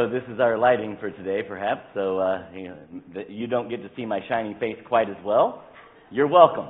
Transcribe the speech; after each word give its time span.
So 0.00 0.08
this 0.08 0.22
is 0.32 0.40
our 0.40 0.56
lighting 0.56 0.96
for 0.98 1.10
today, 1.10 1.42
perhaps. 1.46 1.82
So 1.92 2.20
uh, 2.20 2.46
you, 2.54 2.68
know, 2.68 3.22
you 3.28 3.46
don't 3.46 3.68
get 3.68 3.82
to 3.82 3.90
see 3.96 4.06
my 4.06 4.20
shining 4.30 4.58
face 4.58 4.78
quite 4.88 5.10
as 5.10 5.16
well. 5.22 5.64
You're 6.10 6.26
welcome. 6.26 6.68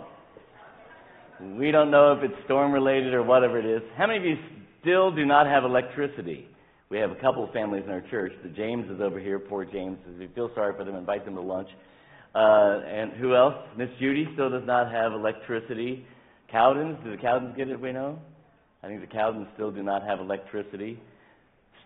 We 1.41 1.71
don't 1.71 1.93
know 1.93 2.13
if 2.13 2.25
it's 2.25 2.35
storm 2.47 2.73
related 2.73 3.15
or 3.15 3.23
whatever 3.23 3.61
it 3.61 3.65
is. 3.65 3.83
How 3.97 4.09
many 4.09 4.19
of 4.19 4.25
you 4.25 4.35
still 4.81 5.15
do 5.15 5.25
not 5.25 5.47
have 5.47 5.63
electricity? 5.63 6.49
We 6.89 6.99
have 6.99 7.13
a 7.13 7.15
couple 7.15 7.45
of 7.45 7.53
families 7.53 7.85
in 7.87 7.93
our 7.93 8.03
church. 8.11 8.33
The 8.43 8.49
James 8.49 8.91
is 8.91 9.01
over 9.01 9.21
here. 9.21 9.39
Poor 9.39 9.65
James. 9.65 9.97
You 10.19 10.29
feel 10.35 10.51
sorry 10.57 10.75
for 10.77 10.83
them, 10.83 10.97
invite 10.97 11.25
them 11.25 11.37
to 11.37 11.41
lunch. 11.41 11.69
Uh, 12.35 12.81
and 12.85 13.13
who 13.13 13.37
else? 13.37 13.55
Miss 13.79 13.91
Judy 14.01 14.27
still 14.33 14.51
does 14.51 14.67
not 14.67 14.91
have 14.91 15.13
electricity. 15.13 16.05
Cowdens, 16.53 17.01
do 17.05 17.13
the 17.13 17.23
Cowdens 17.23 17.57
get 17.57 17.69
it? 17.69 17.81
We 17.81 17.93
know. 17.93 18.19
I 18.83 18.89
think 18.89 19.01
the 19.01 19.17
Cowdens 19.17 19.47
still 19.55 19.71
do 19.71 19.85
not 19.85 20.03
have 20.03 20.19
electricity. 20.19 20.99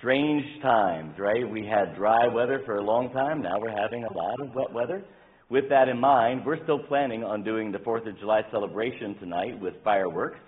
Strange 0.04 0.60
times, 0.60 1.18
right? 1.18 1.48
We 1.48 1.64
had 1.64 1.96
dry 1.96 2.28
weather 2.28 2.60
for 2.66 2.76
a 2.76 2.82
long 2.82 3.10
time. 3.14 3.40
Now 3.40 3.58
we're 3.58 3.74
having 3.74 4.04
a 4.04 4.12
lot 4.12 4.38
of 4.38 4.54
wet 4.54 4.70
weather. 4.70 5.02
With 5.48 5.70
that 5.70 5.88
in 5.88 5.98
mind, 5.98 6.44
we're 6.44 6.62
still 6.64 6.78
planning 6.78 7.24
on 7.24 7.42
doing 7.42 7.72
the 7.72 7.78
4th 7.78 8.06
of 8.06 8.18
July 8.18 8.42
celebration 8.50 9.14
tonight 9.18 9.58
with 9.58 9.72
fireworks. 9.82 10.38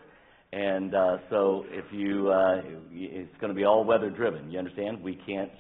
And 0.53 0.95
uh, 0.95 1.17
so 1.31 1.65
if 1.71 1.87
you, 1.91 2.31
uh, 2.31 2.61
it's 2.93 3.35
going 3.41 3.49
to 3.49 3.57
be 3.57 3.65
all 3.65 3.83
weather 3.83 4.11
driven. 4.11 4.51
You 4.51 4.59
understand? 4.59 5.03
We 5.03 5.19
can't 5.27 5.51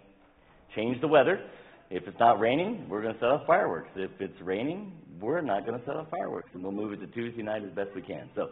change 0.74 1.00
the 1.00 1.08
weather. 1.08 1.40
If 1.88 2.06
it's 2.06 2.20
not 2.20 2.38
raining, 2.38 2.86
we're 2.90 3.00
going 3.00 3.14
to 3.14 3.20
set 3.20 3.30
off 3.30 3.46
fireworks. 3.46 3.88
If 3.96 4.10
it's 4.20 4.38
raining, 4.42 4.92
we're 5.22 5.40
not 5.40 5.64
going 5.64 5.80
to 5.80 5.86
set 5.86 5.96
off 5.96 6.08
fireworks. 6.10 6.50
And 6.52 6.62
we'll 6.62 6.70
move 6.70 6.92
it 6.92 7.00
to 7.00 7.06
Tuesday 7.06 7.42
night 7.42 7.62
as 7.64 7.70
best 7.70 7.94
we 7.94 8.02
can. 8.02 8.28
So, 8.34 8.50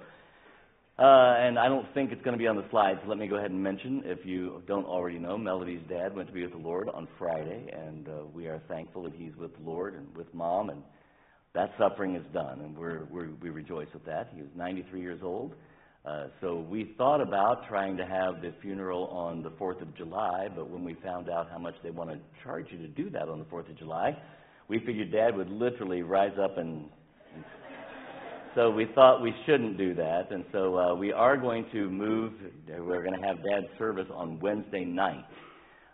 uh, 0.99 1.35
and 1.39 1.59
I 1.59 1.69
don't 1.69 1.93
think 1.93 2.13
it's 2.13 2.23
going 2.23 2.35
to 2.35 2.39
be 2.39 2.47
on 2.47 2.55
the 2.55 2.65
slides. 2.71 3.01
So 3.03 3.09
let 3.09 3.19
me 3.19 3.27
go 3.27 3.37
ahead 3.37 3.51
and 3.51 3.61
mention, 3.61 4.03
if 4.05 4.25
you 4.25 4.63
don't 4.69 4.87
already 4.87 5.19
know, 5.19 5.37
Melody's 5.37 5.83
dad 5.89 6.15
went 6.15 6.29
to 6.29 6.35
be 6.35 6.43
with 6.43 6.53
the 6.53 6.59
Lord 6.59 6.89
on 6.89 7.09
Friday, 7.19 7.69
and 7.73 8.09
uh, 8.09 8.13
we 8.33 8.47
are 8.47 8.63
thankful 8.69 9.03
that 9.03 9.13
he's 9.17 9.35
with 9.37 9.57
the 9.57 9.63
Lord 9.69 9.95
and 9.95 10.07
with 10.17 10.33
mom, 10.33 10.71
and 10.71 10.83
that 11.53 11.73
suffering 11.79 12.15
is 12.15 12.25
done, 12.33 12.61
and 12.61 12.79
we're, 12.79 13.07
we're, 13.11 13.31
we 13.43 13.51
rejoice 13.51 13.89
with 13.93 14.05
that. 14.05 14.31
He 14.37 14.43
was 14.43 14.51
93 14.55 15.01
years 15.01 15.21
old. 15.23 15.55
Uh, 16.05 16.27
so 16.41 16.61
we 16.61 16.95
thought 16.97 17.21
about 17.21 17.67
trying 17.67 17.97
to 17.97 18.07
have 18.07 18.41
the 18.41 18.53
funeral 18.63 19.07
on 19.07 19.43
the 19.43 19.51
4th 19.51 19.81
of 19.83 19.97
July, 19.97 20.49
but 20.55 20.71
when 20.71 20.85
we 20.85 20.95
found 21.03 21.29
out 21.29 21.51
how 21.51 21.59
much 21.59 21.75
they 21.83 21.91
want 21.91 22.11
to 22.11 22.19
charge 22.45 22.67
you 22.71 22.79
to 22.79 22.89
do 22.89 23.11
that 23.11 23.29
on 23.29 23.41
the 23.41 23.45
4th 23.47 23.69
of 23.69 23.77
July, 23.79 24.17
we 24.69 24.79
figured 24.79 25.11
Dad 25.11 25.37
would 25.37 25.51
literally 25.51 26.03
rise 26.03 26.39
up 26.41 26.57
and 26.57 26.89
so 28.55 28.71
we 28.71 28.87
thought 28.95 29.21
we 29.21 29.35
shouldn't 29.47 29.77
do 29.77 29.95
that, 29.95 30.31
and 30.31 30.45
so 30.53 30.79
uh, 30.79 30.95
we 30.95 31.13
are 31.13 31.37
going 31.37 31.67
to 31.73 31.91
move. 31.91 32.33
We're 32.69 33.03
going 33.03 33.21
to 33.21 33.27
have 33.27 33.37
Dad's 33.37 33.67
service 33.79 34.07
on 34.15 34.39
Wednesday 34.41 34.85
night. 34.85 35.25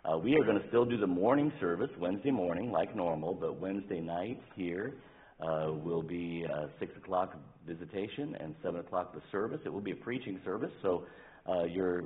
Uh, 0.05 0.17
we 0.17 0.35
are 0.35 0.43
going 0.43 0.59
to 0.59 0.67
still 0.67 0.85
do 0.85 0.97
the 0.97 1.07
morning 1.07 1.51
service 1.59 1.89
Wednesday 1.99 2.31
morning 2.31 2.71
like 2.71 2.95
normal, 2.95 3.33
but 3.33 3.59
Wednesday 3.59 3.99
night 3.99 4.41
here 4.55 4.93
uh, 5.41 5.71
will 5.71 6.03
be 6.03 6.45
uh, 6.51 6.67
six 6.79 6.91
o'clock 6.97 7.35
visitation 7.67 8.35
and 8.39 8.53
seven 8.63 8.79
o'clock 8.79 9.13
the 9.13 9.21
service. 9.31 9.59
It 9.65 9.73
will 9.73 9.81
be 9.81 9.91
a 9.91 9.95
preaching 9.95 10.39
service, 10.45 10.71
so 10.81 11.05
uh, 11.49 11.63
you're 11.63 12.05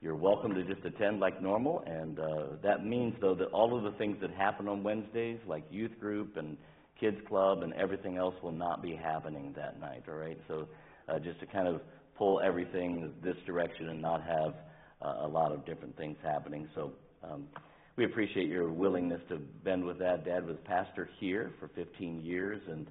you're 0.00 0.16
welcome 0.16 0.54
to 0.54 0.64
just 0.64 0.84
attend 0.86 1.20
like 1.20 1.42
normal. 1.42 1.84
And 1.86 2.18
uh, 2.18 2.46
that 2.62 2.86
means 2.86 3.14
though 3.20 3.34
that 3.34 3.48
all 3.48 3.76
of 3.76 3.84
the 3.84 3.98
things 3.98 4.16
that 4.22 4.30
happen 4.30 4.66
on 4.66 4.82
Wednesdays, 4.82 5.38
like 5.46 5.64
youth 5.70 5.92
group 6.00 6.38
and 6.38 6.56
kids 7.00 7.16
club 7.26 7.62
and 7.62 7.72
everything 7.74 8.16
else 8.16 8.34
will 8.42 8.52
not 8.52 8.82
be 8.82 8.94
happening 8.94 9.52
that 9.56 9.80
night, 9.80 10.04
all 10.08 10.14
right? 10.14 10.38
So 10.46 10.68
uh, 11.08 11.18
just 11.18 11.40
to 11.40 11.46
kind 11.46 11.66
of 11.66 11.80
pull 12.16 12.40
everything 12.40 13.12
this 13.24 13.36
direction 13.46 13.88
and 13.88 14.00
not 14.00 14.22
have 14.22 14.54
uh, 15.02 15.26
a 15.26 15.28
lot 15.28 15.52
of 15.52 15.64
different 15.64 15.96
things 15.96 16.16
happening. 16.22 16.68
So 16.74 16.92
um, 17.24 17.46
we 17.96 18.04
appreciate 18.04 18.48
your 18.48 18.70
willingness 18.70 19.20
to 19.30 19.38
bend 19.64 19.84
with 19.84 19.98
that. 19.98 20.24
Dad 20.24 20.46
was 20.46 20.56
pastor 20.64 21.08
here 21.18 21.52
for 21.58 21.68
15 21.68 22.22
years, 22.22 22.60
and 22.68 22.86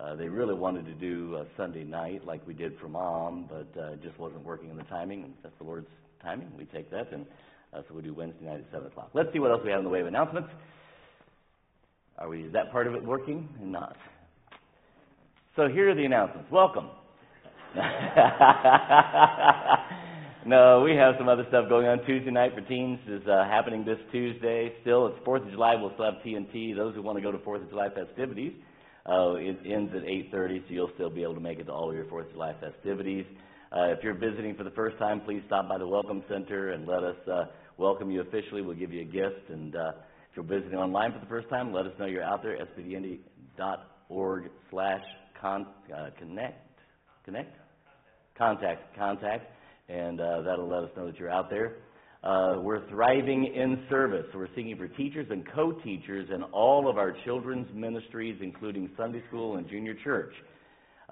uh, 0.00 0.16
they 0.16 0.28
really 0.28 0.54
wanted 0.54 0.86
to 0.86 0.94
do 0.94 1.36
a 1.36 1.46
Sunday 1.56 1.84
night 1.84 2.26
like 2.26 2.46
we 2.46 2.54
did 2.54 2.78
for 2.80 2.88
mom, 2.88 3.48
but 3.48 3.80
uh, 3.80 3.96
just 3.96 4.18
wasn't 4.18 4.44
working 4.44 4.70
in 4.70 4.76
the 4.76 4.82
timing. 4.84 5.32
That's 5.42 5.54
the 5.58 5.64
Lord's 5.64 5.88
timing. 6.22 6.50
We 6.56 6.64
take 6.64 6.90
that, 6.90 7.12
and 7.12 7.26
uh, 7.72 7.82
so 7.88 7.94
we 7.94 8.02
do 8.02 8.14
Wednesday 8.14 8.44
night 8.46 8.60
at 8.60 8.72
7 8.72 8.86
o'clock. 8.86 9.10
Let's 9.14 9.32
see 9.32 9.38
what 9.38 9.50
else 9.50 9.60
we 9.64 9.70
have 9.70 9.80
in 9.80 9.84
the 9.84 9.90
way 9.90 10.00
of 10.00 10.06
announcements. 10.06 10.48
Are 12.22 12.28
we, 12.28 12.44
is 12.44 12.52
that 12.52 12.70
part 12.70 12.86
of 12.86 12.94
it 12.94 13.04
working? 13.04 13.48
Or 13.60 13.66
not. 13.66 13.96
So 15.56 15.66
here 15.66 15.90
are 15.90 15.94
the 15.96 16.04
announcements. 16.04 16.48
Welcome. 16.52 16.88
no, 20.46 20.82
we 20.82 20.94
have 20.94 21.16
some 21.18 21.28
other 21.28 21.44
stuff 21.48 21.68
going 21.68 21.88
on. 21.88 21.98
Tuesday 22.06 22.30
night 22.30 22.52
for 22.54 22.60
teens 22.60 23.00
is 23.08 23.26
uh, 23.26 23.42
happening 23.50 23.84
this 23.84 23.98
Tuesday. 24.12 24.72
Still, 24.82 25.08
it's 25.08 25.16
Fourth 25.24 25.42
of 25.42 25.50
July. 25.50 25.74
We'll 25.74 25.92
still 25.94 26.04
have 26.04 26.22
TNT. 26.24 26.76
Those 26.76 26.94
who 26.94 27.02
want 27.02 27.18
to 27.18 27.22
go 27.22 27.32
to 27.32 27.40
Fourth 27.40 27.60
of 27.60 27.68
July 27.70 27.88
festivities, 27.88 28.52
uh, 29.04 29.34
it 29.34 29.58
ends 29.66 29.92
at 29.92 30.04
8:30, 30.04 30.62
so 30.68 30.74
you'll 30.74 30.92
still 30.94 31.10
be 31.10 31.24
able 31.24 31.34
to 31.34 31.40
make 31.40 31.58
it 31.58 31.64
to 31.64 31.72
all 31.72 31.90
of 31.90 31.96
your 31.96 32.04
Fourth 32.04 32.26
of 32.26 32.32
July 32.34 32.54
festivities. 32.60 33.26
Uh, 33.76 33.86
if 33.86 33.98
you're 34.04 34.14
visiting 34.14 34.54
for 34.54 34.62
the 34.62 34.70
first 34.70 34.96
time, 34.98 35.22
please 35.22 35.42
stop 35.48 35.68
by 35.68 35.76
the 35.76 35.88
Welcome 35.88 36.22
Center 36.28 36.70
and 36.70 36.86
let 36.86 37.02
us 37.02 37.16
uh, 37.26 37.46
welcome 37.78 38.12
you 38.12 38.20
officially. 38.20 38.62
We'll 38.62 38.76
give 38.76 38.92
you 38.92 39.00
a 39.00 39.06
gift 39.06 39.50
and. 39.50 39.74
If 40.32 40.36
you're 40.36 40.60
visiting 40.60 40.78
online 40.78 41.12
for 41.12 41.18
the 41.18 41.26
first 41.26 41.50
time, 41.50 41.74
let 41.74 41.84
us 41.84 41.92
know 41.98 42.06
you're 42.06 42.22
out 42.22 42.42
there, 42.42 42.56
sbtindy.org 42.56 44.50
slash 44.70 45.02
uh, 45.44 45.58
connect, 46.18 46.78
connect? 47.22 47.54
Contact, 48.38 48.96
contact, 48.96 49.44
and 49.90 50.18
uh, 50.22 50.40
that'll 50.40 50.70
let 50.70 50.84
us 50.84 50.90
know 50.96 51.04
that 51.04 51.18
you're 51.18 51.30
out 51.30 51.50
there. 51.50 51.76
Uh, 52.24 52.54
we're 52.62 52.88
thriving 52.88 53.44
in 53.44 53.84
service. 53.90 54.24
We're 54.34 54.48
seeking 54.56 54.74
for 54.78 54.88
teachers 54.88 55.26
and 55.28 55.46
co-teachers 55.54 56.30
in 56.34 56.42
all 56.44 56.88
of 56.88 56.96
our 56.96 57.14
children's 57.26 57.68
ministries, 57.74 58.38
including 58.40 58.88
Sunday 58.96 59.22
school 59.28 59.56
and 59.56 59.68
junior 59.68 59.96
church. 60.02 60.32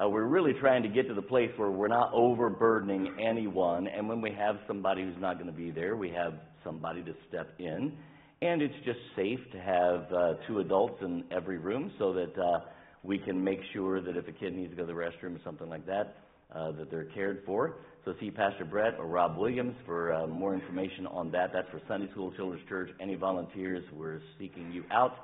Uh, 0.02 0.08
we're 0.08 0.28
really 0.28 0.54
trying 0.62 0.82
to 0.82 0.88
get 0.88 1.06
to 1.08 1.14
the 1.14 1.20
place 1.20 1.50
where 1.58 1.70
we're 1.70 1.88
not 1.88 2.10
overburdening 2.14 3.14
anyone, 3.20 3.86
and 3.86 4.08
when 4.08 4.22
we 4.22 4.32
have 4.32 4.56
somebody 4.66 5.02
who's 5.02 5.20
not 5.20 5.34
going 5.34 5.46
to 5.46 5.52
be 5.52 5.70
there, 5.70 5.94
we 5.94 6.08
have 6.08 6.32
somebody 6.64 7.02
to 7.02 7.12
step 7.28 7.52
in 7.58 7.92
and 8.42 8.62
it's 8.62 8.74
just 8.84 8.98
safe 9.16 9.40
to 9.52 9.60
have 9.60 10.12
uh, 10.12 10.34
two 10.46 10.60
adults 10.60 11.02
in 11.02 11.24
every 11.30 11.58
room 11.58 11.92
so 11.98 12.12
that 12.14 12.38
uh, 12.38 12.60
we 13.02 13.18
can 13.18 13.42
make 13.42 13.60
sure 13.72 14.00
that 14.00 14.16
if 14.16 14.26
a 14.28 14.32
kid 14.32 14.54
needs 14.54 14.70
to 14.70 14.76
go 14.76 14.86
to 14.86 14.86
the 14.86 14.98
restroom 14.98 15.36
or 15.36 15.40
something 15.44 15.68
like 15.68 15.84
that, 15.86 16.16
uh, 16.54 16.72
that 16.72 16.90
they're 16.90 17.04
cared 17.04 17.42
for. 17.44 17.76
So 18.04 18.14
see 18.18 18.30
Pastor 18.30 18.64
Brett 18.64 18.94
or 18.98 19.06
Rob 19.06 19.36
Williams 19.36 19.74
for 19.84 20.12
uh, 20.12 20.26
more 20.26 20.54
information 20.54 21.06
on 21.06 21.30
that. 21.32 21.50
That's 21.52 21.68
for 21.70 21.82
Sunday 21.86 22.10
School 22.12 22.32
Children's 22.32 22.66
Church. 22.68 22.90
Any 22.98 23.14
volunteers, 23.14 23.84
we're 23.92 24.20
seeking 24.38 24.72
you 24.72 24.84
out. 24.90 25.16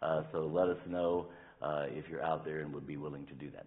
Uh, 0.00 0.22
so 0.32 0.38
let 0.46 0.68
us 0.68 0.78
know 0.88 1.26
uh, 1.60 1.84
if 1.88 2.06
you're 2.10 2.24
out 2.24 2.44
there 2.44 2.60
and 2.60 2.72
would 2.72 2.86
be 2.86 2.96
willing 2.96 3.26
to 3.26 3.34
do 3.34 3.50
that. 3.50 3.66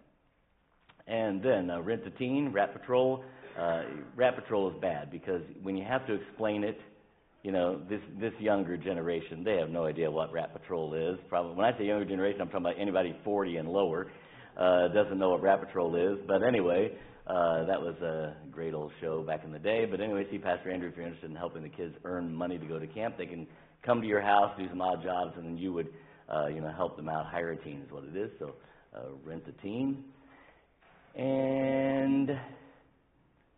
And 1.06 1.40
then 1.42 1.70
uh, 1.70 1.80
Rent 1.80 2.02
a 2.06 2.10
Teen, 2.10 2.52
Rat 2.52 2.72
Patrol. 2.72 3.22
Uh, 3.58 3.84
Rat 4.16 4.34
Patrol 4.34 4.68
is 4.70 4.76
bad 4.80 5.10
because 5.10 5.40
when 5.62 5.76
you 5.76 5.84
have 5.84 6.06
to 6.08 6.14
explain 6.14 6.64
it, 6.64 6.78
you 7.46 7.52
know, 7.52 7.80
this 7.88 8.00
this 8.18 8.32
younger 8.40 8.76
generation, 8.76 9.44
they 9.44 9.56
have 9.58 9.70
no 9.70 9.84
idea 9.84 10.10
what 10.10 10.32
Rat 10.32 10.52
Patrol 10.52 10.94
is. 10.94 11.16
Probably 11.28 11.54
when 11.54 11.64
I 11.64 11.78
say 11.78 11.84
younger 11.84 12.04
generation, 12.04 12.40
I'm 12.40 12.48
talking 12.48 12.66
about 12.66 12.80
anybody 12.80 13.16
40 13.22 13.58
and 13.58 13.68
lower 13.68 14.10
uh, 14.58 14.88
doesn't 14.88 15.16
know 15.16 15.30
what 15.30 15.42
Rat 15.42 15.64
Patrol 15.64 15.94
is. 15.94 16.18
But 16.26 16.42
anyway, 16.42 16.90
uh, 17.28 17.64
that 17.66 17.80
was 17.80 17.94
a 18.02 18.34
great 18.50 18.74
old 18.74 18.90
show 19.00 19.22
back 19.22 19.44
in 19.44 19.52
the 19.52 19.60
day. 19.60 19.86
But 19.88 20.00
anyway, 20.00 20.26
see 20.28 20.38
Pastor 20.38 20.72
Andrew 20.72 20.88
if 20.88 20.96
you're 20.96 21.06
interested 21.06 21.30
in 21.30 21.36
helping 21.36 21.62
the 21.62 21.68
kids 21.68 21.94
earn 22.02 22.34
money 22.34 22.58
to 22.58 22.66
go 22.66 22.80
to 22.80 22.86
camp. 22.88 23.16
They 23.16 23.26
can 23.26 23.46
come 23.84 24.00
to 24.00 24.08
your 24.08 24.22
house, 24.22 24.52
do 24.58 24.68
some 24.68 24.82
odd 24.82 25.04
jobs, 25.04 25.34
and 25.36 25.46
then 25.46 25.56
you 25.56 25.72
would, 25.72 25.90
uh, 26.28 26.48
you 26.48 26.60
know, 26.60 26.72
help 26.72 26.96
them 26.96 27.08
out. 27.08 27.26
Hire 27.26 27.52
a 27.52 27.56
team 27.62 27.80
is 27.86 27.92
what 27.92 28.02
it 28.02 28.16
is. 28.16 28.32
So 28.40 28.56
uh, 28.92 29.10
rent 29.24 29.44
a 29.46 29.62
team. 29.62 30.02
And 31.14 32.28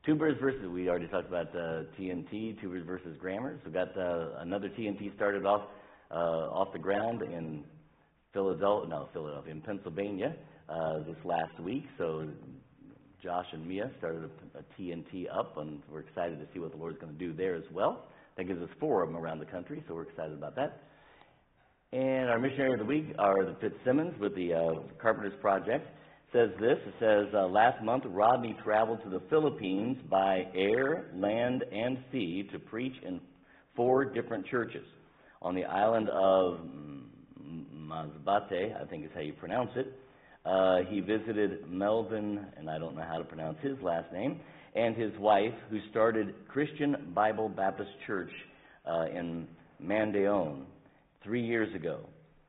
Tubers 0.08 0.38
versus, 0.40 0.66
we 0.72 0.88
already 0.88 1.06
talked 1.06 1.28
about 1.28 1.54
uh, 1.54 1.82
TNT, 2.00 2.58
Tubers 2.62 2.82
versus 2.86 3.14
Grammars. 3.20 3.60
We've 3.62 3.74
got 3.74 3.94
uh, 3.94 4.38
another 4.38 4.70
TNT 4.70 5.14
started 5.14 5.44
off 5.44 5.60
uh, 6.10 6.48
off 6.48 6.72
the 6.72 6.78
ground 6.78 7.20
in 7.20 7.62
Philadelphia, 8.32 8.88
no, 8.88 9.10
Philadelphia, 9.12 9.52
in 9.52 9.60
Pennsylvania 9.60 10.34
uh, 10.70 11.00
this 11.00 11.18
last 11.26 11.60
week. 11.60 11.84
So 11.98 12.26
Josh 13.22 13.44
and 13.52 13.68
Mia 13.68 13.90
started 13.98 14.30
a, 14.54 14.60
a 14.60 14.62
TNT 14.80 15.26
up, 15.30 15.58
and 15.58 15.82
we're 15.92 16.00
excited 16.00 16.40
to 16.40 16.46
see 16.54 16.58
what 16.58 16.70
the 16.70 16.78
Lord's 16.78 16.98
going 16.98 17.12
to 17.12 17.18
do 17.18 17.34
there 17.34 17.54
as 17.54 17.70
well. 17.70 18.06
That 18.38 18.44
gives 18.44 18.62
us 18.62 18.70
four 18.80 19.02
of 19.02 19.10
them 19.10 19.18
around 19.18 19.40
the 19.40 19.44
country, 19.44 19.84
so 19.86 19.94
we're 19.94 20.04
excited 20.04 20.32
about 20.32 20.56
that. 20.56 20.84
And 21.92 22.30
our 22.30 22.38
missionary 22.38 22.72
of 22.72 22.78
the 22.78 22.86
week 22.86 23.14
are 23.18 23.44
the 23.44 23.56
Fitzsimmons 23.60 24.18
with 24.18 24.34
the 24.34 24.54
uh, 24.54 24.74
Carpenters 25.02 25.38
Project 25.42 25.86
says 26.32 26.50
this. 26.60 26.78
It 26.86 26.94
says, 27.00 27.34
uh, 27.34 27.46
last 27.46 27.82
month, 27.82 28.04
Rodney 28.06 28.56
traveled 28.62 29.02
to 29.02 29.08
the 29.08 29.22
Philippines 29.30 29.96
by 30.10 30.46
air, 30.54 31.06
land, 31.14 31.64
and 31.72 31.98
sea 32.12 32.48
to 32.52 32.58
preach 32.58 32.94
in 33.06 33.20
four 33.74 34.04
different 34.04 34.46
churches. 34.46 34.84
On 35.40 35.54
the 35.54 35.64
island 35.64 36.08
of 36.10 36.58
Masbate, 37.40 38.80
I 38.80 38.84
think 38.90 39.04
is 39.04 39.10
how 39.14 39.20
you 39.20 39.32
pronounce 39.32 39.70
it, 39.76 39.86
uh, 40.44 40.78
he 40.88 41.00
visited 41.00 41.70
Melvin, 41.70 42.44
and 42.56 42.68
I 42.68 42.78
don't 42.78 42.94
know 42.94 43.04
how 43.08 43.18
to 43.18 43.24
pronounce 43.24 43.58
his 43.62 43.76
last 43.82 44.12
name, 44.12 44.40
and 44.74 44.96
his 44.96 45.12
wife, 45.18 45.54
who 45.70 45.78
started 45.90 46.34
Christian 46.48 47.12
Bible 47.14 47.48
Baptist 47.48 47.90
Church 48.06 48.30
uh, 48.86 49.06
in 49.06 49.46
Mandaon 49.82 50.64
three 51.22 51.44
years 51.44 51.74
ago. 51.74 52.00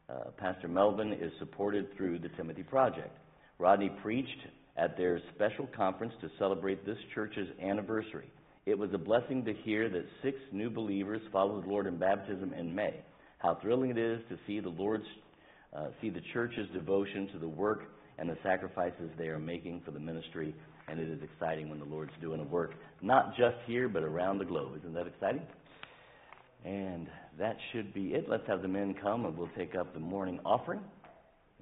Uh, 0.09 0.31
Pastor 0.37 0.67
Melvin 0.67 1.13
is 1.13 1.31
supported 1.39 1.95
through 1.95 2.19
the 2.19 2.29
Timothy 2.29 2.63
Project. 2.63 3.15
Rodney 3.59 3.89
preached 4.01 4.47
at 4.77 4.95
their 4.97 5.21
special 5.35 5.67
conference 5.75 6.13
to 6.21 6.29
celebrate 6.39 6.85
this 6.85 6.97
church's 7.13 7.49
anniversary. 7.61 8.31
It 8.65 8.77
was 8.77 8.89
a 8.93 8.97
blessing 8.97 9.43
to 9.45 9.53
hear 9.53 9.89
that 9.89 10.05
six 10.23 10.37
new 10.53 10.69
believers 10.69 11.21
followed 11.31 11.65
the 11.65 11.69
Lord 11.69 11.85
in 11.85 11.97
baptism 11.97 12.53
in 12.53 12.73
May. 12.73 12.95
How 13.39 13.55
thrilling 13.61 13.91
it 13.91 13.97
is 13.97 14.21
to 14.29 14.37
see 14.47 14.61
the 14.61 14.69
Lord's, 14.69 15.05
uh, 15.75 15.87
see 16.01 16.09
the 16.09 16.21
church's 16.33 16.67
devotion 16.73 17.27
to 17.33 17.39
the 17.39 17.47
work 17.47 17.91
and 18.17 18.29
the 18.29 18.37
sacrifices 18.43 19.09
they 19.17 19.27
are 19.27 19.39
making 19.39 19.81
for 19.83 19.91
the 19.91 19.99
ministry. 19.99 20.55
And 20.87 20.99
it 20.99 21.09
is 21.09 21.19
exciting 21.21 21.69
when 21.69 21.79
the 21.79 21.85
Lord's 21.85 22.11
doing 22.21 22.39
a 22.39 22.43
work, 22.43 22.75
not 23.01 23.35
just 23.35 23.57
here, 23.65 23.89
but 23.89 24.03
around 24.03 24.37
the 24.37 24.45
globe. 24.45 24.77
Isn't 24.77 24.93
that 24.93 25.07
exciting? 25.07 25.41
And 26.65 27.07
that 27.37 27.57
should 27.71 27.93
be 27.93 28.13
it. 28.13 28.29
Let's 28.29 28.47
have 28.47 28.61
the 28.61 28.67
men 28.67 28.95
come 29.01 29.25
and 29.25 29.37
we'll 29.37 29.49
take 29.57 29.75
up 29.75 29.93
the 29.93 29.99
morning 29.99 30.39
offering 30.45 30.81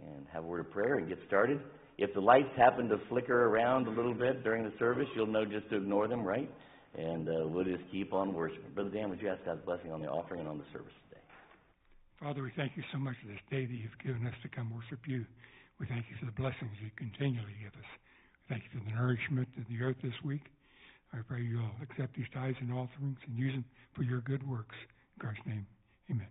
and 0.02 0.26
have 0.32 0.44
a 0.44 0.48
word 0.48 0.62
of 0.62 0.72
prayer 0.72 0.96
and 0.96 1.08
get 1.08 1.20
started. 1.28 1.60
If 1.98 2.14
the 2.14 2.22
lights 2.22 2.52
happen 2.56 2.90
to 2.90 3.00
flicker 3.10 3.46
around 3.46 3.88
a 3.88 3.90
little 3.90 4.14
bit 4.14 4.44
during 4.44 4.64
the 4.64 4.74
service, 4.78 5.08
you'll 5.16 5.26
know 5.26 5.46
just 5.46 5.70
to 5.70 5.78
ignore 5.78 6.08
them, 6.08 6.24
right? 6.24 6.50
And 6.96 7.28
uh, 7.28 7.48
we'll 7.48 7.66
just 7.66 7.84
keep 7.92 8.14
on 8.14 8.34
worshiping. 8.34 8.72
Brother 8.76 8.92
Dan, 8.92 9.10
would 9.10 9.22
you 9.22 9.30
ask 9.30 9.44
God's 9.46 9.66
blessing 9.66 9.92
on 9.92 10.02
the 10.02 10.08
offering 10.08 10.42
and 10.42 10.50
on 10.50 10.58
the 10.58 10.64
service 10.72 10.94
today? 11.10 11.22
Father, 12.20 12.44
we 12.44 12.52
thank 12.56 12.78
you 12.78 12.84
so 12.92 13.00
much 13.00 13.16
for 13.22 13.28
this 13.28 13.42
day 13.50 13.66
that 13.66 13.74
you've 13.74 13.98
given 14.04 14.28
us 14.28 14.34
to 14.44 14.50
come 14.50 14.74
worship 14.74 15.00
you. 15.08 15.26
We 15.80 15.88
thank 15.88 16.06
you 16.10 16.16
for 16.20 16.26
the 16.26 16.32
blessings 16.32 16.72
you 16.82 16.90
continually 16.98 17.54
give 17.62 17.74
us. 17.74 17.90
We 18.46 18.56
thank 18.56 18.64
you 18.66 18.80
for 18.80 18.86
the 18.86 18.96
nourishment 18.96 19.50
of 19.58 19.66
the 19.70 19.84
earth 19.84 19.98
this 20.02 20.18
week. 20.24 20.46
I 21.14 21.18
pray 21.28 21.42
you'll 21.42 21.72
accept 21.82 22.16
these 22.16 22.26
tithes 22.34 22.58
and 22.62 22.72
offerings 22.74 23.18
and 23.26 23.38
use 23.38 23.54
them 23.54 23.66
for 23.96 24.04
your 24.04 24.22
good 24.22 24.48
works. 24.48 24.76
In 25.16 25.22
Christ's 25.22 25.46
name, 25.46 25.66
amen. 26.12 26.28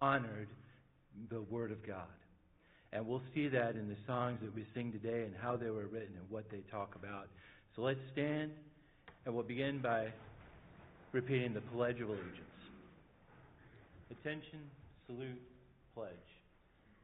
Honored 0.00 0.48
the 1.30 1.42
Word 1.42 1.72
of 1.72 1.86
God. 1.86 2.06
And 2.92 3.06
we'll 3.06 3.22
see 3.34 3.48
that 3.48 3.74
in 3.76 3.88
the 3.88 3.96
songs 4.06 4.38
that 4.42 4.54
we 4.54 4.64
sing 4.74 4.92
today 4.92 5.24
and 5.24 5.34
how 5.40 5.56
they 5.56 5.70
were 5.70 5.86
written 5.86 6.14
and 6.16 6.30
what 6.30 6.50
they 6.50 6.62
talk 6.70 6.94
about. 6.94 7.28
So 7.74 7.82
let's 7.82 8.00
stand 8.12 8.52
and 9.24 9.34
we'll 9.34 9.44
begin 9.44 9.80
by 9.80 10.08
repeating 11.12 11.52
the 11.52 11.60
Pledge 11.74 12.00
of 12.00 12.08
Allegiance. 12.08 12.56
Attention, 14.10 14.60
salute, 15.06 15.42
pledge. 15.94 16.28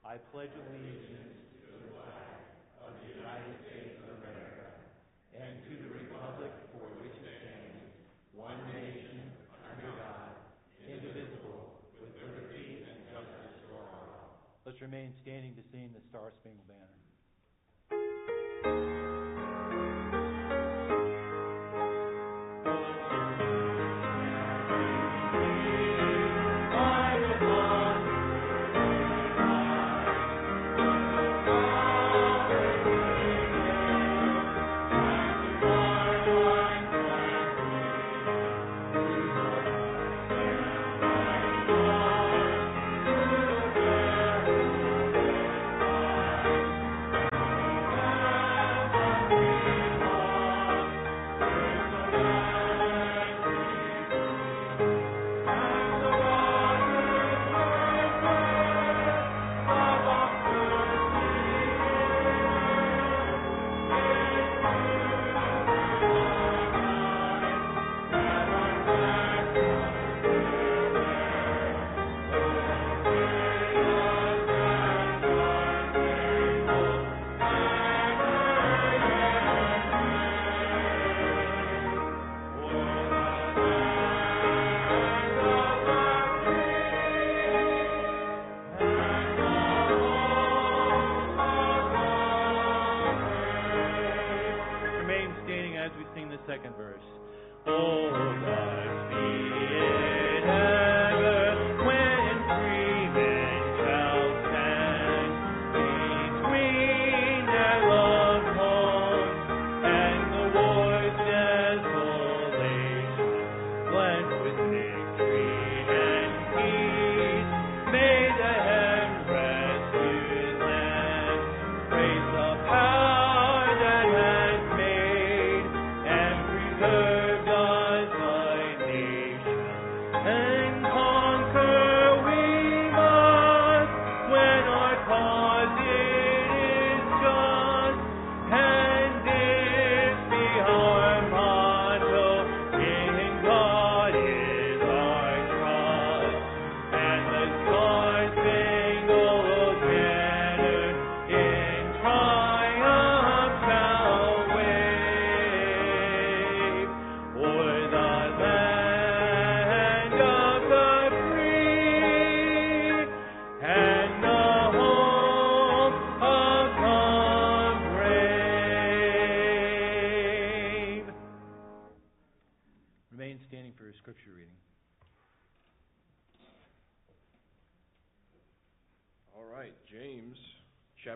I 0.07 0.23
pledge 0.31 0.55
allegiance 0.55 1.35
to 1.63 1.71
the 1.73 1.91
flag 1.95 2.39
of 2.87 2.95
the 3.03 3.11
United 3.19 3.55
States 3.67 3.99
of 4.07 4.23
America 4.23 4.71
and 5.35 5.63
to 5.67 5.73
the 5.83 5.91
republic 5.99 6.55
for 6.71 6.87
which 7.03 7.15
it 7.19 7.27
stands, 7.27 7.91
one 8.39 8.55
nation, 8.71 9.19
under 9.67 9.91
God, 9.99 10.31
indivisible, 10.87 11.83
with 11.99 12.15
liberty 12.23 12.87
and 12.87 12.99
justice 13.11 13.57
for 13.67 13.83
all. 13.83 14.39
Let's 14.63 14.72
remain 14.83 15.13
standing 15.23 15.55
to 15.55 15.63
sing 15.71 15.91
the 15.95 16.01
Star 16.11 16.33
Spangled 16.41 16.67
Banner. 16.67 16.89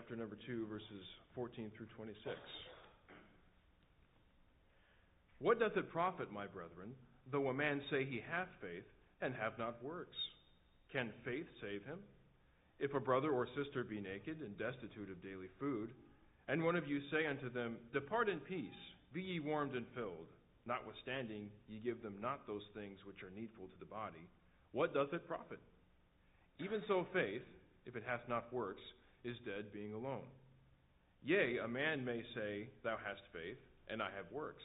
Chapter 0.07 0.19
number 0.19 0.37
2, 0.47 0.67
verses 0.67 1.03
14 1.35 1.69
through 1.75 1.87
26. 1.97 2.35
What 5.39 5.59
doth 5.59 5.75
it 5.75 5.91
profit, 5.91 6.31
my 6.31 6.45
brethren, 6.47 6.95
though 7.29 7.47
a 7.47 7.53
man 7.53 7.81
say 7.91 8.05
he 8.05 8.21
hath 8.31 8.47
faith 8.61 8.85
and 9.21 9.33
have 9.35 9.59
not 9.59 9.83
works? 9.83 10.15
Can 10.93 11.11
faith 11.25 11.47
save 11.59 11.83
him? 11.83 11.99
If 12.79 12.93
a 12.93 13.01
brother 13.01 13.31
or 13.31 13.47
sister 13.57 13.83
be 13.83 13.99
naked 13.99 14.39
and 14.39 14.57
destitute 14.57 15.11
of 15.11 15.21
daily 15.21 15.51
food, 15.59 15.89
and 16.47 16.63
one 16.63 16.77
of 16.77 16.87
you 16.87 17.01
say 17.11 17.25
unto 17.27 17.51
them, 17.51 17.75
Depart 17.91 18.29
in 18.29 18.39
peace, 18.39 18.79
be 19.11 19.21
ye 19.21 19.39
warmed 19.41 19.75
and 19.75 19.85
filled, 19.93 20.31
notwithstanding 20.65 21.49
ye 21.67 21.79
give 21.83 22.01
them 22.01 22.15
not 22.21 22.47
those 22.47 22.63
things 22.73 22.97
which 23.05 23.23
are 23.23 23.35
needful 23.35 23.65
to 23.65 23.79
the 23.79 23.91
body, 23.91 24.23
what 24.71 24.93
doth 24.93 25.11
it 25.11 25.27
profit? 25.27 25.59
Even 26.59 26.81
so 26.87 27.05
faith, 27.11 27.43
if 27.85 27.97
it 27.97 28.03
hath 28.07 28.23
not 28.29 28.53
works, 28.53 28.81
is 29.23 29.37
dead 29.45 29.71
being 29.73 29.93
alone. 29.93 30.27
Yea, 31.23 31.57
a 31.63 31.67
man 31.67 32.05
may 32.05 32.23
say, 32.35 32.69
Thou 32.83 32.97
hast 33.03 33.21
faith, 33.33 33.57
and 33.89 34.01
I 34.01 34.09
have 34.15 34.31
works. 34.31 34.63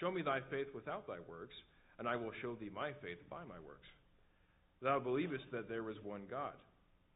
Show 0.00 0.10
me 0.10 0.22
thy 0.22 0.40
faith 0.50 0.68
without 0.74 1.06
thy 1.06 1.18
works, 1.28 1.54
and 1.98 2.08
I 2.08 2.16
will 2.16 2.32
show 2.40 2.54
thee 2.54 2.70
my 2.74 2.92
faith 3.02 3.18
by 3.28 3.42
my 3.48 3.58
works. 3.66 3.88
Thou 4.80 5.00
believest 5.00 5.44
that 5.50 5.68
there 5.68 5.90
is 5.90 5.96
one 6.04 6.22
God. 6.30 6.54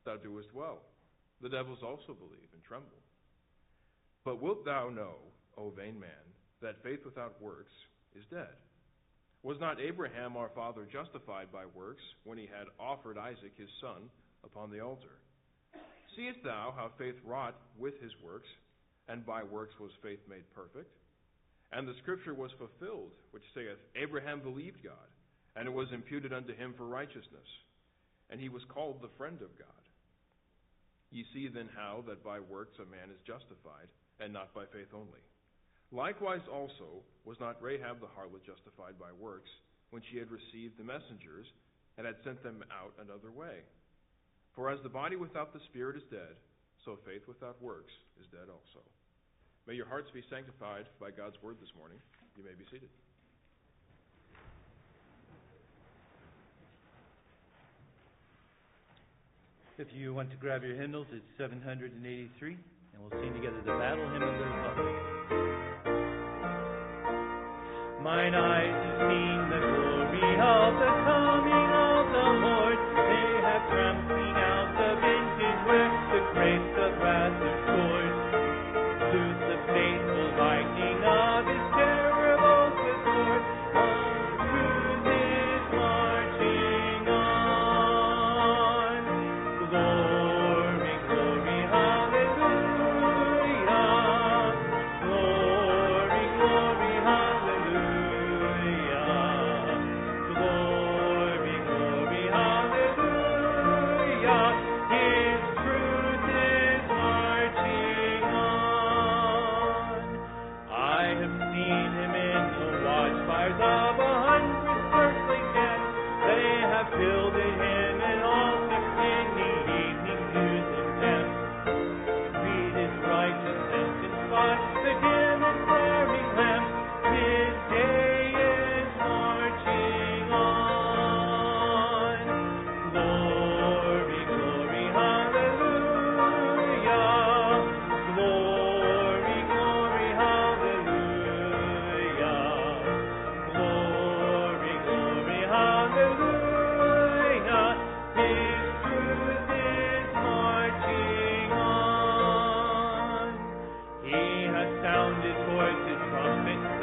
Thou 0.04 0.16
doest 0.16 0.48
well. 0.52 0.80
The 1.40 1.48
devils 1.48 1.78
also 1.84 2.14
believe 2.14 2.50
and 2.52 2.62
tremble. 2.64 2.98
But 4.24 4.42
wilt 4.42 4.64
thou 4.64 4.88
know, 4.88 5.14
O 5.56 5.70
vain 5.70 5.98
man, 5.98 6.26
that 6.60 6.82
faith 6.82 7.04
without 7.04 7.40
works 7.42 7.72
is 8.16 8.24
dead? 8.30 8.54
Was 9.42 9.58
not 9.60 9.80
Abraham 9.80 10.36
our 10.36 10.50
father 10.54 10.86
justified 10.90 11.50
by 11.52 11.66
works 11.74 12.02
when 12.24 12.38
he 12.38 12.46
had 12.46 12.66
offered 12.78 13.18
Isaac 13.18 13.52
his 13.56 13.70
son 13.80 14.10
upon 14.44 14.70
the 14.70 14.80
altar? 14.80 15.21
Seest 16.16 16.44
thou 16.44 16.74
how 16.76 16.90
faith 16.98 17.16
wrought 17.24 17.56
with 17.78 17.94
his 18.02 18.12
works, 18.22 18.48
and 19.08 19.24
by 19.24 19.42
works 19.42 19.74
was 19.80 19.90
faith 20.02 20.20
made 20.28 20.44
perfect? 20.54 20.92
And 21.72 21.88
the 21.88 21.96
scripture 22.02 22.34
was 22.34 22.50
fulfilled, 22.58 23.12
which 23.30 23.48
saith, 23.54 23.80
Abraham 23.96 24.40
believed 24.40 24.84
God, 24.84 25.08
and 25.56 25.66
it 25.66 25.72
was 25.72 25.88
imputed 25.92 26.32
unto 26.32 26.54
him 26.54 26.74
for 26.76 26.86
righteousness, 26.86 27.48
and 28.28 28.40
he 28.40 28.48
was 28.48 28.62
called 28.68 29.00
the 29.00 29.16
friend 29.16 29.40
of 29.40 29.56
God. 29.58 29.82
Ye 31.10 31.24
see 31.32 31.48
then 31.48 31.68
how 31.74 32.04
that 32.08 32.24
by 32.24 32.40
works 32.40 32.76
a 32.76 32.84
man 32.84 33.08
is 33.08 33.20
justified, 33.26 33.88
and 34.20 34.32
not 34.32 34.54
by 34.54 34.64
faith 34.72 34.92
only. 34.92 35.20
Likewise 35.92 36.44
also 36.50 37.04
was 37.24 37.40
not 37.40 37.62
Rahab 37.62 38.00
the 38.00 38.08
harlot 38.12 38.44
justified 38.44 38.98
by 39.00 39.12
works, 39.18 39.50
when 39.90 40.02
she 40.10 40.16
had 40.16 40.30
received 40.30 40.76
the 40.78 40.84
messengers, 40.84 41.46
and 41.96 42.06
had 42.06 42.16
sent 42.24 42.42
them 42.42 42.64
out 42.72 42.92
another 43.00 43.30
way. 43.30 43.60
For 44.54 44.70
as 44.70 44.78
the 44.82 44.88
body 44.88 45.16
without 45.16 45.52
the 45.52 45.60
spirit 45.70 45.96
is 45.96 46.02
dead, 46.10 46.36
so 46.84 46.98
faith 47.06 47.22
without 47.26 47.60
works 47.62 47.92
is 48.20 48.26
dead 48.30 48.52
also. 48.52 48.84
May 49.66 49.74
your 49.74 49.86
hearts 49.86 50.10
be 50.12 50.22
sanctified 50.28 50.86
by 51.00 51.10
God's 51.10 51.36
word 51.42 51.56
this 51.60 51.70
morning. 51.78 51.98
You 52.36 52.44
may 52.44 52.52
be 52.52 52.64
seated. 52.70 52.88
If 59.78 59.88
you 59.94 60.12
want 60.12 60.30
to 60.30 60.36
grab 60.36 60.62
your 60.62 60.76
hymnals, 60.76 61.06
it's 61.12 61.24
783, 61.38 62.52
and 62.52 63.02
we'll 63.02 63.22
sing 63.22 63.32
together 63.32 63.56
the 63.64 63.72
Battle 63.72 64.04
Hymn 64.12 64.22
of 64.22 64.34
the 64.36 64.44
Republic. 64.44 64.96
Mine 68.02 68.34
eyes 68.34 68.74
have 68.84 69.00
seen 69.08 69.48
the 69.48 69.60
glory 69.64 70.34
of 70.38 70.74
the 70.76 71.21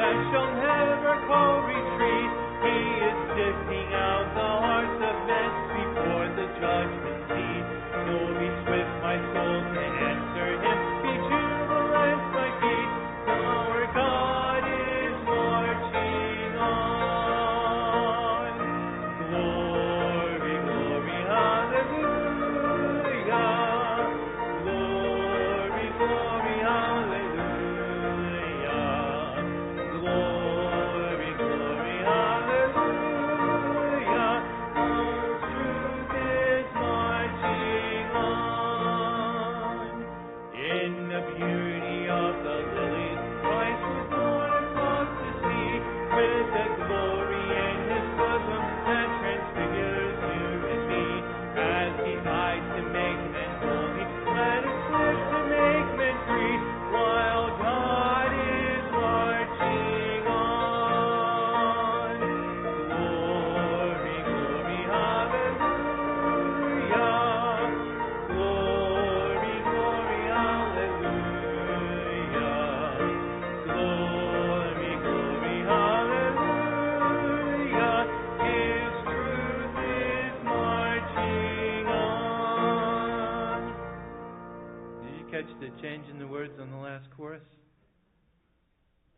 trumpet 0.09 0.29
that 0.31 0.31
shall 0.31 0.68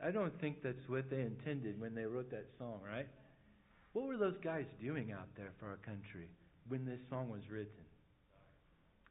I 0.04 0.12
don't 0.12 0.34
think 0.42 0.64
that's 0.64 0.88
what 0.88 1.10
they 1.10 1.22
intended 1.22 1.80
when 1.80 1.94
they 1.94 2.06
wrote 2.06 2.32
that 2.32 2.46
song, 2.58 2.80
right? 2.86 3.08
What 3.94 4.08
were 4.08 4.18
those 4.18 4.38
guys 4.44 4.66
doing 4.82 5.12
out 5.12 5.28
there 5.36 5.52
for 5.60 5.68
our 5.68 5.78
country 5.78 6.28
when 6.68 6.86
this 6.86 7.00
song 7.10 7.30
was 7.30 7.42
written? 7.52 7.86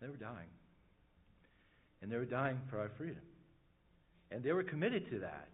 They 0.00 0.08
were 0.08 0.16
dying. 0.16 0.48
And 2.02 2.10
they 2.10 2.16
were 2.16 2.24
dying 2.24 2.58
for 2.70 2.80
our 2.80 2.90
freedom. 2.96 3.22
And 4.30 4.42
they 4.42 4.52
were 4.52 4.62
committed 4.62 5.08
to 5.10 5.18
that. 5.20 5.48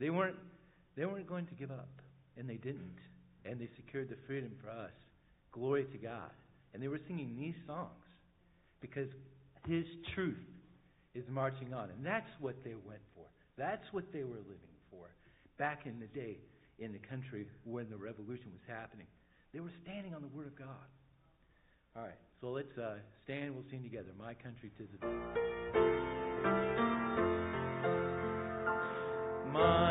They 0.00 0.10
weren't 0.10 0.36
they 0.96 1.06
weren't 1.06 1.28
going 1.28 1.46
to 1.46 1.54
give 1.54 1.70
up. 1.70 1.88
And 2.36 2.48
they 2.48 2.56
didn't. 2.56 2.98
And 3.44 3.60
they 3.60 3.68
secured 3.76 4.08
the 4.08 4.16
freedom 4.26 4.50
for 4.60 4.70
us. 4.70 4.90
Glory 5.52 5.84
to 5.84 5.98
God. 5.98 6.30
And 6.74 6.82
they 6.82 6.88
were 6.88 7.00
singing 7.06 7.36
these 7.38 7.54
songs 7.66 8.04
because 8.80 9.08
his 9.66 9.84
truth 10.14 10.36
is 11.14 11.24
marching 11.30 11.72
on. 11.72 11.90
And 11.90 12.04
that's 12.04 12.28
what 12.40 12.56
they 12.64 12.74
went. 12.74 13.00
That's 13.58 13.84
what 13.90 14.12
they 14.12 14.22
were 14.22 14.38
living 14.46 14.76
for 14.88 15.10
back 15.58 15.84
in 15.84 15.98
the 15.98 16.06
day 16.06 16.38
in 16.78 16.92
the 16.92 16.98
country 16.98 17.46
when 17.64 17.90
the 17.90 17.96
revolution 17.96 18.52
was 18.52 18.62
happening. 18.68 19.06
They 19.52 19.58
were 19.58 19.72
standing 19.82 20.14
on 20.14 20.22
the 20.22 20.28
Word 20.28 20.46
of 20.46 20.56
God. 20.56 20.86
All 21.96 22.04
right, 22.04 22.14
so 22.40 22.50
let's 22.50 22.78
uh, 22.78 22.98
stand. 23.24 23.54
We'll 23.54 23.64
sing 23.70 23.82
together. 23.82 24.10
My 24.16 24.34
country, 24.34 24.70
tis 24.78 24.86
a 25.02 25.06
My 29.52 29.87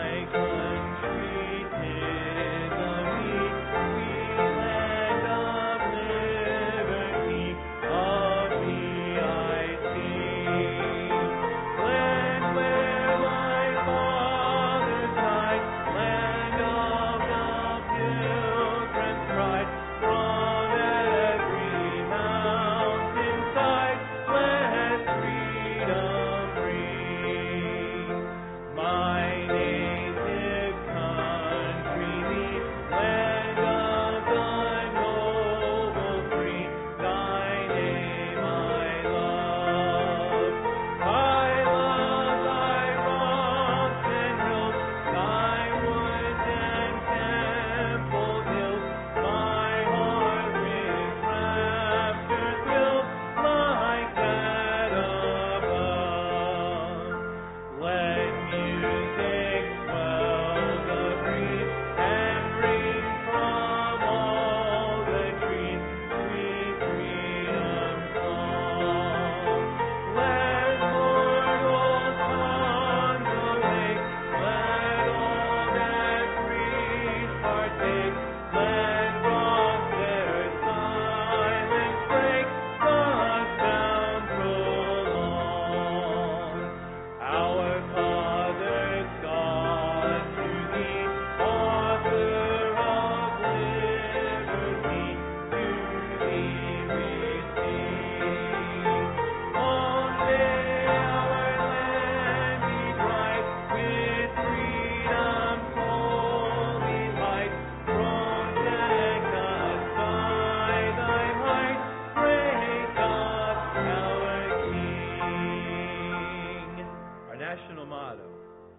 national 117.57 117.85
motto 117.85 118.29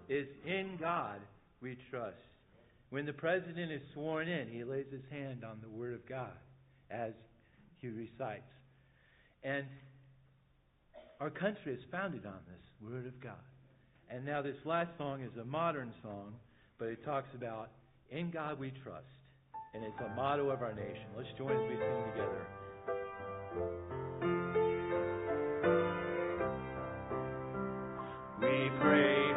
is 0.09 0.27
In 0.47 0.77
God 0.81 1.21
we 1.61 1.77
trust. 1.91 2.17
When 2.91 3.05
the 3.05 3.13
president 3.13 3.71
is 3.71 3.83
sworn 3.93 4.29
in, 4.29 4.49
he 4.49 4.65
lays 4.65 4.87
his 4.91 5.03
hand 5.11 5.45
on 5.45 5.59
the 5.63 5.69
Word 5.69 5.95
of 5.95 6.09
God 6.09 6.33
as 6.91 7.13
he 7.81 7.89
recites. 7.89 8.51
And 9.45 9.67
our 11.21 11.31
country 11.31 11.75
is 11.75 11.81
founded 11.91 12.25
on 12.25 12.39
this 12.47 12.91
Word 12.91 13.07
of 13.07 13.21
God. 13.21 13.35
And 14.11 14.25
now, 14.25 14.41
this 14.41 14.57
last 14.65 14.91
song 14.97 15.21
is 15.23 15.37
a 15.39 15.45
modern 15.45 15.93
song, 16.03 16.33
but 16.79 16.89
it 16.89 17.05
talks 17.05 17.29
about 17.35 17.69
In 18.11 18.31
God 18.31 18.59
we 18.59 18.73
trust. 18.83 19.05
And 19.75 19.85
it's 19.85 20.01
a 20.01 20.15
motto 20.17 20.49
of 20.49 20.63
our 20.63 20.73
nation. 20.73 21.05
Let's 21.15 21.29
join 21.37 21.51
as 21.51 21.69
we 21.69 21.77
sing 21.77 22.05
together. 22.15 24.08
We 28.41 28.71
pray 28.81 29.28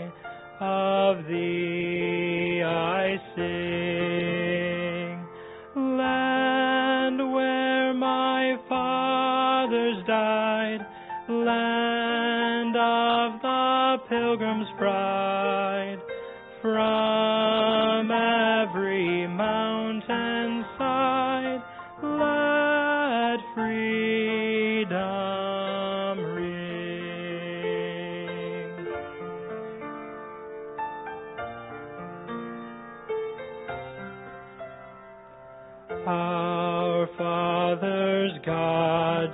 of 0.61 1.27
thee 1.27 2.63
I 2.65 3.21
sing. 3.37 3.68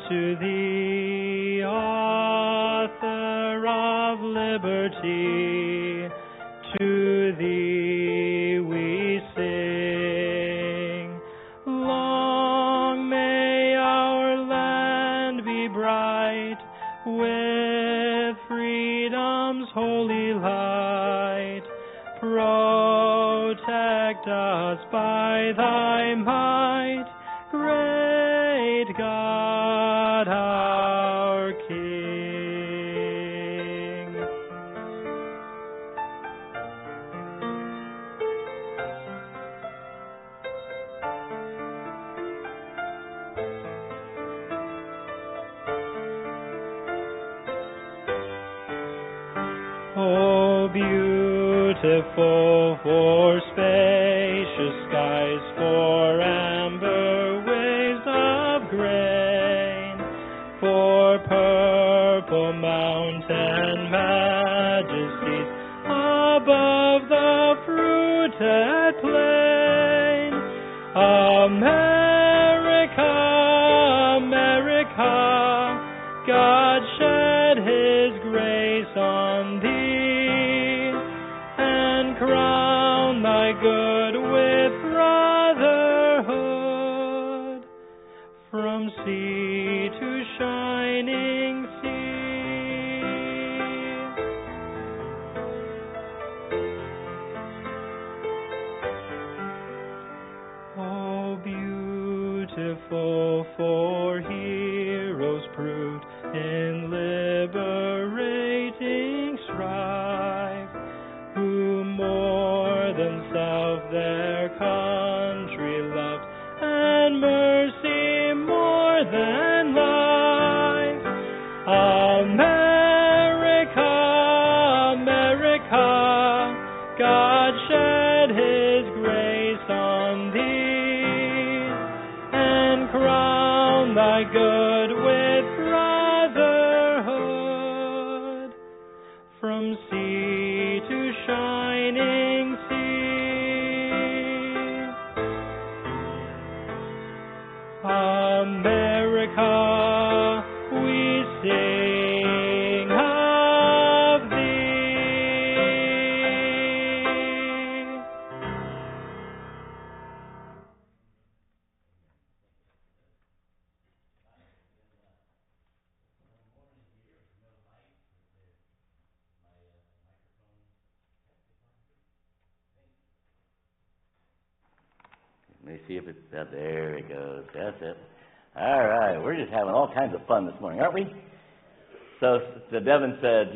to 0.08 0.36
thee, 0.36 1.62
author 1.64 3.66
of 3.66 4.20
liberty, 4.20 6.08
to 6.78 7.32
thee 7.38 8.58
we 8.60 9.20
sing. 9.34 11.20
Long 11.66 13.08
may 13.08 13.74
our 13.78 14.36
land 14.46 15.42
be 15.44 15.68
bright 15.68 16.58
with 17.06 18.36
freedom's 18.46 19.68
holy 19.72 20.34
light. 20.34 21.62
Protect 22.20 24.28
us 24.28 24.78
by 24.92 25.52
thy 25.56 26.14
might. 26.14 27.03
good 83.60 84.33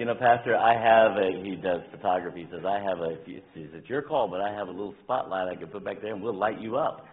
know, 0.08 0.14
Pastor, 0.14 0.56
I 0.56 0.72
have 0.72 1.16
a. 1.16 1.44
He 1.44 1.56
does 1.56 1.82
photography. 1.90 2.40
He 2.44 2.46
says 2.50 2.64
I 2.66 2.80
have 2.80 2.98
a. 2.98 3.16
It's 3.26 3.88
your 3.88 4.02
call, 4.02 4.28
but 4.28 4.40
I 4.40 4.52
have 4.52 4.68
a 4.68 4.70
little 4.70 4.94
spotlight 5.04 5.48
I 5.48 5.54
could 5.54 5.70
put 5.70 5.84
back 5.84 6.00
there, 6.00 6.14
and 6.14 6.22
we'll 6.22 6.36
light 6.36 6.60
you 6.60 6.76
up. 6.76 7.04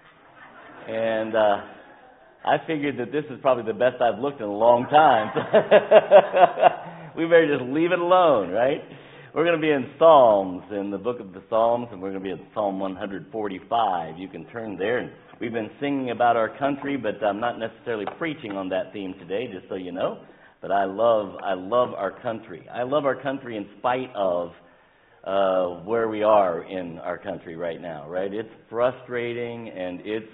And 0.88 1.36
uh, 1.36 1.58
I 2.46 2.58
figured 2.66 2.98
that 3.00 3.12
this 3.12 3.26
is 3.30 3.40
probably 3.42 3.66
the 3.72 3.78
best 3.78 4.02
I've 4.02 4.20
looked 4.20 4.40
in 4.40 4.48
a 4.48 4.54
long 4.54 4.86
time. 4.86 5.32
we 7.18 7.26
better 7.26 7.58
just 7.58 7.70
leave 7.70 7.92
it 7.92 8.00
alone, 8.00 8.50
right? 8.52 8.82
We're 9.34 9.44
going 9.44 9.60
to 9.60 9.62
be 9.62 9.72
in 9.72 9.92
Psalms, 10.00 10.64
in 10.72 10.90
the 10.92 10.98
book 10.98 11.20
of 11.20 11.34
the 11.34 11.44
Psalms, 11.50 11.90
and 11.92 12.02
we're 12.02 12.12
going 12.12 12.24
to 12.24 12.30
be 12.30 12.32
in 12.32 12.48
Psalm 12.54 12.80
145. 12.80 14.18
You 14.18 14.30
can 14.30 14.46
turn 14.46 14.78
there. 14.78 15.14
We've 15.42 15.52
been 15.52 15.72
singing 15.82 16.12
about 16.12 16.38
our 16.38 16.58
country, 16.58 16.96
but 16.96 17.22
I'm 17.22 17.42
not 17.42 17.60
necessarily 17.60 18.06
preaching 18.18 18.54
on 18.54 18.70
that 18.70 18.94
theme 18.94 19.14
today, 19.20 19.50
just 19.52 19.68
so 19.68 19.76
you 19.76 19.92
know. 19.92 20.20
But 20.62 20.72
I 20.72 20.86
love, 20.86 21.36
I 21.44 21.54
love 21.54 21.94
our 21.94 22.12
country. 22.22 22.68
I 22.74 22.84
love 22.84 23.06
our 23.06 23.22
country 23.22 23.58
in 23.58 23.68
spite 23.78 24.10
of 24.16 24.52
uh, 25.24 25.84
where 25.84 26.08
we 26.08 26.24
are 26.24 26.64
in 26.64 27.00
our 27.00 27.18
country 27.18 27.56
right 27.56 27.82
now, 27.82 28.08
right? 28.10 28.34
It's 28.34 28.50
frustrating 28.70 29.70
and 29.70 30.02
it's 30.06 30.32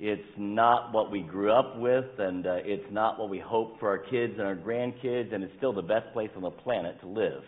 it's 0.00 0.22
not 0.36 0.92
what 0.92 1.10
we 1.10 1.22
grew 1.22 1.50
up 1.50 1.76
with, 1.76 2.04
and 2.18 2.46
uh, 2.46 2.58
it's 2.58 2.86
not 2.92 3.18
what 3.18 3.30
we 3.30 3.40
hope 3.40 3.80
for 3.80 3.88
our 3.88 3.98
kids 3.98 4.34
and 4.38 4.46
our 4.46 4.54
grandkids, 4.54 5.34
and 5.34 5.42
it's 5.42 5.52
still 5.56 5.72
the 5.72 5.82
best 5.82 6.12
place 6.12 6.30
on 6.36 6.42
the 6.42 6.50
planet 6.50 7.00
to 7.00 7.08
live. 7.08 7.42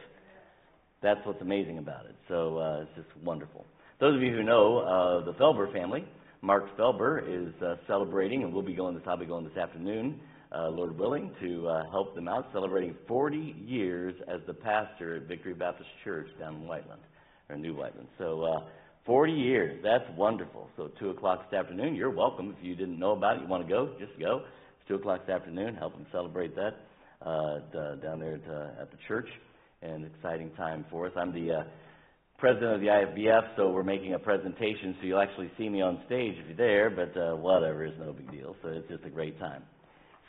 That's 1.01 1.21
what's 1.25 1.41
amazing 1.41 1.79
about 1.79 2.07
it. 2.07 2.17
So 2.27 2.59
uh, 2.59 2.81
it's 2.83 2.91
just 2.97 3.25
wonderful. 3.25 3.67
Those 4.01 4.17
of 4.17 4.23
you 4.23 4.33
who 4.33 4.43
know 4.43 4.79
uh, 4.79 5.25
the 5.25 5.33
Felber 5.35 5.73
family, 5.73 6.05
Mark 6.43 6.77
Felber 6.77 7.23
is 7.23 7.55
uh, 7.63 7.77
celebrating, 7.87 8.43
and 8.43 8.53
we'll 8.53 8.65
be 8.65 8.75
going. 8.75 9.01
I'll 9.07 9.17
be 9.17 9.27
going 9.27 9.45
this 9.45 9.57
afternoon, 9.57 10.19
uh, 10.53 10.69
Lord 10.69 10.99
willing, 10.99 11.33
to 11.41 11.69
uh, 11.69 11.91
help 11.91 12.15
them 12.15 12.29
out, 12.29 12.49
celebrating 12.53 12.95
40 13.07 13.57
years 13.65 14.15
as 14.29 14.41
the 14.47 14.55
pastor 14.55 15.17
at 15.17 15.23
Victory 15.23 15.55
Baptist 15.55 15.89
Church 16.05 16.29
down 16.39 16.57
in 16.57 16.67
Whiteland 16.67 17.03
or 17.49 17.57
New 17.57 17.75
Whiteland. 17.75 18.09
So. 18.19 18.43
Uh, 18.43 18.61
40 19.07 19.33
years. 19.33 19.81
That's 19.83 20.05
wonderful. 20.17 20.69
So 20.77 20.91
2 21.01 21.11
o'clock 21.11 21.51
this 21.51 21.59
afternoon, 21.59 21.95
you're 21.95 22.11
welcome. 22.11 22.55
If 22.57 22.65
you 22.65 22.75
didn't 22.77 22.99
know 22.99 23.13
about 23.13 23.37
it, 23.37 23.43
you 23.43 23.49
want 23.49 23.67
to 23.67 23.69
go, 23.69 23.95
just 23.99 24.17
go. 24.21 24.43
It's 24.79 24.89
2 24.89 24.97
o'clock 24.97 25.27
this 25.27 25.35
afternoon. 25.35 25.75
Help 25.75 25.95
them 25.95 26.07
celebrate 26.13 26.55
that 26.55 26.77
uh, 27.23 27.59
down 27.97 28.21
there 28.21 28.35
at, 28.35 28.51
uh, 28.51 28.83
at 28.83 28.91
the 28.91 28.99
church. 29.09 29.29
An 29.83 30.09
exciting 30.15 30.51
time 30.57 30.85
for 30.91 31.07
us. 31.07 31.13
I'm 31.17 31.33
the 31.33 31.53
uh, 31.53 31.63
president 32.39 32.75
of 32.75 32.81
the 32.81 32.89
IFBF, 32.89 33.57
so 33.57 33.71
we're 33.71 33.83
making 33.83 34.15
a 34.15 34.19
presentation, 34.19 34.95
so 35.01 35.07
you'll 35.07 35.21
actually 35.21 35.51
see 35.57 35.69
me 35.69 35.81
on 35.81 36.01
stage 36.07 36.35
if 36.39 36.47
you're 36.47 36.57
there, 36.57 36.91
but 36.91 37.19
uh, 37.19 37.35
whatever, 37.37 37.85
it's 37.85 37.99
no 37.99 38.13
big 38.13 38.31
deal. 38.31 38.55
So 38.63 38.69
it's 38.69 38.89
just 38.89 39.05
a 39.05 39.11
great 39.11 39.39
time. 39.39 39.63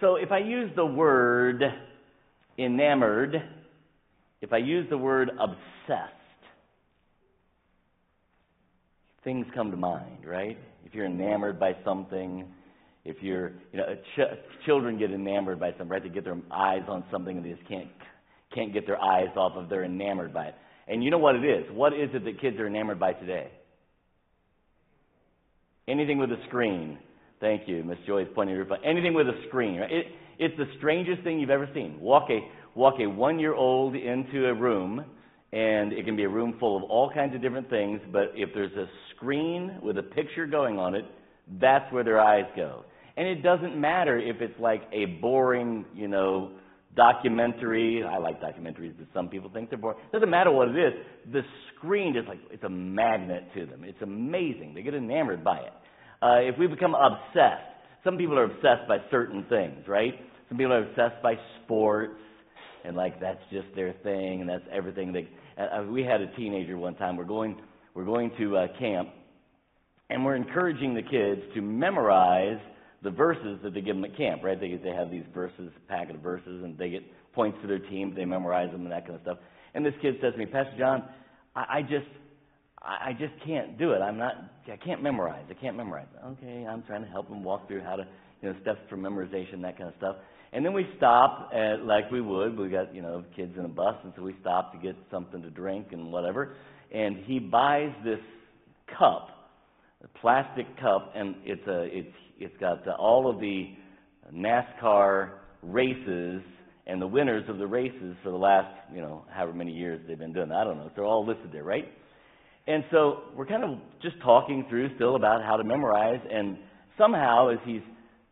So 0.02 0.16
if 0.16 0.32
I 0.32 0.40
use 0.40 0.72
the 0.76 0.86
word 0.86 1.64
enamored, 2.58 3.36
if 4.42 4.52
I 4.52 4.58
use 4.58 4.88
the 4.90 4.98
word 4.98 5.30
obsessed, 5.40 6.12
things 9.24 9.46
come 9.54 9.70
to 9.70 9.78
mind, 9.78 10.26
right? 10.26 10.58
If 10.86 10.96
you're 10.96 11.06
enamored 11.06 11.60
by 11.60 11.74
something, 11.86 12.48
if 13.06 13.18
you're, 13.22 13.54
you 13.72 13.78
know, 13.78 13.96
ch- 14.16 14.66
children 14.66 14.98
get 14.98 15.12
enamored 15.12 15.60
by 15.60 15.70
something, 15.72 15.90
right? 15.90 16.02
They 16.02 16.10
get 16.10 16.24
their 16.24 16.40
eyes 16.52 16.82
on 16.88 17.04
something 17.12 17.38
and 17.38 17.46
they 17.46 17.52
just 17.52 17.68
can't 17.68 17.88
can't 18.54 18.74
get 18.74 18.86
their 18.86 19.02
eyes 19.02 19.30
off 19.38 19.54
of. 19.56 19.70
They're 19.70 19.86
enamored 19.86 20.34
by 20.34 20.48
it. 20.48 20.56
And 20.88 21.02
you 21.02 21.10
know 21.10 21.20
what 21.20 21.36
it 21.36 21.46
is? 21.46 21.66
What 21.72 21.94
is 21.94 22.10
it 22.14 22.26
that 22.26 22.42
kids 22.42 22.60
are 22.60 22.68
enamored 22.68 23.00
by 23.00 23.14
today? 23.14 23.50
Anything 25.88 26.18
with 26.18 26.32
a 26.32 26.38
screen. 26.48 26.98
Thank 27.42 27.68
you, 27.68 27.84
Miss 27.84 27.98
Joy's 28.08 28.28
pointing 28.34 28.56
her 28.56 28.66
Anything 28.86 29.14
with 29.14 29.28
a 29.28 29.44
screen. 29.48 29.80
Right? 29.80 29.92
It, 29.92 30.06
it's 30.40 30.56
the 30.58 30.68
strangest 30.78 31.24
thing 31.24 31.40
you've 31.40 31.50
ever 31.50 31.70
seen. 31.74 32.00
Walk 32.00 32.30
a 32.30 32.40
walk 32.76 32.96
a 33.02 33.08
one 33.08 33.40
year 33.40 33.54
old 33.54 33.96
into 33.96 34.46
a 34.46 34.54
room 34.54 35.04
and 35.54 35.92
it 35.92 36.06
can 36.06 36.16
be 36.16 36.24
a 36.24 36.30
room 36.30 36.56
full 36.60 36.78
of 36.78 36.84
all 36.84 37.12
kinds 37.14 37.36
of 37.36 37.42
different 37.42 37.70
things, 37.70 38.00
but 38.12 38.32
if 38.36 38.50
there's 38.54 38.72
a 38.74 38.86
screen 39.14 39.80
with 39.82 39.98
a 39.98 40.04
picture 40.04 40.46
going 40.46 40.80
on 40.80 40.96
it, 40.96 41.04
that's 41.60 41.92
where 41.92 42.06
their 42.06 42.20
eyes 42.20 42.46
go. 42.56 42.86
And 43.18 43.28
it 43.28 43.44
doesn't 43.44 43.80
matter 43.80 44.18
if 44.18 44.40
it's 44.40 44.58
like 44.60 44.84
a 44.94 45.06
boring, 45.20 45.84
you 45.94 46.08
know, 46.08 46.52
documentary. 46.96 48.04
I 48.04 48.18
like 48.18 48.42
documentaries, 48.42 48.94
but 48.98 49.08
some 49.14 49.28
people 49.28 49.50
think 49.54 49.70
they're 49.70 49.78
boring. 49.78 49.98
It 50.00 50.14
doesn't 50.14 50.30
matter 50.30 50.52
what 50.52 50.70
it 50.70 50.78
is. 50.78 50.94
The 51.34 51.42
screen 51.76 52.16
is 52.16 52.24
like, 52.30 52.40
it's 52.50 52.64
a 52.64 52.70
magnet 52.70 53.44
to 53.56 53.66
them. 53.66 53.84
It's 53.84 54.02
amazing. 54.02 54.74
They 54.74 54.84
get 54.84 54.94
enamored 54.94 55.44
by 55.44 55.58
it. 55.58 55.74
Uh, 56.22 56.40
if 56.42 56.58
we 56.58 56.68
become 56.68 56.96
obsessed, 56.96 57.64
some 58.04 58.18
people 58.18 58.38
are 58.38 58.46
obsessed 58.46 58.88
by 58.88 58.98
certain 59.10 59.46
things, 59.50 59.88
right? 59.88 60.14
Some 60.50 60.58
people 60.58 60.74
are 60.74 60.88
obsessed 60.88 61.22
by 61.24 61.36
sports, 61.64 62.20
and 62.84 62.96
like 62.96 63.20
that's 63.20 63.42
just 63.52 63.68
their 63.76 63.94
thing, 64.04 64.42
and 64.42 64.50
that's 64.50 64.64
everything 64.72 65.14
they 65.14 65.28
uh, 65.58 65.84
we 65.84 66.04
had 66.04 66.22
a 66.22 66.28
teenager 66.36 66.78
one 66.78 66.96
time. 66.96 67.18
We're 67.18 67.24
going, 67.26 67.58
we're 67.94 68.06
going 68.06 68.32
to 68.38 68.58
uh, 68.58 68.68
camp, 68.80 69.10
and 70.10 70.24
we're 70.24 70.36
encouraging 70.36 70.94
the 70.94 71.02
kids 71.02 71.42
to 71.56 71.62
memorize 71.62 72.60
the 73.04 73.12
verses 73.12 73.60
that 73.64 73.74
they 73.74 73.82
give 73.82 73.96
them 73.96 74.06
at 74.06 74.16
camp, 74.16 74.44
right? 74.44 74.60
They, 74.60 74.76
they 74.76 74.96
have 74.96 75.10
these 75.10 75.26
verses, 75.34 75.72
packet 75.88 76.16
of 76.16 76.22
verses, 76.22 76.64
and 76.64 76.78
they 76.78 76.90
get 76.90 77.04
points 77.34 77.58
to 77.62 77.68
their 77.68 77.80
team. 77.80 78.14
They 78.16 78.26
memorize 78.26 78.72
them 78.72 78.84
and 78.84 78.92
that 78.92 79.06
kind 79.06 79.16
of 79.16 79.22
stuff. 79.22 79.38
And 79.74 79.86
this 79.86 79.94
kid 80.02 80.16
says 80.22 80.34
to 80.34 80.40
me, 80.40 80.46
Pastor 80.46 80.76
John, 80.78 81.04
I, 81.56 81.78
I 81.78 81.82
just, 81.82 82.08
I 82.82 83.10
I 83.10 83.14
just 83.14 83.34
can't 83.46 83.78
do 83.78 83.92
it. 83.92 84.00
I'm 84.00 84.18
not, 84.18 84.34
I 84.72 84.78
can't 84.78 85.02
memorize. 85.04 85.46
I 85.50 85.54
can't 85.54 85.78
memorize. 85.78 86.08
Okay, 86.26 86.66
I'm 86.68 86.84
trying 86.84 87.04
to 87.04 87.10
help 87.10 87.30
him 87.30 87.44
walk 87.44 87.68
through 87.68 87.84
how 87.84 87.96
to, 87.96 88.08
you 88.42 88.50
know, 88.50 88.60
steps 88.62 88.80
for 88.90 88.98
memorization, 88.98 89.62
that 89.62 89.78
kind 89.78 89.90
of 89.90 89.96
stuff. 89.98 90.16
And 90.54 90.66
then 90.66 90.74
we 90.74 90.86
stop 90.98 91.52
at, 91.54 91.86
like 91.86 92.12
we 92.12 92.22
would. 92.22 92.58
We 92.58 92.70
got, 92.70 92.94
you 92.94 93.02
know, 93.02 93.24
kids 93.36 93.54
in 93.58 93.66
a 93.66 93.70
bus, 93.70 93.96
and 94.04 94.12
so 94.16 94.22
we 94.22 94.36
stop 94.42 94.74
to 94.74 94.80
get 94.80 94.96
something 95.10 95.42
to 95.42 95.50
drink 95.50 95.88
and 95.92 96.12
whatever. 96.12 96.56
And 96.94 97.18
he 97.26 97.40
buys 97.40 97.92
this 98.04 98.20
cup, 98.98 99.30
a 100.04 100.20
plastic 100.20 100.66
cup, 100.80 101.14
and 101.16 101.36
it's 101.46 101.66
a, 101.68 101.84
it's, 101.84 102.16
it's 102.38 102.58
got 102.60 102.86
uh, 102.86 102.92
all 103.00 103.30
of 103.30 103.40
the 103.40 103.70
NASCAR 104.34 105.32
races 105.64 106.42
and 106.88 107.02
the 107.02 107.08
winners 107.08 107.48
of 107.48 107.58
the 107.58 107.68
races 107.68 108.16
for 108.24 108.32
the 108.32 108.38
last, 108.38 108.76
you 108.94 109.00
know, 109.00 109.24
however 109.30 109.54
many 109.54 109.72
years 109.72 110.02
they've 110.08 110.20
been 110.20 110.34
doing. 110.34 110.50
That. 110.50 110.56
I 110.56 110.64
don't 110.66 110.78
know. 110.78 110.92
They're 110.96 111.06
all 111.06 111.26
listed 111.26 111.52
there, 111.54 111.64
right? 111.64 111.88
And 112.68 112.84
so 112.92 113.24
we're 113.36 113.48
kind 113.48 113.64
of 113.64 113.80
just 114.02 114.16
talking 114.24 114.66
through 114.70 114.96
still 114.96 115.16
about 115.16 115.44
how 115.44 115.58
to 115.58 115.64
memorize, 115.64 116.20
and 116.32 116.58
somehow 116.98 117.50
as 117.50 117.58
he's 117.66 117.82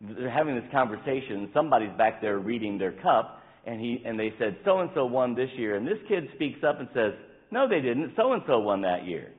they're 0.01 0.29
having 0.29 0.55
this 0.55 0.69
conversation. 0.71 1.49
Somebody's 1.53 1.95
back 1.97 2.21
there 2.21 2.39
reading 2.39 2.77
their 2.77 2.93
cup, 2.93 3.41
and 3.65 3.81
he 3.81 4.01
and 4.05 4.19
they 4.19 4.33
said 4.39 4.57
so 4.63 4.79
and 4.79 4.89
so 4.93 5.05
won 5.05 5.35
this 5.35 5.49
year, 5.57 5.75
and 5.75 5.85
this 5.85 5.97
kid 6.07 6.29
speaks 6.35 6.59
up 6.65 6.79
and 6.79 6.87
says, 6.93 7.13
"No, 7.51 7.67
they 7.67 7.81
didn't. 7.81 8.13
So 8.15 8.33
and 8.33 8.43
so 8.47 8.59
won 8.59 8.81
that 8.81 9.05
year." 9.05 9.31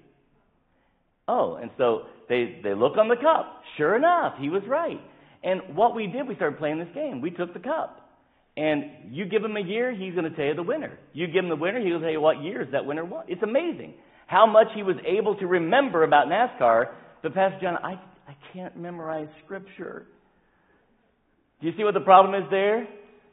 Oh, 1.28 1.54
and 1.54 1.70
so 1.78 2.02
they 2.28 2.60
they 2.62 2.74
look 2.74 2.98
on 2.98 3.08
the 3.08 3.16
cup. 3.16 3.62
Sure 3.76 3.96
enough, 3.96 4.34
he 4.38 4.48
was 4.48 4.62
right. 4.68 5.00
And 5.42 5.74
what 5.74 5.94
we 5.94 6.08
did, 6.08 6.28
we 6.28 6.34
started 6.34 6.58
playing 6.58 6.78
this 6.78 6.92
game. 6.94 7.20
We 7.20 7.30
took 7.30 7.54
the 7.54 7.60
cup. 7.60 8.08
And 8.56 9.14
you 9.14 9.24
give 9.24 9.42
him 9.42 9.56
a 9.56 9.60
year, 9.60 9.94
he's 9.94 10.12
going 10.12 10.28
to 10.28 10.36
tell 10.36 10.44
you 10.44 10.54
the 10.54 10.62
winner. 10.62 10.98
You 11.14 11.28
give 11.28 11.44
him 11.44 11.48
the 11.48 11.56
winner, 11.56 11.80
he'll 11.80 12.00
tell 12.00 12.10
you 12.10 12.20
what 12.20 12.42
years 12.42 12.68
that 12.72 12.84
winner 12.84 13.04
won. 13.04 13.24
It's 13.28 13.42
amazing 13.42 13.94
how 14.30 14.46
much 14.46 14.68
he 14.76 14.84
was 14.84 14.94
able 15.04 15.34
to 15.34 15.46
remember 15.46 16.04
about 16.04 16.28
NASCAR. 16.28 16.84
But 17.20 17.34
Pastor 17.34 17.58
John, 17.60 17.76
I, 17.82 17.94
I 18.28 18.36
can't 18.52 18.76
memorize 18.76 19.26
scripture. 19.44 20.06
Do 21.60 21.66
you 21.66 21.72
see 21.76 21.82
what 21.82 21.94
the 21.94 22.00
problem 22.00 22.40
is 22.40 22.48
there? 22.48 22.86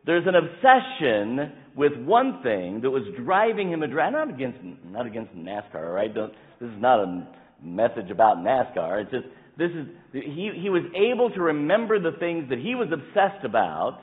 There's 0.08 0.26
an 0.26 0.34
obsession 0.34 1.54
with 1.76 1.92
one 1.98 2.42
thing 2.42 2.82
that 2.82 2.90
was 2.90 3.04
driving 3.24 3.72
him. 3.72 3.82
Not 3.82 4.30
against, 4.34 4.58
not 4.86 5.06
against 5.06 5.36
NASCAR, 5.36 5.94
right? 5.94 6.12
Don't, 6.14 6.34
this 6.60 6.70
is 6.70 6.82
not 6.82 7.00
a 7.00 7.28
message 7.62 8.10
about 8.10 8.38
NASCAR. 8.38 9.04
It's 9.04 9.12
just 9.12 9.26
this 9.56 9.70
is 9.70 9.88
he. 10.14 10.50
He 10.60 10.70
was 10.70 10.84
able 10.96 11.30
to 11.30 11.42
remember 11.42 12.00
the 12.00 12.18
things 12.18 12.50
that 12.50 12.58
he 12.58 12.74
was 12.74 12.88
obsessed 12.92 13.46
about. 13.46 14.00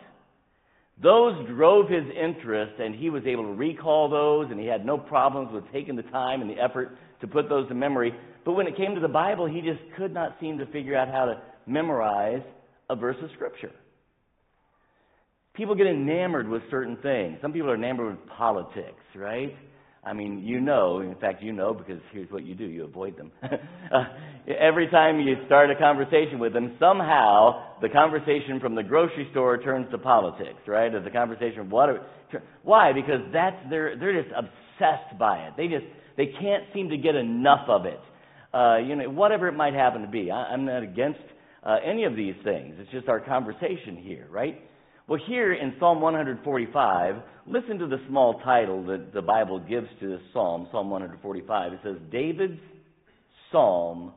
Those 1.03 1.47
drove 1.49 1.89
his 1.89 2.05
interest, 2.09 2.81
and 2.81 2.95
he 2.95 3.11
was 3.11 3.25
able 3.27 3.43
to 3.45 3.53
recall 3.53 4.09
those, 4.09 4.51
and 4.51 4.61
he 4.61 4.67
had 4.67 4.87
no 4.87 4.97
problems 4.97 5.53
with 5.53 5.65
taking 5.73 5.97
the 5.97 6.03
time 6.05 6.41
and 6.41 6.49
the 6.49 6.63
effort 6.63 6.97
to 7.21 7.27
put 7.27 7.49
those 7.49 7.69
to 7.69 7.75
memory. 7.75 8.13
But 8.45 8.53
when 8.53 8.67
it 8.67 8.77
came 8.77 8.95
to 8.95 9.01
the 9.01 9.09
Bible, 9.09 9.47
he 9.47 9.61
just 9.61 9.81
could 9.97 10.15
not 10.15 10.37
seem 10.41 10.59
to 10.59 10.67
figure 10.67 10.97
out 10.97 11.09
how 11.09 11.25
to 11.25 11.43
memorize 11.67 12.43
a 12.89 12.97
verse 12.97 13.17
of 13.23 13.31
Scripture. 13.35 13.73
People 15.55 15.75
get 15.75 15.87
enamored 15.87 16.49
with 16.49 16.63
certain 16.71 16.97
things. 16.97 17.39
Some 17.41 17.53
people 17.53 17.71
are 17.71 17.77
enamored 17.77 18.19
with 18.19 18.29
politics, 18.29 19.03
right? 19.15 19.57
I 20.07 20.13
mean, 20.13 20.43
you 20.45 20.61
know, 20.61 21.01
in 21.01 21.15
fact, 21.17 21.43
you 21.43 21.53
know 21.53 21.75
because 21.75 22.01
here's 22.13 22.31
what 22.31 22.45
you 22.45 22.55
do 22.55 22.65
you 22.65 22.85
avoid 22.85 23.17
them. 23.17 23.33
uh, 23.43 24.05
every 24.47 24.89
time 24.89 25.21
you 25.21 25.37
start 25.47 25.71
a 25.71 25.77
conversation 25.77 26.39
with 26.39 26.53
them, 26.53 26.77
somehow 26.79 27.79
the 27.81 27.89
conversation 27.89 28.61
from 28.61 28.75
the 28.75 28.83
grocery 28.83 29.29
store 29.33 29.59
turns 29.59 29.91
to 29.91 29.99
politics, 29.99 30.61
right? 30.67 30.95
Or 30.95 31.03
the 31.03 31.11
conversation 31.11 31.71
what. 31.71 31.89
Why? 32.63 32.93
Because 32.93 33.21
that's 33.33 33.57
they're, 33.71 33.99
they're 33.99 34.23
just 34.23 34.35
obsessed 34.37 35.19
by 35.19 35.39
it. 35.47 35.55
They 35.57 35.69
just 35.69 35.85
they 36.17 36.27
can't 36.27 36.65
seem 36.75 36.91
to 36.91 36.97
get 36.97 37.15
enough 37.15 37.69
of 37.69 37.87
it. 37.87 38.01
uh, 38.55 38.79
you 38.79 38.95
know, 38.97 39.11
whatever 39.11 39.49
it 39.49 39.53
might 39.53 39.75
happen 39.75 40.03
to 40.03 40.09
be. 40.09 40.31
I, 40.31 40.45
I'm 40.53 40.65
not 40.65 40.83
against 40.83 41.19
uh, 41.65 41.77
any 41.85 42.05
of 42.05 42.15
these 42.17 42.35
things. 42.45 42.77
It's 42.79 42.91
just 42.93 43.09
our 43.09 43.21
conversation 43.21 43.97
here, 43.97 44.27
right? 44.31 44.61
Well, 45.07 45.21
here 45.27 45.53
in 45.53 45.75
Psalm 45.79 46.01
145, 46.01 47.17
listen 47.47 47.79
to 47.79 47.87
the 47.87 47.99
small 48.09 48.41
title 48.41 48.87
that 48.87 49.13
the 49.13 49.21
Bible 49.21 49.59
gives 49.61 49.89
to 50.01 50.09
this 50.09 50.21
psalm, 50.33 50.67
Psalm 50.73 50.89
145. 50.89 51.73
It 51.75 51.79
says, 51.83 51.97
David's 52.11 52.61
Psalm 53.53 54.13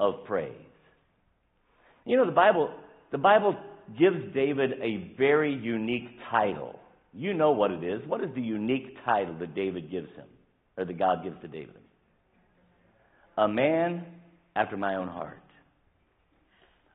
of 0.00 0.24
Praise. 0.24 0.52
You 2.04 2.16
know, 2.16 2.26
the 2.26 2.32
Bible, 2.32 2.70
the 3.12 3.18
Bible 3.18 3.56
gives 3.96 4.16
David 4.34 4.72
a 4.82 5.14
very 5.16 5.54
unique 5.54 6.08
title. 6.28 6.76
You 7.12 7.32
know 7.32 7.52
what 7.52 7.70
it 7.70 7.84
is. 7.84 8.00
What 8.08 8.20
is 8.20 8.30
the 8.34 8.42
unique 8.42 8.96
title 9.04 9.36
that 9.38 9.54
David 9.54 9.92
gives 9.92 10.08
him, 10.16 10.26
or 10.76 10.84
that 10.84 10.98
God 10.98 11.22
gives 11.22 11.40
to 11.42 11.48
David? 11.48 11.76
A 13.38 13.46
man 13.46 14.04
after 14.56 14.76
my 14.76 14.96
own 14.96 15.06
heart. 15.06 15.38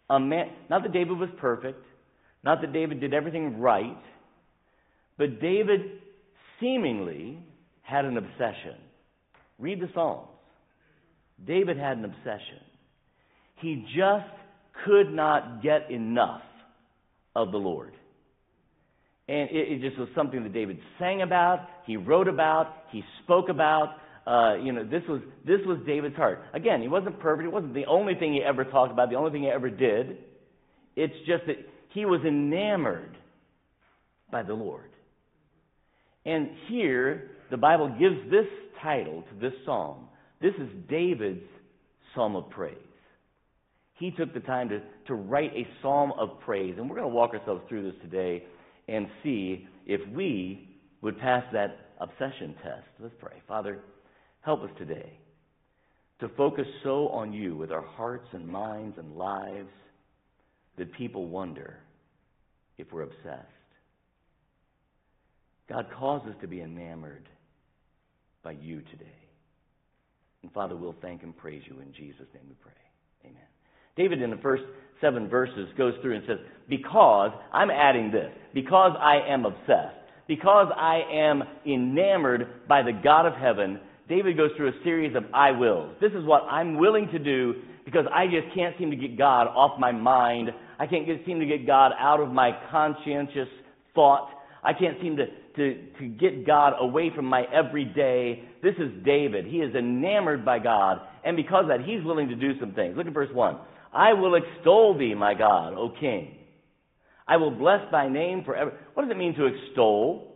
A 0.10 0.20
man, 0.20 0.50
not 0.70 0.84
that 0.84 0.92
David 0.92 1.18
was 1.18 1.30
perfect, 1.38 1.86
not 2.44 2.62
that 2.62 2.74
David 2.74 3.00
did 3.00 3.14
everything 3.14 3.60
right, 3.60 3.98
but 5.18 5.40
David 5.40 5.82
seemingly 6.60 7.40
had 7.82 8.06
an 8.06 8.18
obsession. 8.18 8.76
Read 9.60 9.80
the 9.80 9.90
Psalms. 9.94 10.28
David 11.46 11.78
had 11.78 11.98
an 11.98 12.06
obsession. 12.06 12.62
He 13.58 13.86
just 13.96 14.30
could 14.86 15.12
not 15.14 15.62
get 15.62 15.92
enough 15.92 16.42
of 17.36 17.52
the 17.52 17.58
Lord. 17.58 17.94
And 19.28 19.50
it, 19.50 19.72
it 19.72 19.82
just 19.82 20.00
was 20.00 20.10
something 20.16 20.44
that 20.44 20.54
David 20.54 20.80
sang 21.00 21.22
about, 21.22 21.68
he 21.86 21.98
wrote 21.98 22.28
about, 22.28 22.74
he 22.92 23.04
spoke 23.24 23.50
about. 23.50 23.96
Uh, 24.26 24.56
you 24.56 24.72
know, 24.72 24.84
this 24.84 25.02
was 25.10 25.22
this 25.48 25.60
was 25.66 25.80
David's 25.88 26.16
heart. 26.16 26.44
Again, 26.54 26.82
he 26.82 26.88
wasn't 26.88 27.20
perfect. 27.20 27.48
It 27.48 27.52
wasn't 27.52 27.74
the 27.74 27.86
only 27.86 28.14
thing 28.14 28.34
he 28.34 28.42
ever 28.44 28.66
talked 28.66 28.92
about, 28.92 29.10
the 29.10 29.16
only 29.16 29.32
thing 29.32 29.44
he 29.44 29.50
ever 29.50 29.70
did. 29.70 30.18
It's 30.96 31.16
just 31.26 31.48
that 31.48 31.56
he 31.94 32.06
was 32.06 32.22
enamored 32.26 33.18
by 34.32 34.44
the 34.44 34.54
Lord. 34.54 34.90
And 36.26 36.50
here, 36.70 37.32
the 37.50 37.58
Bible 37.58 37.90
gives 38.00 38.30
this 38.30 38.46
title 38.82 39.24
to 39.30 39.40
this 39.40 39.58
psalm. 39.66 40.08
This 40.42 40.54
is 40.56 40.70
David's 40.90 41.44
psalm 42.16 42.36
of 42.36 42.50
praise. 42.50 42.78
He 43.96 44.12
took 44.12 44.34
the 44.34 44.40
time 44.40 44.70
to, 44.70 44.82
to 45.08 45.14
write 45.14 45.52
a 45.54 45.68
psalm 45.82 46.14
of 46.18 46.40
praise. 46.40 46.76
And 46.78 46.90
we're 46.90 46.96
going 46.98 47.10
to 47.10 47.16
walk 47.16 47.34
ourselves 47.34 47.62
through 47.70 47.84
this 47.84 48.02
today 48.02 48.44
and 48.88 49.08
see 49.24 49.68
if 49.86 50.02
we 50.14 50.70
would 51.02 51.20
pass 51.20 51.44
that 51.54 51.92
obsession 52.00 52.56
test. 52.64 52.88
Let's 53.00 53.14
pray. 53.20 53.42
Father, 53.48 53.80
help 54.42 54.64
us 54.64 54.72
today 54.78 55.20
to 56.20 56.30
focus 56.30 56.66
so 56.84 57.10
on 57.10 57.34
you 57.34 57.56
with 57.56 57.72
our 57.72 57.82
hearts 57.86 58.28
and 58.34 58.48
minds 58.48 58.98
and 58.98 59.16
lives 59.16 59.70
that 60.82 60.92
people 60.94 61.28
wonder 61.28 61.78
if 62.80 62.92
we're 62.92 63.04
obsessed. 63.04 63.46
God 65.70 65.86
calls 65.96 66.28
us 66.28 66.34
to 66.42 66.48
be 66.48 66.60
enamored 66.60 67.30
by 68.44 68.54
you 68.54 68.82
today. 68.90 69.06
And 70.42 70.52
Father, 70.52 70.76
we'll 70.76 70.96
thank 71.00 71.22
and 71.22 71.38
praise 71.38 71.62
you 71.70 71.80
in 71.82 71.94
Jesus' 71.94 72.26
name 72.34 72.46
we 72.50 72.56
pray. 72.56 72.72
Amen. 73.24 73.44
David, 73.96 74.24
in 74.24 74.32
the 74.32 74.38
first 74.38 74.64
seven 75.00 75.30
verses, 75.30 75.70
goes 75.78 75.94
through 76.02 76.16
and 76.16 76.24
says, 76.28 76.40
Because, 76.68 77.30
I'm 77.54 77.70
adding 77.70 78.12
this, 78.12 78.32
because 78.56 78.94
I 79.00 79.20
am 79.32 79.46
obsessed, 79.46 79.98
because 80.28 80.72
I 80.76 81.02
am 81.14 81.44
enamored 81.64 82.68
by 82.68 82.82
the 82.82 83.00
God 83.04 83.28
of 83.28 83.34
heaven, 83.34 83.80
David 84.10 84.36
goes 84.36 84.50
through 84.58 84.70
a 84.70 84.84
series 84.84 85.16
of 85.16 85.26
I 85.32 85.52
wills. 85.52 85.94
This 86.02 86.14
is 86.14 86.26
what 86.26 86.42
I'm 86.50 86.80
willing 86.80 87.08
to 87.12 87.20
do 87.20 87.54
because 87.86 88.06
I 88.14 88.26
just 88.26 88.54
can't 88.56 88.76
seem 88.78 88.92
to 88.92 88.96
get 88.96 89.18
God 89.18 89.48
off 89.48 89.80
my 89.80 89.92
mind. 89.92 90.50
I 90.82 90.88
can't 90.88 91.06
get, 91.06 91.18
seem 91.28 91.40
to 91.40 91.46
get 91.46 91.68
God 91.68 91.92
out 92.00 92.20
of 92.20 92.30
my 92.32 92.58
conscientious 92.72 93.48
thought. 93.94 94.30
I 94.64 94.74
can't 94.74 94.98
seem 95.00 95.16
to, 95.18 95.28
to, 95.58 95.86
to 96.00 96.08
get 96.08 96.48
God 96.48 96.74
away 96.80 97.12
from 97.16 97.26
my 97.26 97.44
everyday. 97.54 98.44
This 98.64 98.74
is 98.80 98.90
David. 99.06 99.46
He 99.46 99.58
is 99.58 99.76
enamored 99.76 100.44
by 100.44 100.58
God. 100.58 101.02
And 101.24 101.38
because 101.38 101.66
of 101.66 101.68
that, 101.68 101.82
he's 101.86 102.04
willing 102.04 102.30
to 102.30 102.36
do 102.36 102.60
some 102.60 102.74
things. 102.74 102.98
Look 102.98 103.06
at 103.06 103.14
verse 103.14 103.30
1. 103.32 103.58
I 103.94 104.14
will 104.14 104.34
extol 104.34 104.98
thee, 104.98 105.14
my 105.14 105.36
God, 105.36 105.74
O 105.74 105.94
King. 106.00 106.36
I 107.28 107.38
will 107.38 107.52
bless 107.52 107.82
thy 107.92 108.10
name 108.10 108.44
forever. 108.44 108.74
What 108.96 109.04
does 109.04 109.12
it 109.12 109.18
mean 109.18 109.36
to 109.36 109.46
extol? 109.46 110.36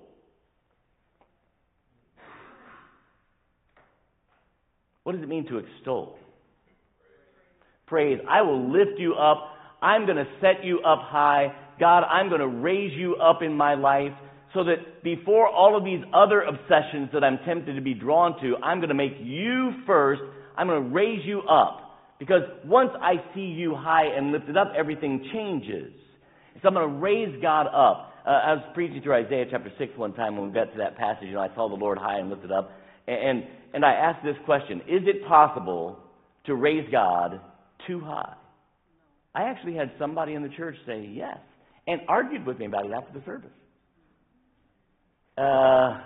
What 5.01 5.13
does 5.13 5.23
it 5.23 5.27
mean 5.27 5.47
to 5.47 5.57
extol? 5.57 6.19
Praise. 7.87 8.19
I 8.29 8.43
will 8.43 8.71
lift 8.71 8.99
you 8.99 9.15
up. 9.15 9.53
I'm 9.81 10.05
going 10.05 10.17
to 10.17 10.27
set 10.41 10.63
you 10.63 10.79
up 10.79 10.99
high. 11.03 11.53
God, 11.79 12.03
I'm 12.03 12.29
going 12.29 12.41
to 12.41 12.47
raise 12.47 12.93
you 12.93 13.15
up 13.15 13.41
in 13.41 13.53
my 13.53 13.75
life 13.75 14.13
so 14.53 14.63
that 14.63 15.03
before 15.03 15.47
all 15.47 15.77
of 15.77 15.83
these 15.83 15.99
other 16.13 16.41
obsessions 16.41 17.09
that 17.13 17.23
I'm 17.23 17.39
tempted 17.45 17.75
to 17.75 17.81
be 17.81 17.93
drawn 17.93 18.39
to, 18.41 18.55
I'm 18.63 18.79
going 18.79 18.89
to 18.89 18.95
make 18.95 19.17
you 19.21 19.71
first. 19.85 20.21
I'm 20.57 20.67
going 20.67 20.83
to 20.83 20.89
raise 20.89 21.25
you 21.25 21.41
up. 21.41 21.81
Because 22.17 22.43
once 22.63 22.91
I 23.01 23.15
see 23.35 23.41
you 23.41 23.75
high 23.75 24.05
and 24.15 24.31
lifted 24.31 24.55
up, 24.55 24.71
everything 24.77 25.29
changes. 25.33 25.91
So 26.61 26.69
I'm 26.69 26.73
going 26.73 26.89
to 26.89 26.95
raise 26.95 27.41
God 27.41 27.67
up. 27.67 28.13
Uh, 28.25 28.29
I 28.29 28.53
was 28.53 28.63
preaching 28.73 29.01
through 29.03 29.25
Isaiah 29.25 29.45
chapter 29.51 29.71
6 29.77 29.91
one 29.97 30.13
time 30.13 30.37
when 30.37 30.47
we 30.47 30.53
got 30.53 30.71
to 30.71 30.77
that 30.77 30.97
passage, 30.97 31.27
and 31.27 31.37
I 31.37 31.53
saw 31.53 31.67
the 31.67 31.75
Lord 31.75 31.97
high 31.97 32.19
and 32.19 32.29
lifted 32.29 32.51
up. 32.51 32.71
And, 33.07 33.43
and 33.73 33.85
I 33.85 33.91
asked 33.91 34.23
this 34.23 34.37
question 34.45 34.79
Is 34.87 35.03
it 35.05 35.27
possible 35.27 35.99
to 36.45 36.55
raise 36.55 36.89
God 36.91 37.41
too 37.85 37.99
high? 37.99 38.33
I 39.35 39.43
actually 39.43 39.75
had 39.75 39.91
somebody 39.99 40.33
in 40.33 40.41
the 40.41 40.49
church 40.49 40.75
say 40.85 41.07
yes, 41.11 41.37
and 41.87 42.01
argued 42.07 42.45
with 42.45 42.57
me 42.57 42.65
about 42.65 42.85
it 42.85 42.91
after 42.93 43.19
the 43.19 43.25
service. 43.25 43.51
Uh, 45.37 46.01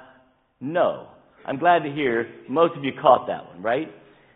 no. 0.59 1.07
I'm 1.45 1.57
glad 1.57 1.83
to 1.83 1.91
hear 1.91 2.27
most 2.49 2.75
of 2.75 2.83
you 2.83 2.91
caught 3.01 3.27
that 3.27 3.47
one, 3.47 3.61
right? 3.61 3.87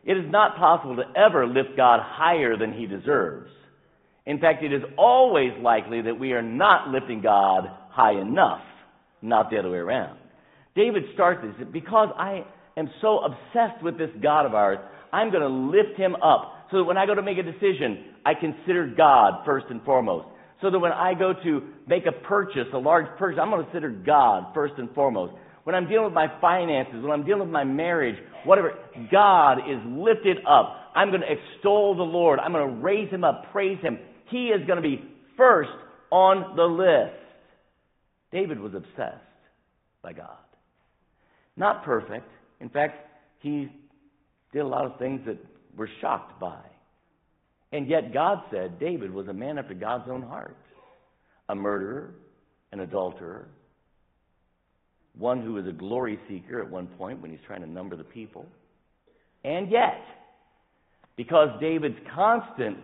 It 0.06 0.14
is 0.14 0.26
not 0.30 0.58
possible 0.58 0.96
to 0.98 1.04
ever 1.20 1.48
lift 1.48 1.76
God 1.76 2.00
higher 2.02 2.56
than 2.58 2.74
he 2.74 2.86
deserves. 2.86 3.50
In 4.26 4.40
fact, 4.40 4.64
it 4.64 4.72
is 4.72 4.82
always 4.98 5.52
likely 5.62 6.02
that 6.02 6.18
we 6.18 6.32
are 6.32 6.42
not 6.42 6.90
lifting 6.90 7.22
God 7.22 7.64
high 7.90 8.20
enough, 8.20 8.62
not 9.22 9.50
the 9.50 9.58
other 9.58 9.70
way 9.70 9.78
around. 9.78 10.18
David 10.76 11.04
starts 11.14 11.42
this 11.44 11.68
because 11.72 12.10
I 12.18 12.46
am 12.78 12.90
so 13.02 13.20
obsessed 13.20 13.84
with 13.84 13.98
this 13.98 14.10
God 14.22 14.46
of 14.46 14.54
ours, 14.54 14.80
I'm 15.12 15.30
going 15.30 15.44
to 15.44 15.48
lift 15.48 15.98
him 15.98 16.16
up 16.16 16.63
so 16.74 16.80
that 16.80 16.86
when 16.86 16.98
I 16.98 17.06
go 17.06 17.14
to 17.14 17.22
make 17.22 17.38
a 17.38 17.44
decision, 17.44 18.04
I 18.26 18.34
consider 18.34 18.88
God 18.88 19.46
first 19.46 19.68
and 19.70 19.84
foremost. 19.84 20.28
So 20.60 20.72
that 20.72 20.80
when 20.80 20.92
I 20.92 21.14
go 21.14 21.34
to 21.44 21.62
make 21.88 22.08
a 22.08 22.12
purchase, 22.12 22.66
a 22.74 22.78
large 22.80 23.06
purchase, 23.20 23.40
I'm 23.40 23.52
going 23.52 23.64
to 23.64 23.72
consider 23.72 23.92
God 23.92 24.56
first 24.56 24.74
and 24.78 24.90
foremost. 24.96 25.34
When 25.66 25.76
I'm 25.76 25.88
dealing 25.88 26.06
with 26.06 26.14
my 26.14 26.28
finances, 26.42 26.96
when 27.04 27.12
I'm 27.12 27.26
dealing 27.26 27.42
with 27.42 27.52
my 27.52 27.64
marriage, 27.64 28.16
whatever, 28.44 28.74
God 29.12 29.60
is 29.60 29.80
lifted 29.86 30.38
up. 30.50 30.76
I'm 30.96 31.10
going 31.10 31.22
to 31.22 31.28
extol 31.28 31.96
the 31.96 32.02
Lord. 32.02 32.40
I'm 32.40 32.54
going 32.54 32.68
to 32.68 32.82
raise 32.82 33.10
him 33.12 33.24
up, 33.24 33.52
praise 33.52 33.80
him. 33.82 34.00
He 34.32 34.48
is 34.48 34.66
going 34.66 34.82
to 34.82 34.82
be 34.82 35.04
first 35.38 35.70
on 36.10 36.56
the 36.56 36.64
list. 36.64 37.20
David 38.32 38.60
was 38.60 38.74
obsessed 38.74 39.22
by 40.02 40.14
God. 40.14 40.38
Not 41.56 41.86
perfect. 41.86 42.28
In 42.60 42.70
fact, 42.70 42.96
he 43.42 43.70
did 44.52 44.62
a 44.62 44.68
lot 44.68 44.86
of 44.86 44.98
things 44.98 45.22
that 45.28 45.38
were 45.76 45.90
shocked 46.02 46.40
by. 46.40 46.62
And 47.72 47.88
yet 47.88 48.14
God 48.14 48.40
said 48.52 48.80
David 48.80 49.12
was 49.12 49.28
a 49.28 49.34
man 49.34 49.58
after 49.58 49.74
God's 49.74 50.10
own 50.10 50.22
heart 50.22 50.58
a 51.50 51.56
murderer, 51.56 52.16
an 52.72 52.80
adulterer, 52.80 53.48
one 55.18 55.42
who 55.42 55.54
was 55.54 55.68
a 55.68 55.72
glory 55.74 56.18
seeker 56.30 56.62
at 56.62 56.70
one 56.70 56.88
point 56.88 57.22
when 57.22 57.32
he's 57.32 57.40
trying 57.46 57.62
to 57.62 57.70
number 57.70 57.96
the 57.98 58.04
people. 58.04 58.46
And 59.44 59.70
yet, 59.70 60.02
because 61.18 61.50
David's 61.60 61.98
constant 62.16 62.78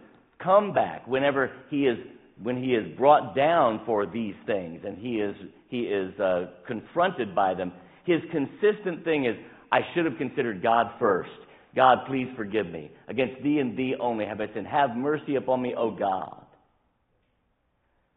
comeback 0.43 1.07
whenever 1.07 1.51
he 1.69 1.87
is 1.87 1.97
when 2.41 2.61
he 2.61 2.71
is 2.71 2.97
brought 2.97 3.35
down 3.35 3.81
for 3.85 4.05
these 4.05 4.35
things 4.45 4.81
and 4.85 4.97
he 4.97 5.15
is 5.15 5.35
he 5.69 5.81
is 5.81 6.17
uh, 6.19 6.47
confronted 6.67 7.35
by 7.35 7.53
them, 7.53 7.71
his 8.05 8.21
consistent 8.31 9.03
thing 9.03 9.25
is, 9.25 9.35
I 9.71 9.79
should 9.93 10.05
have 10.05 10.17
considered 10.17 10.63
God 10.63 10.87
first. 10.99 11.29
God, 11.75 11.99
please 12.07 12.27
forgive 12.35 12.67
me. 12.67 12.91
Against 13.07 13.43
thee 13.43 13.59
and 13.59 13.77
thee 13.77 13.95
only 13.99 14.25
have 14.25 14.41
I 14.41 14.47
sinned. 14.53 14.67
Have 14.67 14.95
mercy 14.95 15.35
upon 15.35 15.61
me, 15.61 15.73
O 15.77 15.91
God. 15.91 16.45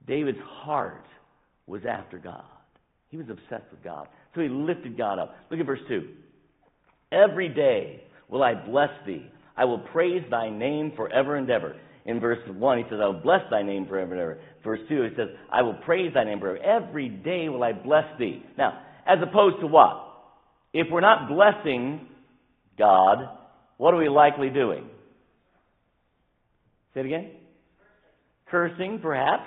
David's 0.07 0.38
heart 0.42 1.05
was 1.66 1.82
after 1.88 2.18
God. 2.18 2.44
He 3.09 3.16
was 3.16 3.26
obsessed 3.28 3.70
with 3.70 3.84
God. 3.84 4.09
So 4.34 4.40
he 4.40 4.48
lifted 4.48 4.96
God 4.96 5.18
up. 5.18 5.34
Look 5.50 5.61
at 5.61 5.66
verse 5.66 5.80
2. 5.88 6.09
Every 7.12 7.48
day 7.48 8.03
will 8.28 8.42
I 8.42 8.55
bless 8.55 8.88
thee. 9.07 9.26
I 9.57 9.66
will 9.66 9.80
praise 9.80 10.22
thy 10.30 10.48
name 10.48 10.92
forever 10.96 11.36
and 11.36 11.50
ever. 11.50 11.76
In 12.05 12.18
verse 12.18 12.38
1, 12.48 12.78
he 12.78 12.84
says, 12.84 12.98
I 13.00 13.07
will 13.07 13.20
bless 13.20 13.42
thy 13.50 13.62
name 13.62 13.86
forever 13.86 14.12
and 14.12 14.20
ever. 14.20 14.40
Verse 14.64 14.80
2, 14.88 15.03
he 15.03 15.09
says, 15.16 15.28
I 15.53 15.62
will 15.62 15.74
praise 15.84 16.12
thy 16.14 16.24
name 16.24 16.40
forever. 16.40 16.59
Every 16.59 17.09
day 17.09 17.48
will 17.48 17.62
I 17.62 17.72
bless 17.72 18.07
thee. 18.18 18.42
Now, 18.57 18.80
as 19.07 19.18
opposed 19.22 19.61
to 19.61 19.66
what? 19.66 20.09
If 20.72 20.88
we're 20.90 21.00
not 21.00 21.28
blessing 21.28 22.09
God, 22.78 23.18
what 23.82 23.92
are 23.94 23.96
we 23.96 24.08
likely 24.08 24.48
doing? 24.48 24.84
Say 26.94 27.00
it 27.00 27.06
again. 27.06 27.30
Cursing, 28.48 29.00
perhaps. 29.02 29.42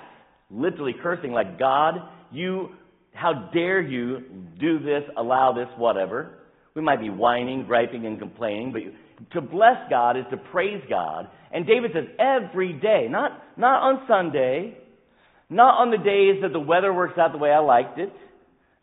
Literally 0.50 0.92
cursing, 1.02 1.32
like, 1.32 1.58
God, 1.58 1.94
you, 2.30 2.68
how 3.14 3.48
dare 3.54 3.80
you 3.80 4.24
do 4.60 4.78
this, 4.78 5.04
allow 5.16 5.54
this, 5.54 5.68
whatever. 5.78 6.34
We 6.74 6.82
might 6.82 7.00
be 7.00 7.08
whining, 7.08 7.64
griping, 7.64 8.04
and 8.04 8.18
complaining, 8.18 8.74
but 8.74 9.30
to 9.32 9.40
bless 9.40 9.78
God 9.88 10.18
is 10.18 10.24
to 10.30 10.36
praise 10.36 10.82
God. 10.86 11.30
And 11.50 11.66
David 11.66 11.92
says, 11.94 12.04
every 12.18 12.74
day, 12.74 13.06
not, 13.08 13.42
not 13.56 13.80
on 13.84 14.06
Sunday, 14.06 14.76
not 15.48 15.80
on 15.80 15.90
the 15.90 15.96
days 15.96 16.42
that 16.42 16.52
the 16.52 16.60
weather 16.60 16.92
works 16.92 17.16
out 17.16 17.32
the 17.32 17.38
way 17.38 17.52
I 17.52 17.60
liked 17.60 17.98
it, 17.98 18.12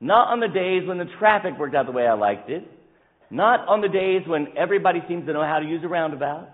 not 0.01 0.31
on 0.31 0.39
the 0.39 0.47
days 0.47 0.87
when 0.87 0.97
the 0.97 1.13
traffic 1.19 1.59
worked 1.59 1.75
out 1.75 1.85
the 1.85 1.91
way 1.91 2.07
I 2.07 2.15
liked 2.15 2.49
it, 2.49 2.63
not 3.33 3.67
on 3.67 3.81
the 3.81 3.89
days 3.89 4.21
when 4.27 4.47
everybody 4.57 4.99
seems 5.07 5.25
to 5.25 5.33
know 5.33 5.43
how 5.43 5.59
to 5.59 5.65
use 5.65 5.81
a 5.83 5.87
roundabout, 5.87 6.49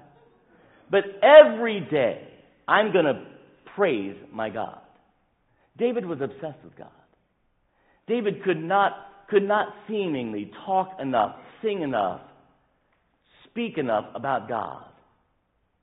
but 0.89 1.03
every 1.21 1.82
day 1.82 2.27
I'm 2.67 2.93
going 2.93 3.05
to 3.05 3.25
praise 3.75 4.15
my 4.32 4.49
God. 4.49 4.80
David 5.77 6.05
was 6.05 6.19
obsessed 6.21 6.63
with 6.63 6.75
God. 6.77 6.88
David 8.07 8.43
could 8.43 8.61
not, 8.61 8.93
could 9.30 9.47
not 9.47 9.67
seemingly 9.88 10.51
talk 10.65 10.97
enough, 10.99 11.36
sing 11.61 11.82
enough, 11.82 12.21
speak 13.49 13.77
enough 13.77 14.05
about 14.15 14.47
God. 14.47 14.86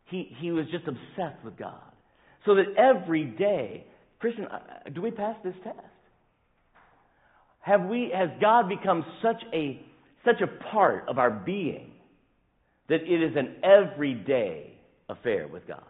He, 0.07 0.34
he 0.40 0.51
was 0.51 0.66
just 0.70 0.86
obsessed 0.86 1.44
with 1.44 1.59
God. 1.59 1.80
So 2.44 2.55
that 2.55 2.66
every 2.76 3.24
day, 3.24 3.86
Christian, 4.18 4.47
do 4.94 5.03
we 5.03 5.11
pass 5.11 5.36
this 5.44 5.55
test? 5.62 5.76
Have 7.61 7.84
we, 7.84 8.12
has 8.14 8.30
God 8.40 8.68
become 8.68 9.05
such 9.22 9.42
a, 9.53 9.80
such 10.27 10.43
a 10.43 10.47
part 10.72 11.09
of 11.09 11.18
our 11.18 11.31
being 11.31 11.93
that 12.89 13.01
it 13.03 13.22
is 13.22 13.37
an 13.37 13.57
everyday 13.64 14.74
affair 15.09 15.49
with 15.49 15.66
God? 15.66 15.83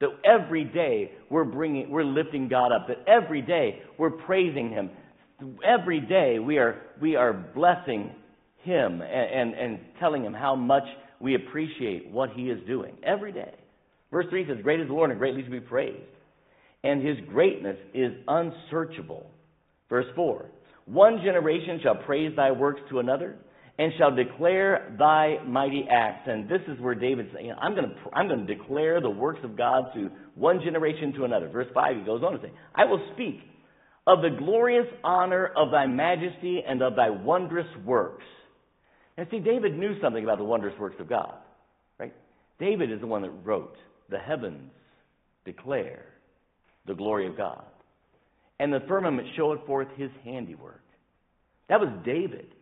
That 0.00 0.10
every 0.24 0.64
day 0.64 1.12
we're 1.28 1.44
bringing, 1.44 1.90
we're 1.90 2.04
lifting 2.04 2.48
God 2.48 2.72
up. 2.72 2.86
That 2.88 3.04
every 3.06 3.42
day 3.42 3.82
we're 3.98 4.10
praising 4.10 4.70
Him. 4.70 4.90
Every 5.64 6.00
day 6.00 6.38
we 6.38 6.58
are, 6.58 6.80
we 7.00 7.16
are 7.16 7.32
blessing 7.32 8.12
Him 8.62 9.02
and, 9.02 9.02
and, 9.02 9.54
and 9.54 9.80
telling 9.98 10.24
Him 10.24 10.32
how 10.32 10.54
much 10.54 10.84
we 11.20 11.34
appreciate 11.34 12.10
what 12.10 12.30
He 12.30 12.44
is 12.44 12.64
doing. 12.66 12.96
Every 13.02 13.32
day. 13.32 13.54
Verse 14.10 14.26
3 14.30 14.46
says, 14.46 14.58
Great 14.62 14.80
is 14.80 14.86
the 14.86 14.94
Lord 14.94 15.10
and 15.10 15.18
greatly 15.18 15.42
to 15.42 15.50
be 15.50 15.60
praised. 15.60 15.98
And 16.84 17.04
His 17.04 17.16
greatness 17.28 17.76
is 17.92 18.12
unsearchable. 18.28 19.28
Verse 19.88 20.06
4 20.14 20.46
One 20.86 21.20
generation 21.24 21.80
shall 21.82 21.96
praise 21.96 22.34
thy 22.36 22.52
works 22.52 22.80
to 22.90 23.00
another 23.00 23.36
and 23.78 23.92
shall 23.96 24.14
declare 24.14 24.94
thy 24.98 25.36
mighty 25.46 25.86
acts. 25.88 26.26
And 26.26 26.48
this 26.48 26.60
is 26.66 26.80
where 26.80 26.96
David's 26.96 27.30
saying, 27.32 27.52
I'm 27.60 27.74
going 27.74 27.88
to, 27.88 27.94
I'm 28.12 28.26
going 28.26 28.44
to 28.46 28.54
declare 28.54 29.00
the 29.00 29.10
works 29.10 29.40
of 29.44 29.56
God 29.56 29.84
to 29.94 30.10
one 30.34 30.60
generation 30.64 31.12
to 31.14 31.24
another. 31.24 31.48
Verse 31.48 31.68
5, 31.72 31.96
he 31.96 32.02
goes 32.02 32.22
on 32.22 32.32
to 32.32 32.40
say, 32.40 32.52
I 32.74 32.84
will 32.84 33.00
speak 33.14 33.40
of 34.06 34.22
the 34.22 34.30
glorious 34.36 34.86
honor 35.04 35.52
of 35.56 35.70
thy 35.70 35.86
majesty 35.86 36.62
and 36.66 36.82
of 36.82 36.96
thy 36.96 37.10
wondrous 37.10 37.68
works. 37.84 38.24
And 39.16 39.26
see, 39.30 39.38
David 39.38 39.78
knew 39.78 40.00
something 40.00 40.24
about 40.24 40.38
the 40.38 40.44
wondrous 40.44 40.78
works 40.78 40.96
of 40.98 41.08
God, 41.08 41.34
right? 41.98 42.14
David 42.58 42.90
is 42.90 43.00
the 43.00 43.06
one 43.06 43.22
that 43.22 43.30
wrote, 43.44 43.76
The 44.10 44.18
heavens 44.18 44.72
declare 45.44 46.06
the 46.86 46.94
glory 46.94 47.28
of 47.28 47.36
God, 47.36 47.64
and 48.58 48.72
the 48.72 48.80
firmament 48.88 49.28
showeth 49.36 49.64
forth 49.66 49.88
his 49.96 50.10
handiwork. 50.24 50.82
That 51.68 51.80
was 51.80 51.90
David. 52.04 52.54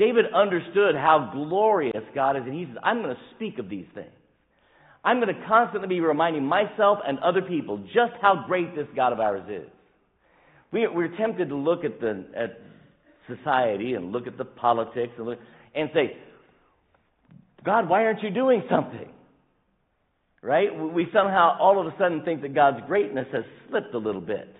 David 0.00 0.24
understood 0.34 0.94
how 0.94 1.30
glorious 1.30 2.02
God 2.14 2.36
is, 2.36 2.44
and 2.46 2.54
he 2.54 2.64
says, 2.64 2.76
I'm 2.82 3.02
going 3.02 3.14
to 3.14 3.20
speak 3.36 3.58
of 3.58 3.68
these 3.68 3.84
things. 3.94 4.08
I'm 5.04 5.20
going 5.20 5.34
to 5.34 5.46
constantly 5.46 5.88
be 5.88 6.00
reminding 6.00 6.42
myself 6.44 7.00
and 7.06 7.18
other 7.18 7.42
people 7.42 7.78
just 7.86 8.12
how 8.22 8.44
great 8.46 8.74
this 8.74 8.86
God 8.96 9.12
of 9.12 9.20
ours 9.20 9.42
is. 9.48 9.68
We, 10.72 10.86
we're 10.86 11.14
tempted 11.18 11.50
to 11.50 11.54
look 11.54 11.84
at, 11.84 12.00
the, 12.00 12.24
at 12.34 12.60
society 13.28 13.92
and 13.92 14.10
look 14.10 14.26
at 14.26 14.38
the 14.38 14.44
politics 14.44 15.12
and, 15.18 15.26
look, 15.26 15.38
and 15.74 15.90
say, 15.92 16.16
God, 17.62 17.86
why 17.86 18.04
aren't 18.04 18.22
you 18.22 18.30
doing 18.30 18.62
something? 18.70 19.08
Right? 20.42 20.68
We 20.94 21.08
somehow 21.12 21.58
all 21.60 21.78
of 21.78 21.86
a 21.92 21.96
sudden 21.98 22.22
think 22.24 22.40
that 22.40 22.54
God's 22.54 22.78
greatness 22.86 23.26
has 23.32 23.44
slipped 23.68 23.94
a 23.94 23.98
little 23.98 24.22
bit. 24.22 24.54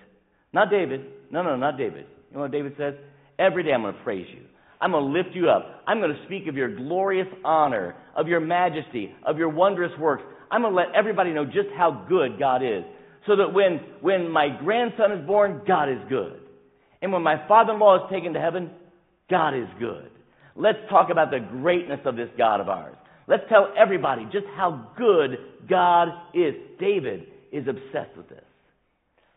Not 0.53 0.71
David. 0.71 1.01
No, 1.31 1.43
no, 1.43 1.57
not 1.57 1.79
David. 1.79 2.05
You 2.31 2.37
know 2.37 2.43
what 2.43 2.53
David 2.53 2.75
says? 2.77 2.95
Every 3.39 3.63
day 3.63 3.73
I'm 3.73 3.83
going 3.83 3.95
to 3.95 4.03
praise 4.03 4.27
you. 4.31 4.50
I'm 4.81 4.93
going 4.93 5.05
to 5.05 5.11
lift 5.11 5.37
you 5.37 5.51
up. 5.51 5.83
I'm 5.87 5.99
going 5.99 6.15
to 6.15 6.25
speak 6.27 6.47
of 6.49 6.57
your 6.57 6.75
glorious 6.75 7.29
honor, 7.45 7.95
of 8.17 8.29
your 8.29 8.41
majesty, 8.41 9.15
of 9.27 9.37
your 9.37 9.51
wondrous 9.51 9.93
works. 9.99 10.23
I'm 10.51 10.63
going 10.63 10.73
to 10.73 10.77
let 10.77 10.95
everybody 10.95 11.33
know 11.33 11.45
just 11.45 11.69
how 11.77 12.07
good 12.09 12.39
God 12.39 12.63
is. 12.63 12.85
So 13.27 13.37
that 13.37 13.53
when, 13.53 13.81
when 14.01 14.31
my 14.31 14.49
grandson 14.49 15.13
is 15.13 15.27
born, 15.27 15.63
God 15.67 15.91
is 15.91 15.99
good. 16.09 16.41
And 17.03 17.13
when 17.13 17.23
my 17.23 17.47
father 17.47 17.75
in 17.75 17.79
law 17.79 18.05
is 18.05 18.11
taken 18.11 18.33
to 18.33 18.41
heaven, 18.41 18.71
God 19.29 19.51
is 19.55 19.69
good. 19.79 20.11
Let's 20.57 20.79
talk 20.89 21.11
about 21.11 21.31
the 21.31 21.39
greatness 21.39 22.01
of 22.05 22.17
this 22.17 22.29
God 22.37 22.61
of 22.61 22.69
ours. 22.69 22.97
Let's 23.27 23.45
tell 23.49 23.73
everybody 23.79 24.25
just 24.33 24.47
how 24.57 24.89
good 24.97 25.39
God 25.69 26.09
is. 26.35 26.55
David 26.81 27.27
is 27.53 27.67
obsessed 27.69 28.17
with 28.17 28.29
this. 28.29 28.45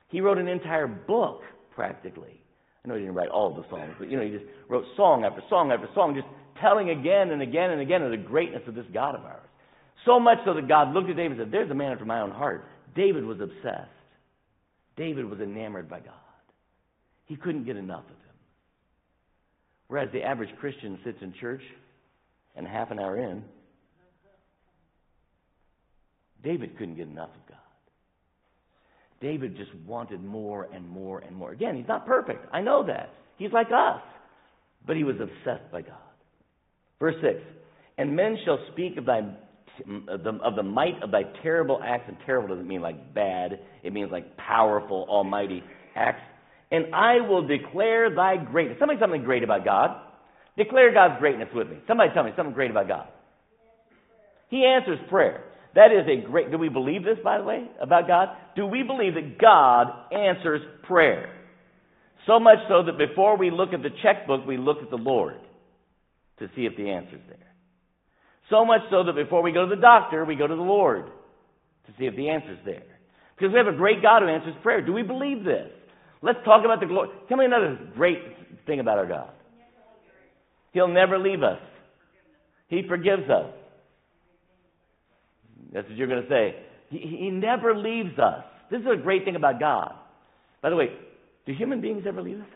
He 0.09 0.21
wrote 0.21 0.37
an 0.37 0.47
entire 0.47 0.87
book, 0.87 1.41
practically, 1.75 2.42
I 2.83 2.89
know 2.89 2.95
he 2.95 3.01
didn't 3.01 3.15
write 3.15 3.29
all 3.29 3.53
the 3.53 3.67
songs, 3.69 3.93
but 3.97 4.11
you 4.11 4.17
know, 4.17 4.23
he 4.23 4.31
just 4.31 4.45
wrote 4.67 4.83
song 4.97 5.23
after 5.23 5.41
song 5.49 5.71
after 5.71 5.87
song, 5.95 6.15
just 6.15 6.27
telling 6.61 6.89
again 6.89 7.31
and 7.31 7.41
again 7.41 7.71
and 7.71 7.81
again 7.81 8.01
of 8.01 8.11
the 8.11 8.17
greatness 8.17 8.61
of 8.67 8.75
this 8.75 8.85
God 8.93 9.15
of 9.15 9.23
ours. 9.23 9.47
So 10.05 10.19
much 10.19 10.39
so 10.45 10.53
that 10.53 10.67
God 10.67 10.93
looked 10.93 11.09
at 11.09 11.15
David 11.15 11.39
and 11.39 11.47
said, 11.47 11.51
There's 11.51 11.71
a 11.71 11.75
man 11.75 11.93
after 11.93 12.05
my 12.05 12.19
own 12.19 12.31
heart. 12.31 12.65
David 12.93 13.23
was 13.23 13.39
obsessed. 13.39 13.89
David 14.97 15.29
was 15.29 15.39
enamored 15.39 15.89
by 15.89 15.99
God. 15.99 16.13
He 17.25 17.35
couldn't 17.35 17.65
get 17.65 17.77
enough 17.77 18.03
of 18.03 18.09
him. 18.09 18.35
Whereas 19.87 20.09
the 20.11 20.21
average 20.21 20.49
Christian 20.59 20.99
sits 21.05 21.17
in 21.21 21.33
church 21.39 21.61
and 22.55 22.67
half 22.67 22.91
an 22.91 22.99
hour 22.99 23.17
in, 23.17 23.43
David 26.43 26.77
couldn't 26.77 26.95
get 26.95 27.07
enough 27.07 27.29
of 27.29 27.49
God. 27.49 27.62
David 29.23 29.55
just 29.55 29.73
wanted 29.87 30.21
more 30.21 30.67
and 30.73 30.87
more 30.87 31.19
and 31.19 31.33
more. 31.35 31.53
Again, 31.53 31.77
he's 31.77 31.87
not 31.87 32.05
perfect. 32.05 32.45
I 32.51 32.61
know 32.61 32.85
that. 32.85 33.09
He's 33.37 33.53
like 33.53 33.67
us. 33.67 34.01
But 34.85 34.97
he 34.97 35.05
was 35.05 35.15
obsessed 35.15 35.71
by 35.71 35.81
God. 35.81 35.95
Verse 36.99 37.15
6 37.21 37.35
And 37.97 38.15
men 38.15 38.37
shall 38.45 38.59
speak 38.73 38.97
of 38.97 39.05
thy 39.05 39.21
of 40.07 40.55
the, 40.55 40.63
might 40.63 41.01
of 41.01 41.09
thy 41.09 41.23
terrible 41.41 41.81
acts, 41.83 42.03
and 42.07 42.17
terrible 42.27 42.49
doesn't 42.49 42.67
mean 42.67 42.81
like 42.81 43.15
bad, 43.15 43.59
it 43.81 43.91
means 43.91 44.11
like 44.11 44.37
powerful, 44.37 45.07
almighty 45.09 45.63
acts. 45.95 46.21
And 46.69 46.93
I 46.93 47.21
will 47.21 47.47
declare 47.47 48.13
thy 48.13 48.35
greatness. 48.37 48.77
Somebody 48.79 48.99
something 48.99 49.23
great 49.23 49.43
about 49.43 49.63
God. 49.65 49.99
Declare 50.57 50.93
God's 50.93 51.19
greatness 51.19 51.47
with 51.55 51.69
me. 51.69 51.77
Somebody 51.87 52.11
tell 52.13 52.23
me 52.23 52.31
something 52.35 52.53
great 52.53 52.71
about 52.71 52.87
God. 52.87 53.07
He 54.49 54.65
answers 54.65 54.99
prayer. 55.09 55.43
That 55.75 55.91
is 55.91 56.07
a 56.07 56.29
great, 56.29 56.51
do 56.51 56.57
we 56.57 56.69
believe 56.69 57.03
this, 57.03 57.17
by 57.23 57.39
the 57.39 57.43
way, 57.43 57.67
about 57.81 58.07
God? 58.07 58.29
Do 58.55 58.65
we 58.67 58.83
believe 58.83 59.15
that 59.15 59.39
God 59.39 59.87
answers 60.11 60.61
prayer? 60.83 61.33
So 62.27 62.39
much 62.39 62.59
so 62.69 62.83
that 62.83 62.97
before 62.97 63.37
we 63.37 63.49
look 63.49 63.73
at 63.73 63.81
the 63.81 63.89
checkbook, 64.03 64.45
we 64.45 64.57
look 64.57 64.77
at 64.83 64.89
the 64.89 64.97
Lord 64.97 65.39
to 66.39 66.47
see 66.55 66.65
if 66.65 66.77
the 66.77 66.89
answer's 66.89 67.21
there. 67.27 67.37
So 68.49 68.65
much 68.65 68.81
so 68.91 69.03
that 69.05 69.15
before 69.15 69.41
we 69.41 69.51
go 69.51 69.67
to 69.67 69.75
the 69.75 69.81
doctor, 69.81 70.25
we 70.25 70.35
go 70.35 70.47
to 70.47 70.55
the 70.55 70.61
Lord 70.61 71.05
to 71.05 71.91
see 71.97 72.05
if 72.05 72.15
the 72.15 72.29
answer's 72.29 72.59
there. 72.65 72.83
Because 73.35 73.51
we 73.51 73.57
have 73.57 73.67
a 73.67 73.75
great 73.75 74.01
God 74.01 74.21
who 74.21 74.29
answers 74.29 74.53
prayer. 74.61 74.85
Do 74.85 74.93
we 74.93 75.01
believe 75.01 75.43
this? 75.43 75.71
Let's 76.21 76.39
talk 76.45 76.63
about 76.63 76.79
the 76.79 76.85
glory. 76.85 77.09
Tell 77.27 77.37
me 77.37 77.45
another 77.45 77.77
great 77.95 78.19
thing 78.65 78.79
about 78.79 78.99
our 78.99 79.07
God. 79.07 79.31
He'll 80.71 80.87
never 80.87 81.17
leave 81.17 81.43
us. 81.43 81.59
He 82.67 82.83
forgives 82.87 83.29
us. 83.29 83.51
That's 85.73 85.87
what 85.87 85.97
you're 85.97 86.07
going 86.07 86.23
to 86.23 86.29
say. 86.29 86.55
He, 86.89 87.17
he 87.19 87.29
never 87.29 87.75
leaves 87.75 88.17
us. 88.19 88.43
This 88.71 88.81
is 88.81 88.87
a 88.93 89.01
great 89.01 89.25
thing 89.25 89.35
about 89.35 89.59
God. 89.59 89.93
By 90.61 90.69
the 90.69 90.75
way, 90.75 90.87
do 91.45 91.53
human 91.53 91.81
beings 91.81 92.03
ever 92.07 92.21
leave 92.21 92.39
us? 92.39 92.47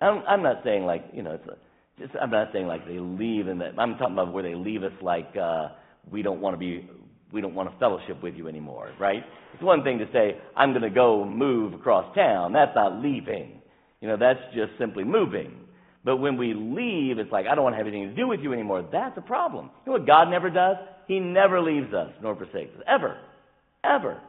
I'm, 0.00 0.22
I'm 0.28 0.42
not 0.42 0.62
saying 0.64 0.84
like, 0.84 1.04
you 1.12 1.22
know, 1.22 1.32
it's 1.32 1.46
a, 1.46 1.56
just, 2.00 2.12
I'm 2.20 2.30
not 2.30 2.48
saying 2.52 2.66
like 2.66 2.86
they 2.86 2.98
leave 2.98 3.48
and 3.48 3.60
that, 3.60 3.78
I'm 3.78 3.96
talking 3.96 4.12
about 4.12 4.32
where 4.32 4.42
they 4.42 4.54
leave 4.54 4.82
us 4.82 4.92
like, 5.02 5.30
uh, 5.40 5.68
we 6.10 6.22
don't 6.22 6.40
want 6.40 6.54
to 6.54 6.58
be, 6.58 6.88
we 7.32 7.40
don't 7.40 7.54
want 7.54 7.70
to 7.70 7.78
fellowship 7.78 8.22
with 8.22 8.34
you 8.34 8.48
anymore, 8.48 8.92
right? 9.00 9.22
It's 9.54 9.62
one 9.62 9.82
thing 9.82 9.98
to 9.98 10.06
say, 10.12 10.38
I'm 10.56 10.70
going 10.70 10.82
to 10.82 10.90
go 10.90 11.24
move 11.24 11.74
across 11.74 12.14
town. 12.14 12.52
That's 12.52 12.74
not 12.74 13.02
leaving. 13.02 13.60
You 14.00 14.08
know, 14.08 14.16
that's 14.16 14.40
just 14.54 14.72
simply 14.78 15.04
moving. 15.04 15.54
But 16.04 16.18
when 16.18 16.36
we 16.36 16.54
leave, 16.54 17.18
it's 17.18 17.32
like, 17.32 17.46
I 17.50 17.54
don't 17.54 17.64
want 17.64 17.74
to 17.74 17.78
have 17.78 17.86
anything 17.86 18.10
to 18.10 18.14
do 18.14 18.28
with 18.28 18.40
you 18.40 18.52
anymore. 18.52 18.88
That's 18.90 19.18
a 19.18 19.20
problem. 19.20 19.70
You 19.84 19.92
know 19.92 19.98
what 19.98 20.06
God 20.06 20.30
never 20.30 20.48
does? 20.48 20.76
He 21.08 21.18
never 21.18 21.60
leaves 21.60 21.92
us 21.92 22.12
nor 22.22 22.36
forsakes 22.36 22.76
us. 22.76 22.82
Ever. 22.86 23.18
Ever. 23.82 24.20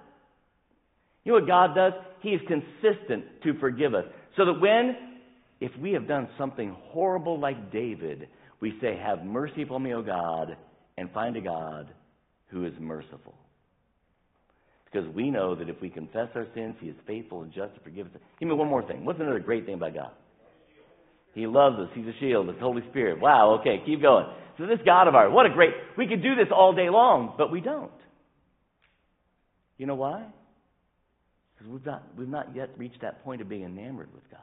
You 1.23 1.33
know 1.33 1.39
what 1.39 1.47
God 1.47 1.75
does? 1.75 1.93
He 2.21 2.29
is 2.29 2.41
consistent 2.47 3.25
to 3.43 3.59
forgive 3.59 3.93
us. 3.93 4.05
So 4.37 4.45
that 4.45 4.59
when, 4.59 4.95
if 5.59 5.71
we 5.79 5.91
have 5.91 6.07
done 6.07 6.29
something 6.37 6.75
horrible 6.85 7.39
like 7.39 7.71
David, 7.71 8.29
we 8.61 8.77
say, 8.81 8.97
Have 8.97 9.23
mercy 9.23 9.63
upon 9.63 9.83
me, 9.83 9.93
O 9.93 10.01
God, 10.01 10.55
and 10.97 11.11
find 11.11 11.35
a 11.35 11.41
God 11.41 11.89
who 12.47 12.65
is 12.65 12.73
merciful. 12.79 13.35
Because 14.85 15.07
we 15.13 15.29
know 15.29 15.53
that 15.55 15.69
if 15.69 15.79
we 15.81 15.89
confess 15.89 16.29
our 16.33 16.47
sins, 16.55 16.75
He 16.79 16.87
is 16.87 16.95
faithful 17.05 17.43
and 17.43 17.51
just 17.51 17.75
to 17.75 17.81
forgive 17.81 18.07
us. 18.07 18.13
Give 18.39 18.47
me 18.47 18.55
one 18.55 18.69
more 18.69 18.87
thing. 18.87 19.05
What's 19.05 19.19
another 19.19 19.39
great 19.39 19.65
thing 19.65 19.75
about 19.75 19.93
God? 19.93 20.11
He 21.35 21.45
loves 21.45 21.77
us. 21.77 21.89
He's 21.93 22.07
a 22.07 22.19
shield. 22.19 22.47
The 22.47 22.53
Holy 22.53 22.81
Spirit. 22.89 23.21
Wow, 23.21 23.59
okay, 23.59 23.83
keep 23.85 24.01
going. 24.01 24.25
So 24.59 24.65
this 24.65 24.79
God 24.85 25.07
of 25.07 25.15
ours, 25.15 25.31
what 25.33 25.45
a 25.45 25.49
great, 25.49 25.71
we 25.97 26.05
could 26.05 26.21
do 26.21 26.35
this 26.35 26.47
all 26.53 26.75
day 26.75 26.89
long, 26.89 27.33
but 27.37 27.49
we 27.49 27.61
don't. 27.61 27.91
You 29.77 29.85
know 29.85 29.95
why? 29.95 30.25
Because 31.57 31.71
we've 31.71 31.85
not, 31.85 32.03
we've 32.17 32.27
not 32.27 32.53
yet 32.53 32.69
reached 32.77 33.01
that 33.01 33.23
point 33.23 33.41
of 33.41 33.47
being 33.47 33.63
enamored 33.63 34.13
with 34.13 34.29
God. 34.29 34.41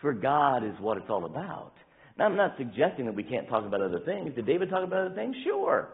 For 0.00 0.12
God 0.12 0.64
is 0.64 0.74
what 0.80 0.98
it's 0.98 1.10
all 1.10 1.24
about. 1.24 1.72
Now, 2.16 2.26
I'm 2.26 2.36
not 2.36 2.54
suggesting 2.58 3.06
that 3.06 3.14
we 3.14 3.24
can't 3.24 3.48
talk 3.48 3.66
about 3.66 3.82
other 3.82 4.00
things. 4.06 4.34
Did 4.36 4.46
David 4.46 4.70
talk 4.70 4.84
about 4.84 5.06
other 5.06 5.14
things? 5.16 5.34
Sure. 5.44 5.88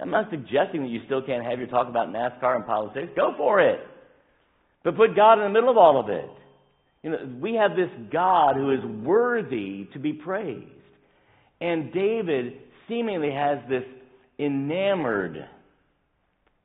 I'm 0.00 0.10
not 0.10 0.30
suggesting 0.30 0.82
that 0.82 0.90
you 0.90 1.00
still 1.04 1.22
can't 1.22 1.44
have 1.44 1.58
your 1.58 1.68
talk 1.68 1.88
about 1.88 2.08
NASCAR 2.08 2.56
and 2.56 2.64
politics. 2.64 3.08
Go 3.14 3.34
for 3.36 3.60
it. 3.60 3.80
But 4.82 4.96
put 4.96 5.14
God 5.14 5.34
in 5.34 5.44
the 5.44 5.50
middle 5.50 5.70
of 5.70 5.76
all 5.76 6.00
of 6.00 6.08
it. 6.08 6.30
You 7.02 7.10
know, 7.10 7.18
we 7.40 7.54
have 7.54 7.72
this 7.76 7.90
God 8.10 8.56
who 8.56 8.70
is 8.70 8.84
worthy 9.04 9.88
to 9.92 9.98
be 9.98 10.12
praised. 10.14 10.77
And 11.60 11.92
David 11.92 12.54
seemingly 12.88 13.32
has 13.32 13.58
this 13.68 13.84
enamored 14.38 15.48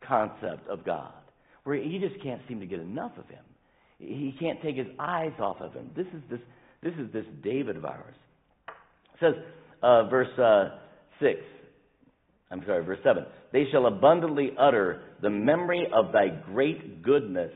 concept 0.08 0.68
of 0.68 0.86
God, 0.86 1.14
where 1.64 1.76
he 1.76 2.00
just 2.00 2.22
can't 2.24 2.42
seem 2.48 2.60
to 2.60 2.66
get 2.66 2.80
enough 2.80 3.12
of 3.18 3.28
him. 3.30 3.44
He 4.00 4.36
can't 4.40 4.62
take 4.62 4.76
his 4.76 4.88
eyes 5.00 5.32
off 5.40 5.62
of 5.62 5.74
him. 5.74 5.90
This 5.96 6.08
is 6.08 6.22
this, 6.30 6.40
this, 6.82 6.94
is 7.00 7.12
this 7.14 7.26
David 7.44 7.78
of 7.78 7.86
ours. 7.86 8.16
It 8.68 9.20
says, 9.20 9.34
uh, 9.82 10.08
verse 10.10 10.38
uh, 10.38 10.78
6, 11.20 11.40
I'm 12.52 12.62
sorry, 12.66 12.84
verse 12.84 13.00
7. 13.04 13.26
They 13.52 13.66
shall 13.72 13.86
abundantly 13.86 14.52
utter 14.60 15.02
the 15.22 15.30
memory 15.30 15.88
of 15.94 16.12
thy 16.12 16.28
great 16.28 17.02
goodness 17.02 17.52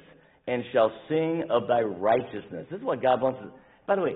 and 0.48 0.64
shall 0.72 0.92
sing 1.10 1.44
of 1.50 1.68
thy 1.68 1.82
righteousness. 1.82 2.66
This 2.72 2.80
is 2.80 2.86
what 2.86 3.02
God 3.02 3.22
wants. 3.22 3.40
By 3.86 3.96
the 3.96 4.02
way, 4.02 4.16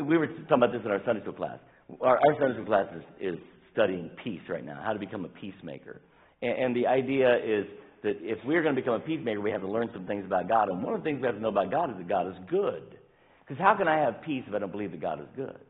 we 0.00 0.16
were 0.16 0.26
talking 0.26 0.58
about 0.58 0.72
this 0.72 0.82
in 0.84 0.90
our 0.90 1.02
Sunday 1.04 1.22
school 1.22 1.32
class. 1.32 1.58
Our, 2.00 2.16
our 2.16 2.40
Sunday 2.40 2.64
class 2.64 2.86
is, 2.94 3.34
is, 3.34 3.38
studying 3.76 4.08
peace 4.24 4.40
right 4.48 4.64
now, 4.64 4.80
how 4.82 4.94
to 4.94 4.98
become 4.98 5.26
a 5.26 5.28
peacemaker. 5.28 6.00
And, 6.40 6.58
and 6.58 6.76
the 6.76 6.86
idea 6.86 7.36
is 7.36 7.66
that 8.02 8.16
if 8.22 8.38
we're 8.46 8.62
going 8.62 8.74
to 8.74 8.80
become 8.80 8.94
a 8.94 9.00
peacemaker, 9.00 9.38
we 9.38 9.50
have 9.50 9.60
to 9.60 9.70
learn 9.70 9.90
some 9.92 10.06
things 10.06 10.24
about 10.24 10.48
God. 10.48 10.70
And 10.70 10.82
one 10.82 10.94
of 10.94 11.00
the 11.00 11.04
things 11.04 11.20
we 11.20 11.26
have 11.26 11.36
to 11.36 11.42
know 11.42 11.50
about 11.50 11.70
God 11.70 11.90
is 11.90 11.96
that 11.98 12.08
God 12.08 12.26
is 12.26 12.34
good. 12.48 12.96
Because 13.40 13.60
how 13.60 13.76
can 13.76 13.86
I 13.86 13.98
have 13.98 14.22
peace 14.22 14.44
if 14.48 14.54
I 14.54 14.58
don't 14.58 14.72
believe 14.72 14.92
that 14.92 15.00
God 15.02 15.20
is 15.20 15.26
good? 15.36 15.60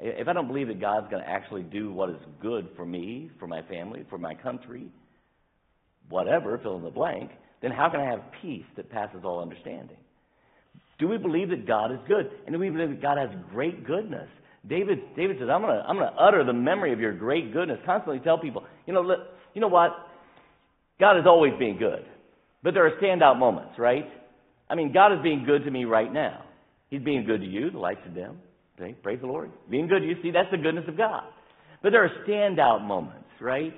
If 0.00 0.26
I 0.26 0.32
don't 0.32 0.48
believe 0.48 0.66
that 0.66 0.80
God's 0.80 1.08
going 1.08 1.22
to 1.22 1.28
actually 1.28 1.62
do 1.62 1.92
what 1.92 2.10
is 2.10 2.16
good 2.42 2.68
for 2.76 2.84
me, 2.84 3.30
for 3.38 3.46
my 3.46 3.62
family, 3.62 4.04
for 4.10 4.18
my 4.18 4.34
country, 4.34 4.88
whatever, 6.08 6.58
fill 6.58 6.76
in 6.76 6.82
the 6.82 6.90
blank, 6.90 7.30
then 7.62 7.70
how 7.70 7.88
can 7.88 8.00
I 8.00 8.10
have 8.10 8.20
peace 8.42 8.66
that 8.76 8.90
passes 8.90 9.20
all 9.24 9.40
understanding? 9.40 9.96
Do 10.98 11.08
we 11.08 11.16
believe 11.16 11.50
that 11.50 11.66
God 11.66 11.92
is 11.92 11.98
good? 12.08 12.28
And 12.44 12.52
do 12.54 12.58
we 12.58 12.70
believe 12.70 12.90
that 12.90 13.02
God 13.02 13.18
has 13.18 13.30
great 13.52 13.86
goodness? 13.86 14.28
David, 14.68 15.14
David 15.16 15.36
says, 15.38 15.48
I'm 15.50 15.62
going 15.62 15.76
to 15.76 15.82
I'm 15.82 15.96
to 15.96 16.12
utter 16.18 16.44
the 16.44 16.52
memory 16.52 16.92
of 16.92 17.00
your 17.00 17.12
great 17.12 17.52
goodness. 17.52 17.78
Constantly 17.86 18.20
tell 18.20 18.38
people, 18.38 18.64
you 18.86 18.92
know, 18.92 19.02
look, 19.02 19.20
you 19.54 19.60
know 19.60 19.68
what? 19.68 19.90
God 20.98 21.18
is 21.18 21.24
always 21.26 21.52
being 21.58 21.78
good. 21.78 22.04
But 22.62 22.74
there 22.74 22.86
are 22.86 23.00
standout 23.00 23.38
moments, 23.38 23.74
right? 23.78 24.06
I 24.68 24.74
mean, 24.74 24.92
God 24.92 25.12
is 25.12 25.22
being 25.22 25.44
good 25.44 25.64
to 25.64 25.70
me 25.70 25.84
right 25.84 26.12
now. 26.12 26.44
He's 26.90 27.02
being 27.02 27.24
good 27.24 27.40
to 27.40 27.46
you, 27.46 27.70
the 27.70 27.78
lights 27.78 28.00
are 28.06 28.10
dim. 28.10 28.38
Okay? 28.80 28.94
Praise 29.02 29.20
the 29.20 29.26
Lord. 29.26 29.50
Being 29.70 29.86
good 29.88 30.00
to 30.00 30.06
you. 30.06 30.16
See, 30.22 30.30
that's 30.30 30.50
the 30.50 30.58
goodness 30.58 30.84
of 30.88 30.96
God. 30.96 31.24
But 31.82 31.90
there 31.90 32.04
are 32.04 32.10
standout 32.26 32.84
moments, 32.84 33.28
right? 33.40 33.74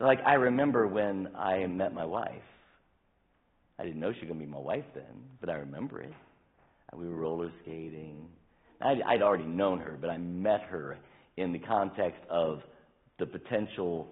Like 0.00 0.20
I 0.24 0.34
remember 0.34 0.86
when 0.86 1.28
I 1.36 1.66
met 1.66 1.92
my 1.92 2.04
wife. 2.04 2.30
I 3.78 3.84
didn't 3.84 4.00
know 4.00 4.12
she 4.12 4.20
was 4.20 4.28
going 4.28 4.40
to 4.40 4.46
be 4.46 4.50
my 4.50 4.58
wife 4.58 4.84
then, 4.94 5.04
but 5.40 5.50
I 5.50 5.54
remember 5.54 6.00
it. 6.00 6.12
We 6.96 7.08
were 7.08 7.16
roller 7.16 7.52
skating. 7.62 8.28
I'd, 8.80 9.02
I'd 9.02 9.22
already 9.22 9.44
known 9.44 9.80
her, 9.80 9.96
but 10.00 10.10
I 10.10 10.18
met 10.18 10.62
her 10.68 10.98
in 11.36 11.52
the 11.52 11.58
context 11.58 12.20
of 12.30 12.60
the 13.18 13.26
potential 13.26 14.08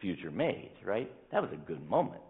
future 0.00 0.30
mate, 0.30 0.72
right? 0.84 1.10
That 1.32 1.42
was 1.42 1.50
a 1.52 1.56
good 1.56 1.88
moment. 1.88 2.22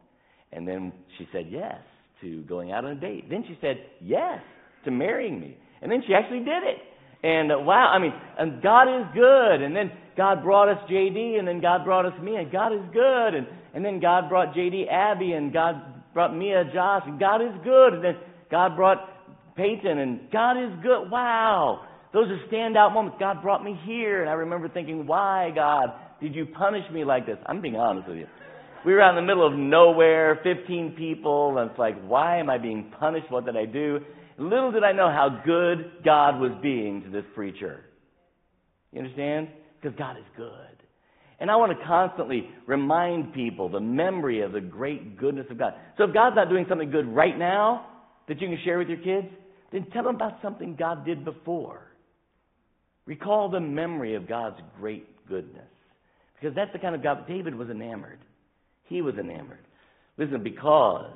And 0.53 0.67
then 0.67 0.93
she 1.19 1.29
said 1.33 1.47
yes 1.51 1.79
to 2.21 2.43
going 2.43 2.73
out 2.73 2.85
on 2.85 2.93
a 2.93 3.01
date. 3.01 3.29
Then 3.29 3.45
she 3.47 3.59
said 3.61 3.77
yes 4.01 4.41
to 4.85 4.91
marrying 4.91 5.41
me. 5.41 5.57
And 5.83 5.91
then 5.91 6.03
she 6.07 6.15
actually 6.15 6.41
did 6.41 6.63
it. 6.63 6.79
And 7.23 7.51
uh, 7.51 7.59
wow, 7.59 7.93
I 7.93 7.99
mean, 7.99 8.13
and 8.39 8.63
God 8.63 8.85
is 8.85 9.07
good. 9.15 9.63
And 9.63 9.75
then 9.75 9.91
God 10.17 10.43
brought 10.43 10.69
us 10.69 10.79
JD, 10.91 11.39
and 11.39 11.47
then 11.47 11.61
God 11.61 11.85
brought 11.85 12.07
us 12.07 12.13
and 12.19 12.53
God 12.53 12.73
is 12.73 12.81
good. 12.93 13.35
And, 13.35 13.47
and 13.75 13.85
then 13.85 14.01
God 14.01 14.29
brought 14.29 14.55
JD 14.55 14.91
Abby, 14.91 15.33
and 15.33 15.53
God 15.53 15.75
brought 16.15 16.35
Mia 16.35 16.65
Josh, 16.73 17.03
and 17.07 17.19
God 17.19 17.43
is 17.43 17.53
good. 17.65 17.95
And 17.95 18.05
then 18.05 18.17
God 18.51 18.77
brought 18.77 18.99
Peyton, 19.57 19.99
and 19.99 20.31
God 20.31 20.53
is 20.53 20.71
good. 20.83 21.11
Wow. 21.11 21.87
Those 22.13 22.29
are 22.29 22.39
standout 22.53 22.95
moments. 22.95 23.17
God 23.19 23.43
brought 23.43 23.65
me 23.65 23.79
here, 23.85 24.21
and 24.21 24.31
I 24.31 24.35
remember 24.35 24.69
thinking, 24.69 25.07
why, 25.07 25.51
God, 25.55 25.93
did 26.21 26.35
you 26.35 26.47
punish 26.47 26.85
me 26.93 27.05
like 27.05 27.27
this? 27.27 27.39
I'm 27.47 27.61
being 27.61 27.77
honest 27.77 28.09
with 28.09 28.19
you. 28.19 28.27
We 28.85 28.93
were 28.93 29.03
out 29.03 29.19
in 29.19 29.25
the 29.25 29.27
middle 29.27 29.47
of 29.47 29.55
nowhere, 29.55 30.39
15 30.45 30.95
people, 30.97 31.59
and 31.59 31.71
it's 31.71 31.79
like, 31.79 32.01
why 32.07 32.39
am 32.39 32.49
I 32.49 32.59
being 32.59 32.93
punished? 33.01 33.31
What 33.31 33.45
did 33.45 33.57
I 33.57 33.65
do? 33.65 33.99
Little 34.39 34.71
did 34.71 34.85
I 34.85 34.93
know 34.93 35.09
how 35.09 35.43
good 35.45 36.05
God 36.05 36.39
was 36.41 36.53
being 36.63 37.03
to 37.03 37.11
this 37.11 37.25
preacher. 37.35 37.85
You 38.93 39.01
understand? 39.01 39.49
Because 39.81 39.99
God 39.99 40.17
is 40.17 40.25
good. 40.37 40.77
And 41.41 41.51
I 41.51 41.57
want 41.57 41.77
to 41.79 41.85
constantly 41.85 42.49
remind 42.67 43.35
people 43.35 43.69
the 43.69 43.81
memory 43.81 44.43
of 44.43 44.53
the 44.53 44.61
great 44.61 45.19
goodness 45.19 45.47
of 45.51 45.59
God. 45.59 45.75
So 45.99 46.05
if 46.05 46.15
God's 46.15 46.37
not 46.37 46.49
doing 46.49 46.65
something 46.69 46.91
good 46.91 47.07
right 47.09 47.37
now 47.37 47.89
that 48.29 48.41
you 48.41 48.49
can 48.49 48.59
share 48.65 48.79
with 48.79 48.89
your 48.89 48.99
kids, 48.99 49.27
then 49.77 49.87
tell 49.91 50.05
them 50.05 50.15
about 50.15 50.39
something 50.41 50.75
God 50.75 51.05
did 51.05 51.23
before. 51.23 51.83
Recall 53.05 53.51
the 53.51 53.61
memory 53.61 54.15
of 54.15 54.27
God's 54.27 54.57
great 54.81 55.07
goodness. 55.29 55.69
Because 56.35 56.57
that's 56.57 56.73
the 56.73 56.79
kind 56.79 56.95
of 56.95 57.03
God 57.03 57.29
David 57.29 57.55
was 57.55 57.69
enamored. 57.69 58.21
He 58.85 59.03
was 59.03 59.17
enamored. 59.17 59.59
Listen, 60.17 60.43
because 60.43 61.13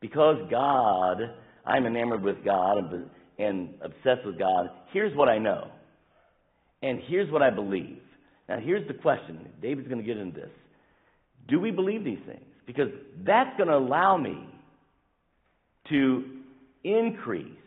because 0.00 0.36
God, 0.50 1.18
I'm 1.66 1.86
enamored 1.86 2.22
with 2.22 2.44
God 2.44 2.92
and, 2.92 3.10
and 3.38 3.74
obsessed 3.82 4.26
with 4.26 4.38
God, 4.38 4.70
here's 4.92 5.16
what 5.16 5.28
I 5.28 5.38
know. 5.38 5.68
And 6.82 7.00
here's 7.06 7.30
what 7.30 7.42
I 7.42 7.50
believe. 7.50 8.00
Now, 8.48 8.58
here's 8.58 8.86
the 8.88 8.94
question. 8.94 9.46
David's 9.60 9.88
going 9.88 10.00
to 10.00 10.06
get 10.06 10.16
into 10.16 10.40
this. 10.40 10.50
Do 11.48 11.60
we 11.60 11.70
believe 11.70 12.04
these 12.04 12.18
things? 12.26 12.44
Because 12.66 12.88
that's 13.24 13.54
going 13.56 13.68
to 13.68 13.76
allow 13.76 14.16
me 14.16 14.48
to 15.90 16.24
increase 16.84 17.59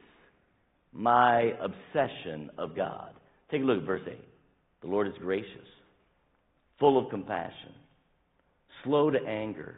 my 0.93 1.53
obsession 1.61 2.49
of 2.57 2.75
God. 2.75 3.09
Take 3.51 3.61
a 3.61 3.65
look 3.65 3.79
at 3.79 3.85
verse 3.85 4.01
8. 4.07 4.17
The 4.81 4.87
Lord 4.87 5.07
is 5.07 5.13
gracious, 5.19 5.67
full 6.79 7.03
of 7.03 7.09
compassion, 7.09 7.73
slow 8.83 9.09
to 9.09 9.19
anger, 9.19 9.75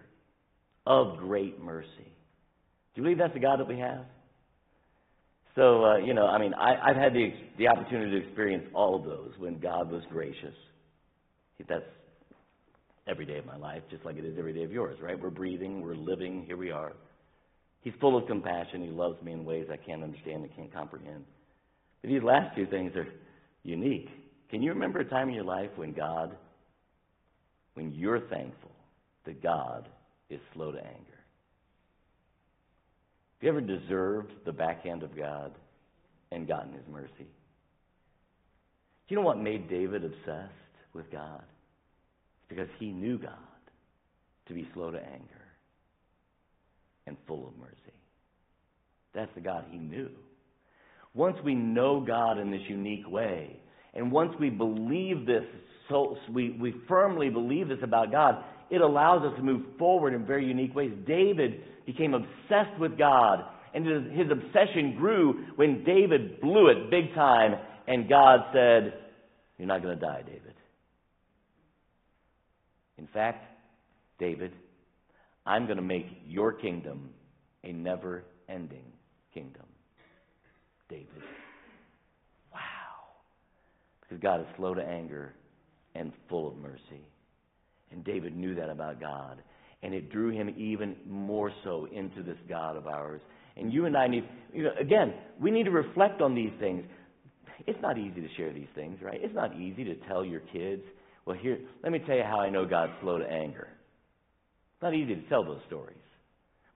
of 0.87 1.17
great 1.17 1.61
mercy. 1.61 1.87
Do 1.97 3.01
you 3.01 3.03
believe 3.03 3.17
that's 3.17 3.33
the 3.33 3.39
God 3.39 3.59
that 3.59 3.67
we 3.67 3.79
have? 3.79 4.05
So, 5.55 5.85
uh, 5.85 5.97
you 5.97 6.13
know, 6.13 6.27
I 6.27 6.37
mean, 6.37 6.53
I, 6.53 6.89
I've 6.89 6.97
had 6.97 7.13
the, 7.13 7.33
the 7.57 7.67
opportunity 7.67 8.11
to 8.11 8.25
experience 8.25 8.65
all 8.73 8.95
of 8.95 9.05
those 9.05 9.31
when 9.37 9.59
God 9.59 9.89
was 9.89 10.03
gracious. 10.11 10.53
That's 11.67 11.83
every 13.07 13.25
day 13.25 13.37
of 13.37 13.45
my 13.45 13.55
life, 13.55 13.81
just 13.89 14.03
like 14.03 14.17
it 14.17 14.25
is 14.25 14.35
every 14.37 14.53
day 14.53 14.63
of 14.63 14.71
yours, 14.71 14.97
right? 15.01 15.19
We're 15.19 15.29
breathing, 15.29 15.81
we're 15.81 15.95
living, 15.95 16.43
here 16.45 16.57
we 16.57 16.71
are. 16.71 16.93
He's 17.85 17.93
full 18.01 18.17
of 18.17 18.25
compassion. 18.25 18.81
He 18.81 18.89
loves 18.89 19.21
me 19.21 19.31
in 19.31 19.45
ways 19.45 19.67
I 19.71 19.77
can't 19.77 20.01
understand 20.01 20.43
and 20.43 20.55
can't 20.55 20.73
comprehend. 20.73 21.23
But 22.01 22.09
these 22.09 22.23
last 22.23 22.55
two 22.55 22.65
things 22.65 22.95
are 22.95 23.07
unique. 23.61 24.09
Can 24.49 24.63
you 24.63 24.71
remember 24.71 25.01
a 25.01 25.05
time 25.05 25.29
in 25.29 25.35
your 25.35 25.43
life 25.43 25.69
when 25.75 25.93
God, 25.93 26.35
when 27.75 27.93
you're 27.93 28.21
thankful 28.21 28.71
that 29.25 29.43
God 29.43 29.87
is 30.31 30.39
slow 30.55 30.71
to 30.71 30.79
anger? 30.79 31.19
Have 33.37 33.41
you 33.41 33.49
ever 33.49 33.61
deserved 33.61 34.31
the 34.47 34.51
backhand 34.51 35.03
of 35.03 35.15
God 35.15 35.51
and 36.31 36.47
gotten 36.47 36.73
His 36.73 36.87
mercy? 36.91 37.11
Do 37.19 37.25
you 39.09 39.17
know 39.17 39.21
what 39.27 39.37
made 39.37 39.69
David 39.69 40.03
obsessed 40.03 40.53
with 40.93 41.11
God? 41.11 41.43
It's 41.43 42.49
because 42.49 42.69
he 42.79 42.87
knew 42.87 43.19
God 43.19 43.31
to 44.47 44.55
be 44.55 44.67
slow 44.73 44.89
to 44.89 44.97
anger 44.97 45.44
and 47.07 47.17
full 47.27 47.47
of 47.47 47.57
mercy. 47.57 47.75
That's 49.13 49.33
the 49.35 49.41
God 49.41 49.65
he 49.69 49.77
knew. 49.77 50.09
Once 51.13 51.37
we 51.43 51.55
know 51.55 52.03
God 52.05 52.37
in 52.37 52.51
this 52.51 52.61
unique 52.67 53.09
way, 53.09 53.57
and 53.93 54.11
once 54.11 54.33
we 54.39 54.49
believe 54.49 55.25
this, 55.25 55.43
so 55.89 56.17
we, 56.31 56.51
we 56.59 56.75
firmly 56.87 57.29
believe 57.29 57.69
this 57.69 57.79
about 57.81 58.11
God, 58.11 58.43
it 58.69 58.81
allows 58.81 59.23
us 59.23 59.35
to 59.37 59.43
move 59.43 59.61
forward 59.79 60.13
in 60.13 60.25
very 60.25 60.45
unique 60.45 60.75
ways. 60.75 60.91
David 61.07 61.61
became 61.85 62.13
obsessed 62.13 62.77
with 62.79 62.97
God, 62.97 63.45
and 63.73 63.85
his, 63.85 64.03
his 64.11 64.31
obsession 64.31 64.95
grew 64.97 65.45
when 65.55 65.83
David 65.85 66.41
blew 66.41 66.67
it 66.67 66.89
big 66.89 67.13
time, 67.13 67.53
and 67.87 68.09
God 68.09 68.39
said, 68.51 68.93
You're 69.57 69.67
not 69.67 69.81
going 69.81 69.97
to 69.97 70.05
die, 70.05 70.23
David. 70.25 70.53
In 72.97 73.07
fact, 73.07 73.45
David, 74.19 74.51
I'm 75.45 75.65
going 75.65 75.77
to 75.77 75.83
make 75.83 76.07
your 76.25 76.53
kingdom 76.53 77.09
a 77.63 77.71
never 77.71 78.23
ending 78.49 78.85
kingdom. 79.33 79.65
David. 80.89 81.07
Wow. 82.51 82.59
Because 84.01 84.21
God 84.21 84.41
is 84.41 84.47
slow 84.57 84.73
to 84.73 84.81
anger 84.81 85.33
and 85.95 86.11
full 86.29 86.47
of 86.47 86.57
mercy. 86.57 87.07
And 87.91 88.03
David 88.03 88.35
knew 88.35 88.55
that 88.55 88.69
about 88.69 88.99
God. 88.99 89.41
And 89.83 89.93
it 89.93 90.11
drew 90.11 90.31
him 90.31 90.53
even 90.57 90.95
more 91.07 91.51
so 91.63 91.87
into 91.91 92.23
this 92.23 92.37
God 92.49 92.75
of 92.75 92.87
ours. 92.87 93.21
And 93.55 93.71
you 93.71 93.85
and 93.85 93.95
I 93.95 94.07
need, 94.07 94.27
you 94.53 94.63
know, 94.63 94.71
again, 94.79 95.13
we 95.39 95.51
need 95.51 95.63
to 95.63 95.71
reflect 95.71 96.21
on 96.21 96.35
these 96.35 96.51
things. 96.59 96.83
It's 97.67 97.81
not 97.81 97.97
easy 97.97 98.21
to 98.21 98.27
share 98.35 98.51
these 98.51 98.67
things, 98.75 98.99
right? 99.01 99.19
It's 99.21 99.35
not 99.35 99.55
easy 99.55 99.83
to 99.85 99.95
tell 100.07 100.25
your 100.25 100.41
kids, 100.41 100.81
well, 101.25 101.37
here, 101.39 101.59
let 101.83 101.91
me 101.91 101.99
tell 101.99 102.15
you 102.15 102.23
how 102.23 102.39
I 102.39 102.49
know 102.49 102.65
God's 102.65 102.93
slow 103.01 103.17
to 103.17 103.25
anger. 103.25 103.67
It's 104.75 104.83
not 104.83 104.93
easy 104.93 105.15
to 105.15 105.21
tell 105.29 105.43
those 105.43 105.61
stories. 105.67 105.97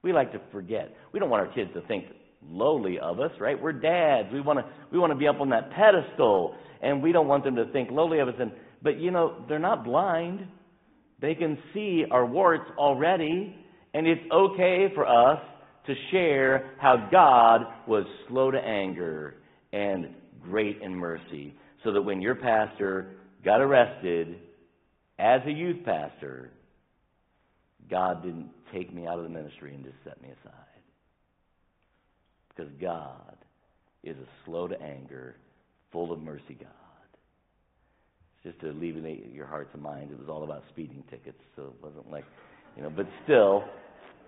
We 0.01 0.13
like 0.13 0.31
to 0.31 0.41
forget. 0.51 0.93
We 1.11 1.19
don't 1.19 1.29
want 1.29 1.45
our 1.45 1.53
kids 1.53 1.71
to 1.73 1.81
think 1.81 2.05
lowly 2.47 2.97
of 2.99 3.19
us, 3.19 3.31
right? 3.39 3.61
We're 3.61 3.73
dads. 3.73 4.29
We 4.31 4.39
want 4.39 4.59
to 4.59 4.65
we 4.91 4.99
want 4.99 5.11
to 5.11 5.19
be 5.19 5.27
up 5.27 5.41
on 5.41 5.49
that 5.49 5.71
pedestal, 5.71 6.55
and 6.81 7.03
we 7.03 7.11
don't 7.11 7.27
want 7.27 7.43
them 7.43 7.55
to 7.55 7.65
think 7.73 7.91
lowly 7.91 8.19
of 8.19 8.29
us. 8.29 8.35
And 8.39 8.51
but 8.81 8.97
you 8.99 9.11
know 9.11 9.43
they're 9.49 9.59
not 9.59 9.83
blind. 9.83 10.47
They 11.19 11.35
can 11.35 11.57
see 11.73 12.05
our 12.09 12.25
warts 12.25 12.71
already, 12.77 13.53
and 13.93 14.07
it's 14.07 14.21
okay 14.31 14.87
for 14.95 15.05
us 15.05 15.41
to 15.87 15.93
share 16.11 16.71
how 16.79 17.09
God 17.11 17.61
was 17.85 18.05
slow 18.29 18.51
to 18.51 18.57
anger 18.57 19.35
and 19.73 20.07
great 20.41 20.81
in 20.81 20.95
mercy, 20.95 21.53
so 21.83 21.91
that 21.91 22.01
when 22.01 22.21
your 22.21 22.35
pastor 22.35 23.15
got 23.43 23.59
arrested 23.59 24.37
as 25.17 25.41
a 25.45 25.51
youth 25.51 25.83
pastor, 25.83 26.51
God 27.89 28.23
didn't 28.23 28.49
take 28.73 28.93
me 28.93 29.07
out 29.07 29.17
of 29.17 29.23
the 29.23 29.29
ministry 29.29 29.73
and 29.73 29.83
just 29.83 29.97
set 30.03 30.21
me 30.21 30.29
aside. 30.29 30.53
Because 32.49 32.71
God 32.81 33.37
is 34.03 34.15
a 34.17 34.45
slow 34.45 34.67
to 34.67 34.79
anger, 34.81 35.35
full 35.91 36.11
of 36.11 36.19
mercy 36.19 36.57
God. 36.59 36.69
It's 38.35 38.53
just 38.53 38.61
to 38.61 38.69
alleviate 38.71 39.33
your 39.33 39.47
hearts 39.47 39.71
and 39.73 39.81
minds, 39.81 40.11
it 40.11 40.19
was 40.19 40.29
all 40.29 40.43
about 40.43 40.63
speeding 40.69 41.03
tickets, 41.09 41.39
so 41.55 41.63
it 41.63 41.83
wasn't 41.83 42.09
like, 42.11 42.25
you 42.77 42.83
know, 42.83 42.89
but 42.89 43.05
still, 43.23 43.63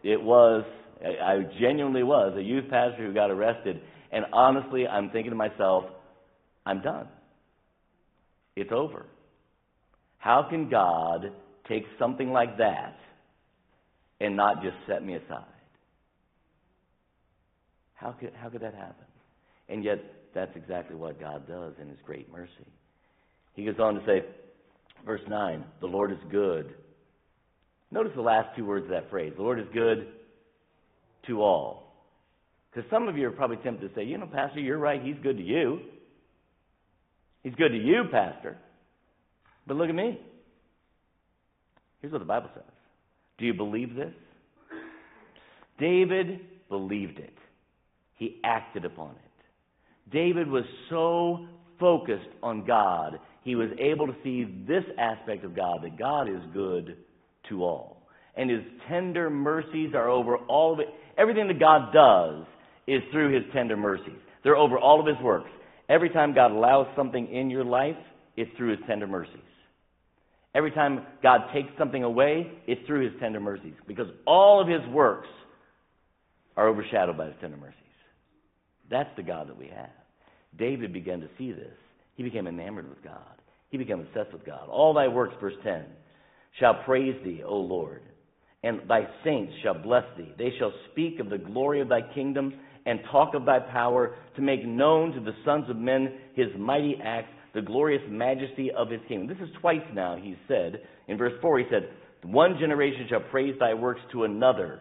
it 0.04 0.22
was, 0.22 0.66
I 1.02 1.40
genuinely 1.60 2.04
was 2.04 2.36
a 2.38 2.42
youth 2.42 2.66
pastor 2.70 3.06
who 3.06 3.14
got 3.14 3.32
arrested, 3.32 3.82
and 4.12 4.26
honestly, 4.34 4.88
I'm 4.88 5.10
thinking 5.12 5.32
to 5.32 5.38
myself, 5.38 5.86
I'm 6.66 6.82
done. 6.82 7.08
It's 8.56 8.72
over. 8.74 9.06
How 10.18 10.46
can 10.50 10.70
God 10.70 11.32
take 11.68 11.84
something 11.98 12.32
like 12.32 12.58
that 12.58 12.98
and 14.22 14.36
not 14.36 14.62
just 14.62 14.76
set 14.88 15.04
me 15.04 15.16
aside? 15.16 15.44
How 17.96 18.12
could, 18.12 18.32
how 18.42 18.50
could 18.50 18.62
that 18.62 18.74
happen? 18.74 19.06
And 19.70 19.84
yet, 19.84 20.00
that's 20.34 20.56
exactly 20.56 20.96
what 20.96 21.20
God 21.20 21.48
does 21.48 21.74
in 21.82 21.90
His 21.90 21.98
great 22.06 22.32
mercy. 22.32 22.52
He 23.54 23.66
goes 23.66 23.76
on 23.80 23.96
to 23.96 24.02
say, 24.06 24.24
verse 25.06 25.22
9, 25.28 25.64
the 25.82 25.88
Lord 25.88 26.12
is 26.12 26.18
good. 26.32 26.74
Notice 27.92 28.14
the 28.16 28.22
last 28.22 28.56
two 28.56 28.66
words 28.66 28.86
of 28.86 28.92
that 28.92 29.10
phrase. 29.10 29.34
The 29.36 29.44
Lord 29.44 29.60
is 29.60 29.68
good 29.74 30.08
to 31.28 31.42
all. 31.42 31.94
Because 32.72 32.90
some 32.90 33.08
of 33.08 33.18
you 33.18 33.28
are 33.28 33.32
probably 33.32 33.58
tempted 33.58 33.90
to 33.90 33.96
say, 33.96 34.06
you 34.06 34.18
know, 34.18 34.28
Pastor, 34.28 34.62
you're 34.62 34.78
right. 34.78 35.02
He's 35.04 35.18
good 35.22 35.38
to 35.38 35.44
you. 35.44 35.80
He's 37.44 37.56
good 37.56 37.70
to 37.70 37.78
you, 37.78 38.04
Pastor. 38.10 38.58
But 39.68 39.76
look 39.76 39.90
at 39.90 39.96
me. 39.96 40.20
Here's 42.02 42.14
what 42.14 42.20
the 42.20 42.26
Bible 42.26 42.50
says. 42.54 42.64
Do 43.42 43.48
you 43.48 43.56
believe 43.56 43.96
this? 43.96 44.14
David 45.80 46.42
believed 46.70 47.18
it. 47.18 47.34
He 48.16 48.40
acted 48.44 48.86
upon 48.86 49.16
it. 49.16 50.12
David 50.12 50.48
was 50.48 50.64
so 50.92 51.48
focused 51.80 52.30
on 52.44 52.66
God, 52.68 53.20
he 53.44 53.56
was 53.56 53.70
able 53.80 54.06
to 54.06 54.14
see 54.24 54.44
this 54.68 54.84
aspect 55.00 55.44
of 55.44 55.56
God 55.56 55.80
that 55.82 55.98
God 55.98 56.30
is 56.30 56.42
good 56.54 56.98
to 57.50 57.64
all. 57.64 58.04
And 58.38 58.48
his 58.48 58.62
tender 58.88 59.32
mercies 59.32 59.96
are 59.96 60.08
over 60.08 60.38
all 60.38 60.74
of 60.74 60.80
it. 60.80 60.86
Everything 61.18 61.48
that 61.48 61.60
God 61.60 61.92
does 61.92 62.46
is 62.86 63.02
through 63.12 63.34
his 63.34 63.44
tender 63.54 63.76
mercies. 63.76 64.20
They're 64.44 64.56
over 64.56 64.78
all 64.78 65.00
of 65.00 65.08
his 65.08 65.22
works. 65.24 65.50
Every 65.90 66.12
time 66.12 66.36
God 66.36 66.52
allows 66.52 66.86
something 66.96 67.28
in 67.34 67.50
your 67.50 67.66
life, 67.66 67.98
it's 68.38 68.52
through 68.56 68.78
his 68.78 68.80
tender 68.88 69.08
mercies. 69.08 69.42
Every 70.54 70.72
time 70.72 71.06
God 71.24 71.42
takes 71.54 71.70
something 71.78 72.04
away, 72.04 72.52
it's 72.68 72.86
through 72.86 73.10
his 73.10 73.20
tender 73.20 73.40
mercies. 73.40 73.74
Because 73.88 74.08
all 74.26 74.62
of 74.62 74.68
his 74.68 74.86
works 74.90 75.30
are 76.58 76.68
overshadowed 76.68 77.18
by 77.18 77.28
his 77.28 77.36
tender 77.40 77.58
mercies. 77.58 77.78
That's 78.90 79.10
the 79.16 79.24
God 79.24 79.48
that 79.48 79.58
we 79.58 79.68
have. 79.68 79.90
David 80.58 80.92
began 80.92 81.22
to 81.22 81.30
see 81.38 81.54
this. 81.54 81.74
He 82.16 82.24
became 82.24 82.48
enamored 82.48 82.90
with 82.90 83.02
God. 83.04 83.42
He 83.70 83.78
became 83.78 84.02
obsessed 84.02 84.34
with 84.34 84.46
God. 84.46 84.68
All 84.70 84.94
thy 84.94 85.08
works, 85.08 85.34
verse 85.40 85.54
10, 85.64 85.86
shall 86.60 86.84
praise 86.84 87.16
thee, 87.24 87.42
O 87.46 87.56
Lord, 87.56 88.02
and 88.64 88.82
thy 88.88 89.08
saints 89.24 89.54
shall 89.64 89.82
bless 89.82 90.04
thee. 90.18 90.34
They 90.38 90.52
shall 90.60 90.74
speak 90.92 91.20
of 91.20 91.30
the 91.30 91.38
glory 91.38 91.80
of 91.80 91.88
thy 91.88 92.02
kingdom 92.14 92.54
and 92.86 93.00
talk 93.12 93.34
of 93.34 93.46
thy 93.46 93.60
power 93.60 94.16
to 94.36 94.42
make 94.42 94.66
known 94.66 95.14
to 95.14 95.22
the 95.22 95.36
sons 95.46 95.70
of 95.70 95.78
men 95.78 96.14
his 96.36 96.48
mighty 96.58 96.98
acts, 97.02 97.32
the 97.54 97.62
glorious 97.62 98.02
majesty 98.10 98.72
of 98.72 98.90
his 98.90 99.02
kingdom. 99.08 99.28
This 99.28 99.48
is 99.48 99.54
twice 99.60 99.82
now 99.94 100.16
he 100.16 100.36
said. 100.48 100.82
In 101.08 101.18
verse 101.18 101.34
4, 101.42 101.60
he 101.60 101.66
said, 101.70 101.90
One 102.24 102.58
generation 102.60 103.08
shall 103.10 103.20
praise 103.20 103.56
thy 103.60 103.74
works 103.74 104.02
to 104.14 104.24
another. 104.24 104.80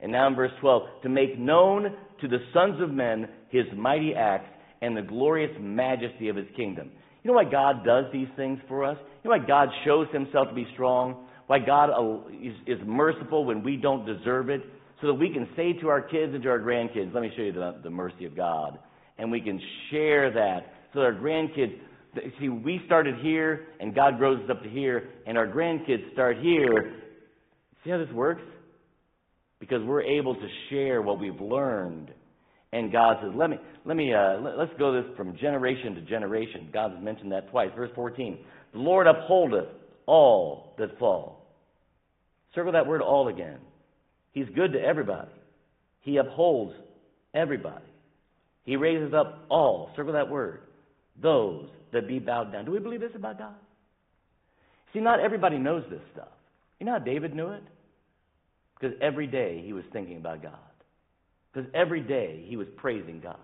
And 0.00 0.12
now 0.12 0.28
in 0.28 0.34
verse 0.34 0.52
12, 0.60 0.82
to 1.02 1.08
make 1.08 1.38
known 1.38 1.94
to 2.20 2.28
the 2.28 2.38
sons 2.52 2.80
of 2.80 2.90
men 2.90 3.28
his 3.50 3.64
mighty 3.76 4.14
acts 4.14 4.50
and 4.82 4.96
the 4.96 5.02
glorious 5.02 5.52
majesty 5.60 6.28
of 6.28 6.36
his 6.36 6.46
kingdom. 6.56 6.90
You 7.22 7.30
know 7.30 7.36
why 7.36 7.50
God 7.50 7.84
does 7.84 8.04
these 8.12 8.28
things 8.36 8.58
for 8.68 8.84
us? 8.84 8.98
You 9.22 9.30
know 9.30 9.36
why 9.38 9.46
God 9.46 9.68
shows 9.84 10.06
himself 10.12 10.48
to 10.48 10.54
be 10.54 10.66
strong? 10.74 11.26
Why 11.46 11.58
God 11.58 11.90
uh, 11.90 12.28
is, 12.66 12.78
merciful 12.84 13.44
when 13.44 13.62
we 13.62 13.76
don't 13.76 14.04
deserve 14.04 14.50
it? 14.50 14.60
So 15.00 15.08
that 15.08 15.14
we 15.14 15.32
can 15.32 15.48
say 15.56 15.72
to 15.80 15.88
our 15.88 16.02
kids 16.02 16.34
and 16.34 16.42
to 16.42 16.50
our 16.50 16.60
grandkids, 16.60 17.12
let 17.14 17.22
me 17.22 17.30
show 17.34 17.42
you 17.42 17.52
the, 17.52 17.80
the 17.82 17.90
mercy 17.90 18.26
of 18.26 18.36
God. 18.36 18.78
And 19.18 19.30
we 19.30 19.40
can 19.40 19.60
share 19.90 20.30
that 20.32 20.60
so 20.92 21.00
that 21.00 21.06
our 21.06 21.14
grandkids, 21.14 21.78
see, 22.40 22.48
we 22.48 22.80
started 22.86 23.16
here 23.20 23.66
and 23.80 23.94
God 23.94 24.18
grows 24.18 24.42
us 24.44 24.50
up 24.50 24.62
to 24.62 24.68
here, 24.68 25.08
and 25.26 25.36
our 25.38 25.46
grandkids 25.46 26.12
start 26.12 26.38
here. 26.38 26.94
See 27.84 27.90
how 27.90 27.98
this 27.98 28.12
works? 28.12 28.42
Because 29.60 29.82
we're 29.82 30.02
able 30.02 30.34
to 30.34 30.48
share 30.70 31.02
what 31.02 31.18
we've 31.18 31.40
learned 31.40 32.10
and 32.74 32.90
God 32.90 33.18
says, 33.22 33.30
let 33.36 33.50
me, 33.50 33.56
let 33.84 33.96
me, 33.96 34.12
uh, 34.12 34.40
let, 34.40 34.58
us 34.58 34.68
go 34.80 34.92
this 34.92 35.04
from 35.16 35.36
generation 35.36 35.94
to 35.94 36.00
generation. 36.00 36.70
God 36.72 36.90
has 36.90 37.00
mentioned 37.00 37.30
that 37.30 37.48
twice. 37.52 37.70
Verse 37.76 37.90
14. 37.94 38.36
The 38.72 38.78
Lord 38.80 39.06
upholdeth 39.06 39.68
all 40.06 40.74
that 40.78 40.98
fall. 40.98 41.46
Circle 42.52 42.72
that 42.72 42.88
word 42.88 43.00
all 43.00 43.28
again. 43.28 43.58
He's 44.32 44.48
good 44.56 44.72
to 44.72 44.80
everybody. 44.80 45.30
He 46.00 46.16
upholds 46.16 46.74
everybody. 47.32 47.84
He 48.64 48.74
raises 48.74 49.14
up 49.14 49.44
all. 49.48 49.92
Circle 49.94 50.14
that 50.14 50.28
word. 50.28 50.62
Those 51.20 51.68
that 51.92 52.08
be 52.08 52.18
bowed 52.18 52.52
down. 52.52 52.64
Do 52.64 52.72
we 52.72 52.78
believe 52.78 53.00
this 53.00 53.12
about 53.14 53.38
God? 53.38 53.54
See, 54.92 55.00
not 55.00 55.20
everybody 55.20 55.58
knows 55.58 55.84
this 55.90 56.00
stuff. 56.12 56.28
You 56.78 56.86
know 56.86 56.92
how 56.92 56.98
David 56.98 57.34
knew 57.34 57.48
it? 57.48 57.62
Because 58.78 58.96
every 59.00 59.26
day 59.26 59.62
he 59.64 59.72
was 59.72 59.84
thinking 59.92 60.16
about 60.16 60.42
God. 60.42 60.52
Because 61.52 61.70
every 61.74 62.00
day 62.00 62.44
he 62.46 62.56
was 62.56 62.66
praising 62.76 63.20
God. 63.20 63.38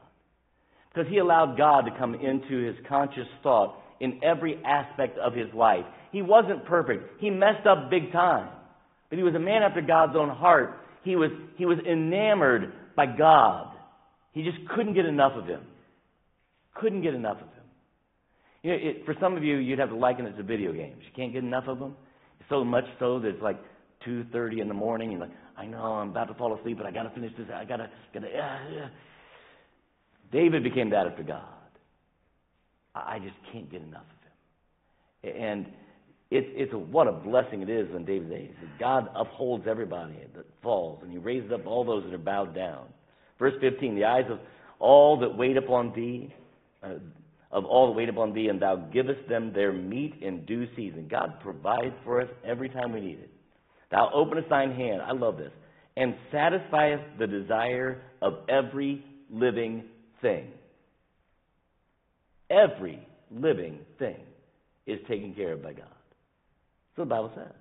Because 0.93 1.11
he 1.11 1.18
allowed 1.18 1.57
God 1.57 1.83
to 1.83 1.97
come 1.97 2.14
into 2.14 2.66
his 2.66 2.77
conscious 2.89 3.27
thought 3.43 3.77
in 4.01 4.21
every 4.25 4.61
aspect 4.64 5.18
of 5.18 5.33
his 5.35 5.53
life. 5.55 5.85
He 6.11 6.23
wasn't 6.23 6.64
perfect. 6.64 7.21
He 7.21 7.31
messed 7.31 7.66
up 7.66 7.91
big 7.91 8.12
time. 8.12 8.49
But 9.09 9.18
he 9.18 9.23
was 9.23 9.35
a 9.35 9.41
man 9.41 9.62
after 9.62 9.81
God's 9.81 10.16
own 10.16 10.31
heart. 10.31 10.79
He 11.05 11.16
was, 11.16 11.31
he 11.57 11.66
was 11.66 11.79
enamored 11.89 12.73
by 12.97 13.07
God. 13.07 13.68
He 14.33 14.43
just 14.43 14.59
couldn't 14.75 14.95
get 14.95 15.07
enough 15.07 15.33
of 15.37 15.47
him. 15.47 15.62
Couldn't 16.75 17.03
get 17.03 17.14
enough 17.14 17.37
of 17.37 17.49
him. 17.49 17.60
You 18.63 18.71
know, 18.71 18.79
it, 18.81 19.05
for 19.05 19.15
some 19.21 19.37
of 19.37 19.45
you, 19.45 19.57
you'd 19.57 19.79
have 19.79 19.89
to 19.91 19.97
liken 19.97 20.27
it 20.27 20.37
to 20.37 20.43
video 20.43 20.73
games. 20.73 21.03
You 21.05 21.13
can't 21.17 21.33
get 21.33 21.43
enough 21.43 21.65
of 21.67 21.79
them. 21.79 21.97
So 22.49 22.65
much 22.65 22.85
so 22.99 23.19
that 23.21 23.29
it's 23.29 23.43
like 23.43 23.59
2.30 24.07 24.61
in 24.61 24.69
the 24.69 24.75
morning. 24.75 25.13
You're 25.13 25.21
like, 25.21 25.31
I 25.57 25.67
know 25.67 25.79
I'm 25.79 26.11
about 26.11 26.29
to 26.29 26.35
fall 26.35 26.59
asleep, 26.59 26.79
but 26.79 26.87
I 26.87 26.91
got 26.91 27.05
to 27.05 27.11
finish 27.11 27.33
this. 27.39 27.47
I 27.55 27.65
got 27.65 27.79
to, 27.79 27.91
got 28.13 28.21
to. 28.21 28.29
Uh, 28.29 28.85
uh. 28.85 28.89
David 30.33 30.63
became 30.63 30.91
that 30.91 31.07
after 31.07 31.23
God. 31.23 31.45
I 32.95 33.19
just 33.19 33.37
can't 33.53 33.71
get 33.71 33.83
enough 33.83 34.03
of 34.03 35.31
him. 35.31 35.43
And 35.43 35.67
it's, 36.31 36.47
it's 36.53 36.73
a, 36.73 36.79
what 36.79 37.09
a 37.09 37.13
blessing 37.13 37.63
it 37.63 37.71
is 37.71 37.91
when 37.93 38.05
David 38.05 38.31
says 38.61 38.69
God 38.79 39.09
upholds 39.15 39.67
everybody 39.69 40.15
that 40.35 40.47
falls, 40.63 41.01
and 41.03 41.11
he 41.11 41.19
raises 41.19 41.51
up 41.53 41.67
all 41.67 41.85
those 41.85 42.05
that 42.05 42.15
are 42.15 42.19
bowed 42.19 42.55
down. 42.55 42.87
Verse 43.39 43.55
15, 43.61 43.97
the 43.97 44.05
eyes 44.05 44.25
of 44.31 44.39
all 44.79 45.19
that 45.21 45.37
wait 45.37 45.57
upon 45.57 45.93
thee, 45.95 46.33
uh, 46.83 46.95
of 47.53 47.64
all 47.64 47.94
wait 47.94 48.09
upon 48.09 48.32
thee, 48.32 48.48
and 48.48 48.61
thou 48.61 48.76
givest 48.76 49.28
them 49.28 49.53
their 49.53 49.72
meat 49.72 50.14
in 50.20 50.44
due 50.44 50.66
season. 50.76 51.09
God 51.11 51.40
provides 51.42 51.94
for 52.05 52.20
us 52.20 52.28
every 52.44 52.68
time 52.68 52.92
we 52.92 53.01
need 53.01 53.18
it. 53.18 53.30
Thou 53.90 54.11
openest 54.14 54.48
thine 54.48 54.72
hand, 54.72 55.03
I 55.03 55.12
love 55.12 55.36
this, 55.36 55.53
and 55.96 56.14
satisfiest 56.32 57.18
the 57.18 57.26
desire 57.26 58.03
of 58.22 58.34
every 58.48 59.05
living 59.30 59.84
thing. 60.22 60.48
Every 62.48 63.07
living 63.30 63.80
thing 63.98 64.16
is 64.86 64.98
taken 65.09 65.34
care 65.34 65.53
of 65.53 65.62
by 65.62 65.72
God. 65.72 65.86
So 66.96 67.03
the 67.03 67.11
Bible 67.11 67.32
says. 67.34 67.53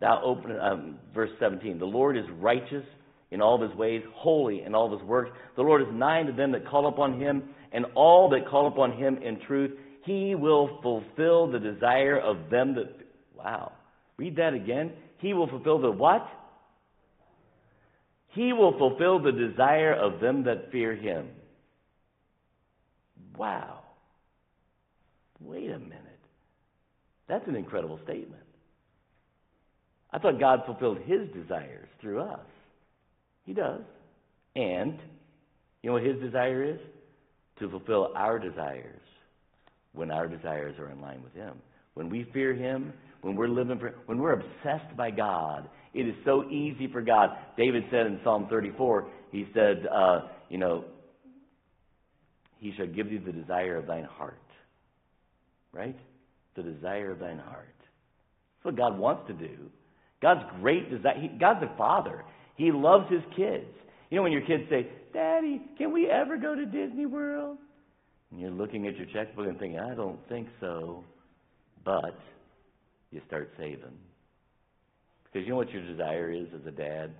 Thou 0.00 0.22
open, 0.24 0.58
um, 0.60 0.98
verse 1.12 1.30
17, 1.40 1.78
the 1.78 1.84
Lord 1.84 2.16
is 2.16 2.24
righteous 2.38 2.84
in 3.30 3.42
all 3.42 3.62
of 3.62 3.68
his 3.68 3.76
ways, 3.78 4.02
holy 4.14 4.62
in 4.62 4.74
all 4.74 4.92
of 4.92 5.00
his 5.00 5.08
works. 5.08 5.30
The 5.56 5.62
Lord 5.62 5.82
is 5.82 5.88
nigh 5.92 6.22
to 6.22 6.32
them 6.32 6.52
that 6.52 6.66
call 6.68 6.86
upon 6.86 7.20
him, 7.20 7.50
and 7.72 7.86
all 7.94 8.30
that 8.30 8.48
call 8.48 8.68
upon 8.68 8.92
him 8.92 9.18
in 9.18 9.40
truth. 9.46 9.72
He 10.04 10.34
will 10.34 10.78
fulfill 10.82 11.50
the 11.50 11.58
desire 11.58 12.18
of 12.18 12.50
them 12.50 12.74
that. 12.74 12.94
Wow. 13.36 13.72
Read 14.16 14.36
that 14.36 14.54
again. 14.54 14.92
He 15.18 15.34
will 15.34 15.48
fulfill 15.48 15.80
the 15.80 15.90
what? 15.90 16.26
He 18.28 18.52
will 18.52 18.76
fulfill 18.78 19.20
the 19.20 19.32
desire 19.32 19.92
of 19.92 20.20
them 20.20 20.44
that 20.44 20.70
fear 20.70 20.94
him. 20.94 21.28
Wow. 23.36 23.80
Wait 25.40 25.70
a 25.70 25.78
minute. 25.78 26.04
That's 27.28 27.46
an 27.46 27.56
incredible 27.56 28.00
statement. 28.04 28.42
I 30.10 30.18
thought 30.18 30.40
God 30.40 30.62
fulfilled 30.66 30.98
his 31.04 31.28
desires 31.34 31.88
through 32.00 32.20
us. 32.20 32.46
He 33.44 33.52
does. 33.52 33.82
And 34.56 34.98
you 35.82 35.90
know 35.90 35.94
what 35.94 36.02
his 36.02 36.20
desire 36.20 36.64
is? 36.64 36.80
To 37.60 37.68
fulfill 37.68 38.12
our 38.14 38.38
desires 38.38 39.00
when 39.92 40.10
our 40.10 40.28
desires 40.28 40.78
are 40.78 40.90
in 40.90 41.00
line 41.00 41.22
with 41.22 41.34
him. 41.34 41.54
When 41.94 42.08
we 42.08 42.24
fear 42.32 42.54
him, 42.54 42.92
when 43.22 43.34
we're 43.34 43.48
living 43.48 43.78
for 43.78 43.94
when 44.06 44.18
we're 44.18 44.34
obsessed 44.34 44.96
by 44.96 45.10
God, 45.10 45.68
it 45.94 46.06
is 46.06 46.14
so 46.24 46.48
easy 46.48 46.88
for 46.92 47.02
God. 47.02 47.30
David 47.56 47.84
said 47.90 48.06
in 48.06 48.20
Psalm 48.22 48.46
34, 48.48 49.08
he 49.32 49.46
said, 49.52 49.86
uh, 49.92 50.20
you 50.48 50.58
know, 50.58 50.84
he 52.58 52.72
shall 52.76 52.86
give 52.86 53.10
thee 53.10 53.18
the 53.18 53.32
desire 53.32 53.76
of 53.76 53.86
thine 53.86 54.04
heart. 54.04 54.38
Right? 55.72 55.98
The 56.54 56.62
desire 56.62 57.12
of 57.12 57.18
thine 57.18 57.38
heart. 57.38 57.74
That's 57.78 58.64
what 58.64 58.76
God 58.76 58.98
wants 58.98 59.26
to 59.28 59.32
do. 59.32 59.70
God's 60.20 60.44
great 60.60 60.90
desire. 60.90 61.18
He, 61.20 61.28
God's 61.28 61.64
a 61.64 61.76
father. 61.76 62.24
He 62.56 62.72
loves 62.72 63.10
his 63.10 63.22
kids. 63.36 63.66
You 64.10 64.16
know 64.16 64.22
when 64.22 64.32
your 64.32 64.42
kids 64.42 64.68
say, 64.68 64.86
"Daddy, 65.12 65.60
can 65.76 65.92
we 65.92 66.08
ever 66.08 66.36
go 66.36 66.54
to 66.54 66.64
Disney 66.64 67.06
World?" 67.06 67.58
And 68.30 68.40
you're 68.40 68.50
looking 68.50 68.86
at 68.86 68.96
your 68.96 69.06
checkbook 69.06 69.46
and 69.46 69.58
thinking, 69.58 69.78
"I 69.78 69.94
don't 69.94 70.20
think 70.28 70.48
so," 70.60 71.04
but 71.84 72.18
you 73.10 73.20
start 73.26 73.50
saving 73.56 73.98
because 75.24 75.46
you 75.46 75.52
know 75.52 75.56
what 75.56 75.70
your 75.70 75.82
desire 75.82 76.30
is 76.30 76.46
as 76.54 76.66
a 76.66 76.70
dad 76.70 77.14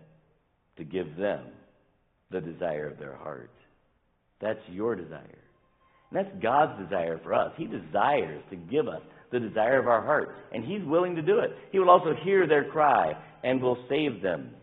to 0.76 0.84
give 0.84 1.16
them 1.16 1.44
the 2.30 2.40
desire 2.40 2.86
of 2.86 2.98
their 2.98 3.14
heart. 3.14 3.50
That's 4.40 4.60
your 4.68 4.94
desire. 4.94 5.38
And 6.10 6.24
that's 6.24 6.42
God's 6.42 6.82
desire 6.82 7.18
for 7.18 7.34
us. 7.34 7.52
He 7.56 7.66
desires 7.66 8.42
to 8.50 8.56
give 8.56 8.88
us 8.88 9.02
the 9.30 9.40
desire 9.40 9.78
of 9.78 9.88
our 9.88 10.00
heart, 10.00 10.34
and 10.52 10.64
He's 10.64 10.82
willing 10.84 11.16
to 11.16 11.22
do 11.22 11.40
it. 11.40 11.50
He 11.70 11.78
will 11.78 11.90
also 11.90 12.14
hear 12.14 12.46
their 12.46 12.64
cry 12.64 13.14
and 13.44 13.60
will 13.60 13.78
save 13.88 14.22
them. 14.22 14.54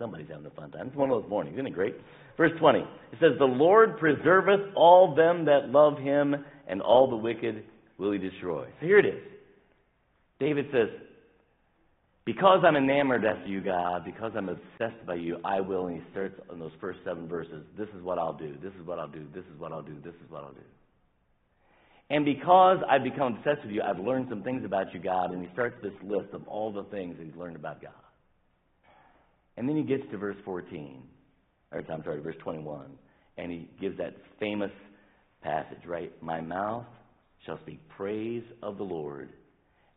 Somebody's 0.00 0.28
having 0.30 0.46
a 0.46 0.50
fun 0.50 0.70
time. 0.70 0.86
It's 0.86 0.96
one 0.96 1.10
of 1.10 1.22
those 1.22 1.28
mornings. 1.30 1.56
Isn't 1.56 1.66
it 1.66 1.74
great? 1.74 1.94
Verse 2.38 2.52
20. 2.58 2.78
It 2.78 2.86
says, 3.20 3.32
The 3.38 3.44
Lord 3.44 3.98
preserveth 3.98 4.72
all 4.74 5.14
them 5.14 5.44
that 5.44 5.68
love 5.68 5.98
him, 5.98 6.34
and 6.66 6.80
all 6.80 7.10
the 7.10 7.16
wicked 7.16 7.64
will 7.98 8.10
he 8.12 8.18
destroy. 8.18 8.64
So 8.80 8.86
here 8.86 8.98
it 8.98 9.04
is. 9.04 9.22
David 10.38 10.68
says, 10.72 10.88
Because 12.24 12.60
I'm 12.66 12.76
enamored 12.76 13.26
after 13.26 13.46
you, 13.46 13.60
God, 13.60 14.06
because 14.06 14.32
I'm 14.34 14.48
obsessed 14.48 15.04
by 15.06 15.16
you, 15.16 15.36
I 15.44 15.60
will. 15.60 15.88
And 15.88 15.96
he 16.02 16.10
starts 16.12 16.40
on 16.50 16.58
those 16.58 16.72
first 16.80 17.00
seven 17.04 17.28
verses. 17.28 17.62
This 17.76 17.88
is 17.94 18.02
what 18.02 18.18
I'll 18.18 18.32
do. 18.32 18.56
This 18.62 18.72
is 18.80 18.86
what 18.86 18.98
I'll 18.98 19.06
do. 19.06 19.26
This 19.34 19.44
is 19.54 19.60
what 19.60 19.70
I'll 19.70 19.82
do. 19.82 19.96
This 20.02 20.14
is 20.14 20.30
what 20.30 20.44
I'll 20.44 20.54
do. 20.54 20.60
And 22.08 22.24
because 22.24 22.78
I've 22.88 23.04
become 23.04 23.36
obsessed 23.36 23.66
with 23.66 23.74
you, 23.74 23.82
I've 23.82 24.00
learned 24.00 24.28
some 24.30 24.42
things 24.42 24.64
about 24.64 24.94
you, 24.94 25.00
God. 25.00 25.32
And 25.32 25.42
he 25.42 25.52
starts 25.52 25.76
this 25.82 25.92
list 26.02 26.32
of 26.32 26.48
all 26.48 26.72
the 26.72 26.84
things 26.84 27.18
that 27.18 27.26
he's 27.26 27.36
learned 27.36 27.56
about 27.56 27.82
God. 27.82 27.92
And 29.60 29.68
then 29.68 29.76
he 29.76 29.82
gets 29.82 30.04
to 30.10 30.16
verse 30.16 30.38
14, 30.46 31.02
or 31.70 31.82
I'm 31.92 32.02
sorry, 32.02 32.22
verse 32.22 32.36
21, 32.42 32.86
and 33.36 33.52
he 33.52 33.68
gives 33.78 33.98
that 33.98 34.16
famous 34.38 34.70
passage, 35.42 35.84
right? 35.84 36.10
My 36.22 36.40
mouth 36.40 36.86
shall 37.44 37.58
speak 37.60 37.86
praise 37.90 38.42
of 38.62 38.78
the 38.78 38.84
Lord, 38.84 39.28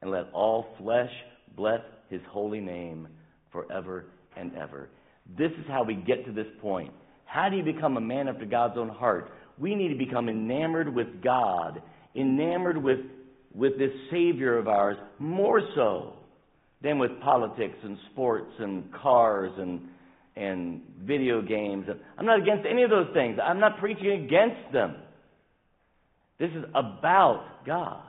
and 0.02 0.12
let 0.12 0.26
all 0.34 0.66
flesh 0.78 1.10
bless 1.56 1.80
his 2.10 2.20
holy 2.30 2.60
name 2.60 3.08
forever 3.54 4.08
and 4.36 4.54
ever. 4.58 4.90
This 5.38 5.52
is 5.52 5.66
how 5.70 5.86
we 5.86 5.96
get 5.96 6.26
to 6.26 6.34
this 6.34 6.52
point. 6.62 6.92
How 7.24 7.48
do 7.48 7.56
you 7.56 7.64
become 7.64 7.96
a 7.96 8.02
man 8.02 8.28
after 8.28 8.46
God's 8.46 8.78
own 8.78 8.90
heart? 8.90 9.32
We 9.58 9.76
need 9.76 9.98
to 9.98 10.06
become 10.06 10.28
enamored 10.28 10.94
with 10.94 11.24
God, 11.24 11.82
enamored 12.18 12.84
with, 12.84 13.00
with 13.54 13.78
this 13.78 13.92
Savior 14.12 14.58
of 14.58 14.68
ours, 14.68 14.98
more 15.20 15.62
so 15.74 16.16
than 16.84 17.00
with 17.00 17.12
politics 17.22 17.78
and 17.84 17.98
sports 18.12 18.52
and 18.60 18.94
cars 18.94 19.52
and, 19.58 19.82
and 20.36 20.82
video 21.02 21.42
games. 21.42 21.86
I'm 22.18 22.26
not 22.26 22.42
against 22.42 22.68
any 22.70 22.84
of 22.84 22.90
those 22.90 23.08
things. 23.14 23.40
I'm 23.42 23.60
not 23.60 23.80
preaching 23.80 24.26
against 24.26 24.74
them. 24.74 24.96
This 26.40 26.50
is 26.52 26.66
about 26.76 27.66
God. 27.66 28.04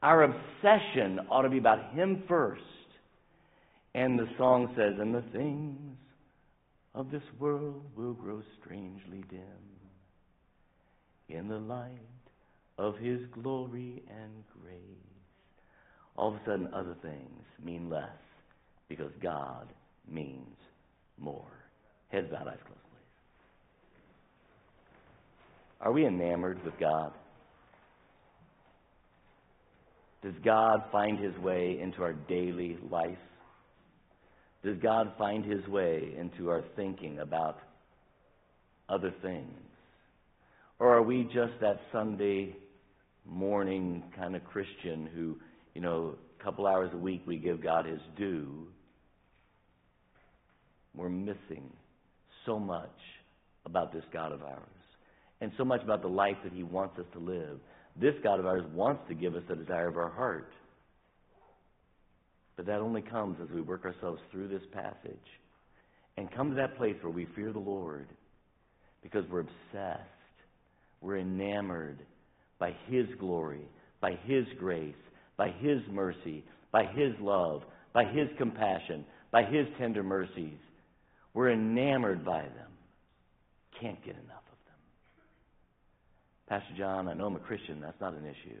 Our 0.00 0.22
obsession 0.22 1.18
ought 1.30 1.42
to 1.42 1.50
be 1.50 1.58
about 1.58 1.92
Him 1.92 2.22
first. 2.28 2.62
And 3.94 4.16
the 4.16 4.28
song 4.38 4.72
says, 4.76 4.94
And 5.00 5.12
the 5.12 5.24
things 5.32 5.96
of 6.94 7.10
this 7.10 7.22
world 7.40 7.82
will 7.96 8.12
grow 8.12 8.42
strangely 8.62 9.24
dim 9.28 9.40
in 11.28 11.48
the 11.48 11.58
light 11.58 11.90
of 12.76 12.96
His 12.98 13.20
glory 13.42 14.04
and 14.08 14.44
grace. 14.62 15.17
All 16.18 16.34
of 16.34 16.34
a 16.34 16.44
sudden, 16.44 16.68
other 16.74 16.96
things 17.00 17.44
mean 17.64 17.88
less 17.88 18.10
because 18.88 19.12
God 19.22 19.68
means 20.10 20.56
more. 21.16 21.46
Heads 22.08 22.26
bowed, 22.28 22.48
eyes 22.48 22.58
closed, 22.66 22.82
please. 22.90 23.06
Are 25.80 25.92
we 25.92 26.04
enamored 26.04 26.62
with 26.64 26.74
God? 26.80 27.12
Does 30.24 30.34
God 30.44 30.82
find 30.90 31.20
his 31.20 31.36
way 31.38 31.78
into 31.80 32.02
our 32.02 32.14
daily 32.14 32.76
life? 32.90 33.16
Does 34.64 34.76
God 34.82 35.12
find 35.16 35.44
his 35.44 35.64
way 35.68 36.14
into 36.18 36.50
our 36.50 36.64
thinking 36.74 37.20
about 37.20 37.58
other 38.88 39.14
things? 39.22 39.54
Or 40.80 40.96
are 40.96 41.02
we 41.02 41.24
just 41.32 41.52
that 41.60 41.80
Sunday 41.92 42.56
morning 43.24 44.02
kind 44.16 44.34
of 44.34 44.42
Christian 44.44 45.08
who, 45.14 45.36
you 45.78 45.84
know, 45.84 46.16
a 46.40 46.42
couple 46.42 46.66
hours 46.66 46.90
a 46.92 46.96
week 46.96 47.22
we 47.24 47.36
give 47.36 47.62
God 47.62 47.86
his 47.86 48.00
due? 48.16 48.66
We're 50.92 51.08
missing 51.08 51.70
so 52.46 52.58
much 52.58 52.98
about 53.64 53.92
this 53.92 54.02
God 54.12 54.32
of 54.32 54.42
ours 54.42 54.58
and 55.40 55.52
so 55.56 55.64
much 55.64 55.80
about 55.84 56.02
the 56.02 56.08
life 56.08 56.34
that 56.42 56.52
he 56.52 56.64
wants 56.64 56.98
us 56.98 57.04
to 57.12 57.20
live. 57.20 57.60
This 57.94 58.14
God 58.24 58.40
of 58.40 58.46
ours 58.46 58.64
wants 58.74 59.02
to 59.06 59.14
give 59.14 59.36
us 59.36 59.44
the 59.48 59.54
desire 59.54 59.86
of 59.86 59.96
our 59.96 60.10
heart. 60.10 60.50
But 62.56 62.66
that 62.66 62.80
only 62.80 63.02
comes 63.02 63.36
as 63.40 63.48
we 63.54 63.60
work 63.60 63.84
ourselves 63.84 64.20
through 64.32 64.48
this 64.48 64.66
passage 64.72 65.14
and 66.16 66.28
come 66.34 66.50
to 66.50 66.56
that 66.56 66.76
place 66.76 66.96
where 67.02 67.12
we 67.12 67.28
fear 67.36 67.52
the 67.52 67.60
Lord 67.60 68.08
because 69.00 69.22
we're 69.30 69.42
obsessed, 69.42 70.02
we're 71.00 71.18
enamored 71.18 72.00
by 72.58 72.74
His 72.88 73.06
glory, 73.20 73.68
by 74.00 74.18
His 74.26 74.44
grace, 74.58 74.96
by 75.38 75.48
His 75.60 75.80
mercy, 75.90 76.44
by 76.70 76.84
His 76.84 77.14
love, 77.20 77.62
by 77.94 78.04
His 78.04 78.28
compassion, 78.36 79.06
by 79.30 79.44
His 79.44 79.66
tender 79.78 80.02
mercies. 80.02 80.58
We're 81.32 81.52
enamored 81.52 82.24
by 82.24 82.42
them. 82.42 82.72
Can't 83.80 84.04
get 84.04 84.16
enough. 84.16 84.42
Of 84.52 84.58
them. 84.66 86.60
Pastor 86.60 86.74
John, 86.76 87.08
I 87.08 87.14
know 87.14 87.26
I'm 87.26 87.36
a 87.36 87.40
Christian. 87.40 87.80
That's 87.80 88.00
not 88.00 88.12
an 88.12 88.26
issue. 88.26 88.60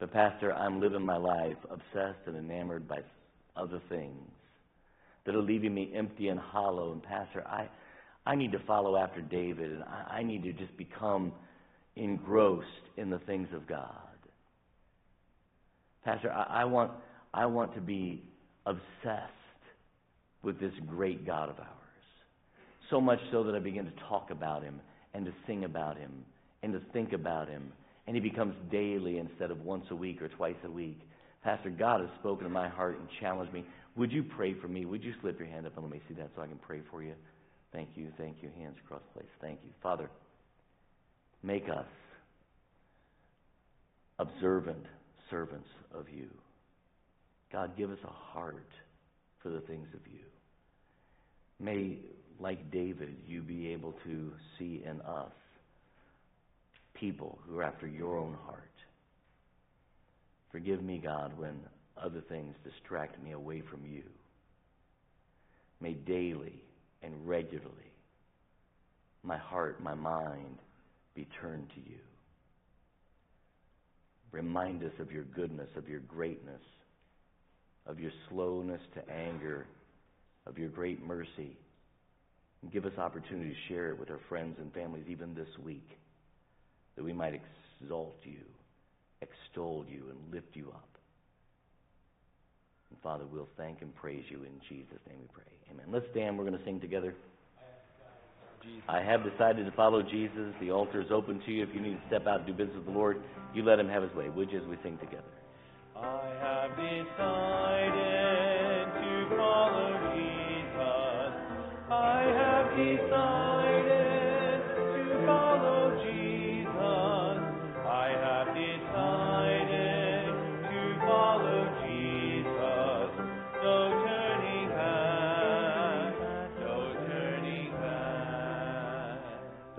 But, 0.00 0.12
Pastor, 0.12 0.52
I'm 0.52 0.80
living 0.80 1.06
my 1.06 1.16
life 1.16 1.56
obsessed 1.70 2.26
and 2.26 2.36
enamored 2.36 2.88
by 2.88 2.98
other 3.56 3.80
things 3.88 4.28
that 5.24 5.36
are 5.36 5.42
leaving 5.42 5.72
me 5.72 5.92
empty 5.94 6.28
and 6.28 6.40
hollow. 6.40 6.90
And, 6.90 7.02
Pastor, 7.02 7.46
I, 7.46 7.68
I 8.26 8.34
need 8.34 8.50
to 8.52 8.58
follow 8.66 8.96
after 8.96 9.20
David, 9.20 9.70
and 9.70 9.84
I, 9.84 10.16
I 10.18 10.22
need 10.24 10.42
to 10.42 10.52
just 10.52 10.76
become 10.76 11.32
engrossed 11.94 12.66
in 12.96 13.10
the 13.10 13.20
things 13.20 13.48
of 13.54 13.68
God. 13.68 14.11
Pastor, 16.04 16.32
I, 16.32 16.62
I, 16.62 16.64
want, 16.64 16.90
I 17.32 17.46
want 17.46 17.74
to 17.74 17.80
be 17.80 18.22
obsessed 18.66 19.32
with 20.42 20.58
this 20.60 20.72
great 20.88 21.26
God 21.26 21.48
of 21.48 21.58
ours. 21.58 21.68
So 22.90 23.00
much 23.00 23.20
so 23.30 23.44
that 23.44 23.54
I 23.54 23.58
begin 23.58 23.84
to 23.84 23.92
talk 24.08 24.30
about 24.30 24.62
him 24.62 24.80
and 25.14 25.24
to 25.24 25.32
sing 25.46 25.64
about 25.64 25.96
him 25.96 26.24
and 26.62 26.72
to 26.72 26.80
think 26.92 27.12
about 27.12 27.48
Him. 27.48 27.72
And 28.06 28.16
He 28.16 28.22
becomes 28.22 28.54
daily 28.70 29.18
instead 29.18 29.50
of 29.50 29.62
once 29.62 29.84
a 29.90 29.96
week 29.96 30.22
or 30.22 30.28
twice 30.28 30.56
a 30.64 30.70
week. 30.70 31.00
Pastor, 31.44 31.70
God 31.70 32.00
has 32.00 32.10
spoken 32.20 32.44
to 32.44 32.50
my 32.50 32.68
heart 32.68 32.98
and 32.98 33.08
challenged 33.20 33.52
me. 33.52 33.64
Would 33.96 34.12
you 34.12 34.22
pray 34.22 34.54
for 34.54 34.68
me? 34.68 34.84
Would 34.84 35.02
you 35.02 35.12
slip 35.20 35.38
your 35.38 35.48
hand 35.48 35.66
up 35.66 35.74
and 35.74 35.84
let 35.84 35.92
me 35.92 36.00
see 36.08 36.14
that 36.14 36.30
so 36.34 36.42
I 36.42 36.46
can 36.46 36.58
pray 36.58 36.80
for 36.90 37.02
you? 37.02 37.14
Thank 37.72 37.90
you, 37.94 38.08
thank 38.16 38.36
you. 38.42 38.50
Hands 38.56 38.76
across 38.84 39.02
place. 39.12 39.28
Thank 39.40 39.58
you. 39.64 39.70
Father, 39.82 40.08
make 41.42 41.64
us 41.68 41.86
observant 44.18 44.84
servants 45.32 45.68
of 45.92 46.06
you. 46.08 46.28
God, 47.50 47.76
give 47.76 47.90
us 47.90 47.98
a 48.04 48.34
heart 48.34 48.68
for 49.42 49.48
the 49.48 49.60
things 49.62 49.88
of 49.94 50.00
you. 50.06 50.20
May, 51.58 51.98
like 52.38 52.70
David, 52.70 53.16
you 53.26 53.42
be 53.42 53.72
able 53.72 53.94
to 54.04 54.32
see 54.58 54.84
in 54.88 55.00
us 55.00 55.32
people 56.94 57.38
who 57.46 57.58
are 57.58 57.64
after 57.64 57.88
your 57.88 58.16
own 58.16 58.36
heart. 58.44 58.58
Forgive 60.52 60.82
me, 60.82 61.00
God, 61.02 61.32
when 61.36 61.58
other 62.00 62.20
things 62.28 62.54
distract 62.62 63.20
me 63.22 63.32
away 63.32 63.62
from 63.62 63.80
you. 63.84 64.02
May 65.80 65.94
daily 65.94 66.62
and 67.02 67.26
regularly 67.26 67.92
my 69.22 69.38
heart, 69.38 69.82
my 69.82 69.94
mind 69.94 70.58
be 71.14 71.26
turned 71.40 71.68
to 71.70 71.80
you. 71.80 71.98
Remind 74.32 74.82
us 74.82 74.92
of 74.98 75.12
your 75.12 75.24
goodness, 75.24 75.68
of 75.76 75.88
your 75.88 76.00
greatness, 76.00 76.62
of 77.86 78.00
your 78.00 78.10
slowness 78.28 78.80
to 78.94 79.12
anger, 79.12 79.66
of 80.46 80.58
your 80.58 80.68
great 80.68 81.04
mercy. 81.04 81.56
And 82.62 82.72
give 82.72 82.86
us 82.86 82.96
opportunity 82.96 83.50
to 83.50 83.72
share 83.74 83.90
it 83.90 83.98
with 83.98 84.10
our 84.10 84.20
friends 84.28 84.56
and 84.58 84.72
families 84.72 85.04
even 85.08 85.34
this 85.34 85.48
week, 85.62 85.88
that 86.96 87.04
we 87.04 87.12
might 87.12 87.40
exalt 87.80 88.16
you, 88.22 88.40
extol 89.20 89.84
you, 89.88 90.04
and 90.10 90.32
lift 90.32 90.54
you 90.54 90.68
up. 90.68 90.88
And 92.90 92.98
Father, 93.02 93.24
we'll 93.30 93.48
thank 93.56 93.82
and 93.82 93.94
praise 93.94 94.24
you 94.28 94.38
in 94.44 94.60
Jesus' 94.68 95.00
name 95.08 95.18
we 95.20 95.28
pray. 95.32 95.52
Amen. 95.70 95.86
Let's 95.90 96.06
stand. 96.12 96.38
We're 96.38 96.44
going 96.44 96.58
to 96.58 96.64
sing 96.64 96.80
together. 96.80 97.14
I 98.88 99.00
have 99.00 99.22
decided 99.24 99.66
to 99.66 99.72
follow 99.72 100.02
Jesus. 100.02 100.54
The 100.60 100.70
altar 100.70 101.00
is 101.00 101.10
open 101.10 101.40
to 101.46 101.52
you. 101.52 101.62
If 101.62 101.74
you 101.74 101.80
need 101.80 101.94
to 101.94 102.06
step 102.08 102.26
out 102.26 102.40
and 102.40 102.46
do 102.46 102.52
business 102.52 102.76
with 102.76 102.86
the 102.86 102.92
Lord, 102.92 103.22
you 103.54 103.62
let 103.62 103.78
him 103.78 103.88
have 103.88 104.02
his 104.02 104.14
way. 104.14 104.28
Would 104.28 104.50
you 104.50 104.60
as 104.60 104.66
we 104.66 104.76
sing 104.82 104.98
together? 104.98 105.22
I 105.96 106.32
have 106.40 106.70
decided 106.76 108.21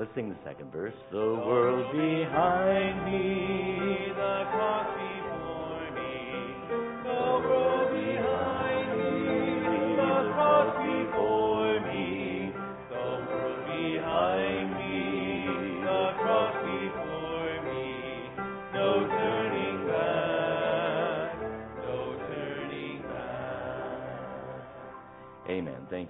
Let's 0.03 0.15
sing 0.15 0.27
the 0.27 0.35
second 0.43 0.69
verse. 0.69 0.93
The 1.13 1.17
world 1.17 1.89
behind 1.93 3.05
me, 3.05 4.11
the 4.13 4.43
cross 4.51 5.02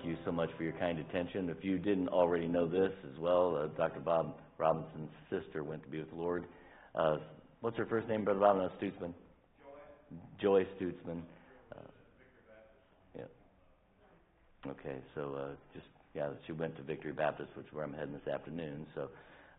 you 0.04 0.18
so 0.26 0.32
much 0.32 0.50
for 0.58 0.64
your 0.64 0.74
kind 0.74 1.00
attention. 1.00 1.50
If 1.50 1.64
you 1.64 1.78
didn't 1.78 2.10
already 2.10 2.48
know 2.48 2.68
this 2.68 2.92
as 3.12 3.20
well, 3.20 3.56
uh, 3.56 3.68
Dr. 3.78 4.00
Bob 4.00 4.36
Robinson's 4.58 5.12
sister 5.30 5.64
went 5.64 5.84
to 5.84 5.90
be 5.90 6.00
with 6.00 6.10
the 6.10 6.16
Lord. 6.16 6.46
Uh, 6.96 7.18
what's 7.62 7.78
her 7.78 7.86
first 7.86 8.08
name, 8.08 8.24
Brother 8.24 8.40
Bob? 8.40 8.58
No, 8.58 8.70
Stutzman. 8.80 9.14
Joy. 10.42 10.64
Joy 10.66 10.68
Stutzman. 10.80 11.22
Uh, 11.72 11.80
yeah. 13.18 14.72
Okay, 14.72 14.98
so 15.16 15.36
uh, 15.36 15.50
just 15.74 15.88
yeah, 16.14 16.30
she 16.46 16.52
went 16.52 16.76
to 16.78 16.84
Victory 16.84 17.12
Baptist, 17.12 17.50
which 17.56 17.66
is 17.68 17.74
where 17.74 17.84
I'm 17.84 17.94
heading 17.94 18.14
this 18.14 18.34
afternoon. 18.34 18.86
So 18.94 19.10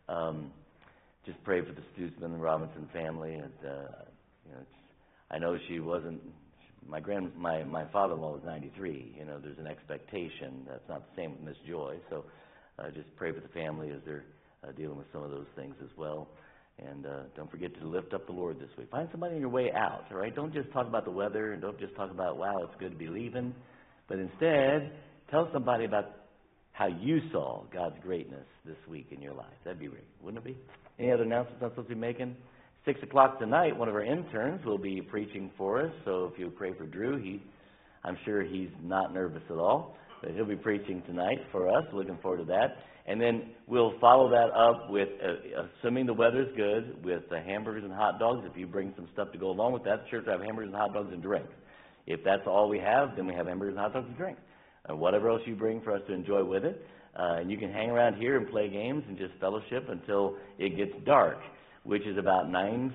um, 0.07 0.51
just 1.25 1.43
pray 1.43 1.61
for 1.61 1.73
the 1.73 1.81
Stutzman 1.95 2.25
and 2.25 2.41
Robinson 2.41 2.87
family. 2.93 3.33
And 3.33 3.53
uh, 3.63 3.87
you 4.45 4.53
know, 4.53 4.65
I 5.31 5.37
know 5.37 5.57
she 5.67 5.79
wasn't 5.79 6.21
my 6.87 6.99
grand 6.99 7.35
my 7.35 7.63
my 7.63 7.85
father-in-law 7.91 8.33
was 8.33 8.41
93 8.45 9.15
you 9.17 9.25
know 9.25 9.39
there's 9.39 9.57
an 9.57 9.67
expectation 9.67 10.65
that's 10.67 10.87
not 10.87 11.01
the 11.09 11.21
same 11.21 11.31
with 11.31 11.41
miss 11.41 11.57
joy 11.67 11.95
so 12.09 12.25
uh, 12.79 12.89
just 12.91 13.13
pray 13.15 13.31
for 13.31 13.39
the 13.39 13.47
family 13.49 13.89
as 13.91 13.99
they're 14.05 14.25
uh, 14.63 14.71
dealing 14.73 14.97
with 14.97 15.07
some 15.13 15.23
of 15.23 15.31
those 15.31 15.47
things 15.55 15.75
as 15.81 15.89
well. 15.97 16.27
And 16.77 17.05
uh, 17.05 17.23
don't 17.35 17.49
forget 17.49 17.73
to 17.79 17.87
lift 17.87 18.13
up 18.13 18.25
the 18.25 18.33
lord 18.33 18.59
this 18.59 18.67
week 18.77 18.91
find 18.91 19.07
somebody 19.09 19.35
on 19.35 19.39
your 19.39 19.49
way 19.49 19.71
out 19.71 20.03
all 20.11 20.17
right? 20.17 20.35
Don't 20.35 20.53
just 20.53 20.69
talk 20.73 20.87
about 20.87 21.05
the 21.05 21.11
weather 21.11 21.53
and 21.53 21.61
don't 21.61 21.79
just 21.79 21.95
talk 21.95 22.11
about 22.11 22.37
wow 22.37 22.53
it's 22.63 22.77
good 22.81 22.91
to 22.91 22.97
be 22.97 23.07
leaving 23.07 23.55
but 24.09 24.19
instead 24.19 24.91
tell 25.31 25.49
somebody 25.53 25.85
about 25.85 26.03
how 26.73 26.87
you 26.87 27.21
saw 27.31 27.63
god's 27.73 27.95
greatness 28.03 28.45
this 28.65 28.75
week 28.89 29.07
in 29.11 29.21
your 29.21 29.33
life. 29.33 29.55
That'd 29.63 29.79
be 29.79 29.87
great 29.87 30.03
wouldn't 30.21 30.45
it 30.45 30.53
be? 30.53 30.57
Any 30.99 31.13
other 31.13 31.23
announcements 31.23 31.61
i'm 31.63 31.69
supposed 31.69 31.87
to 31.87 31.95
be 31.95 32.01
making 32.01 32.35
Six 32.85 33.01
o'clock 33.01 33.39
tonight, 33.39 33.75
one 33.75 33.89
of 33.89 33.95
our 33.95 34.03
interns 34.03 34.63
will 34.63 34.77
be 34.77 35.01
preaching 35.01 35.49
for 35.57 35.81
us. 35.81 35.91
So 36.05 36.29
if 36.31 36.37
you 36.37 36.51
pray 36.51 36.71
for 36.77 36.85
Drew, 36.85 37.17
he, 37.17 37.41
I'm 38.03 38.15
sure 38.25 38.43
he's 38.43 38.69
not 38.83 39.11
nervous 39.11 39.41
at 39.49 39.57
all, 39.57 39.97
but 40.21 40.35
he'll 40.35 40.45
be 40.45 40.55
preaching 40.55 41.01
tonight 41.07 41.39
for 41.51 41.67
us. 41.67 41.83
Looking 41.93 42.19
forward 42.21 42.37
to 42.37 42.45
that. 42.45 42.77
And 43.07 43.19
then 43.19 43.49
we'll 43.65 43.97
follow 43.99 44.29
that 44.29 44.51
up 44.53 44.91
with, 44.91 45.09
uh, 45.19 45.63
assuming 45.81 46.05
the 46.05 46.13
weather's 46.13 46.55
good, 46.55 47.03
with 47.03 47.23
uh, 47.31 47.37
hamburgers 47.43 47.83
and 47.83 47.91
hot 47.91 48.19
dogs. 48.19 48.45
If 48.47 48.55
you 48.55 48.67
bring 48.67 48.93
some 48.95 49.07
stuff 49.13 49.31
to 49.31 49.39
go 49.39 49.49
along 49.49 49.73
with 49.73 49.83
that, 49.85 50.03
the 50.03 50.09
church 50.11 50.25
will 50.27 50.33
have 50.33 50.41
hamburgers 50.41 50.67
and 50.67 50.75
hot 50.75 50.93
dogs 50.93 51.09
and 51.11 51.23
drinks. 51.23 51.53
If 52.05 52.23
that's 52.23 52.45
all 52.45 52.69
we 52.69 52.77
have, 52.77 53.15
then 53.15 53.25
we 53.25 53.33
have 53.33 53.47
hamburgers 53.47 53.73
and 53.73 53.79
hot 53.79 53.93
dogs 53.93 54.07
and 54.09 54.17
drinks. 54.17 54.41
Uh, 54.87 54.95
whatever 54.95 55.31
else 55.31 55.41
you 55.47 55.55
bring 55.55 55.81
for 55.81 55.91
us 55.91 56.01
to 56.07 56.13
enjoy 56.13 56.43
with 56.43 56.63
it. 56.63 56.85
Uh, 57.17 57.37
and 57.39 57.49
you 57.49 57.57
can 57.57 57.71
hang 57.71 57.89
around 57.89 58.21
here 58.21 58.37
and 58.37 58.47
play 58.47 58.69
games 58.69 59.03
and 59.07 59.17
just 59.17 59.33
fellowship 59.39 59.89
until 59.89 60.35
it 60.59 60.77
gets 60.77 60.91
dark 61.03 61.37
which 61.85 62.05
is 62.05 62.17
about 62.17 62.47
9.15, 62.47 62.91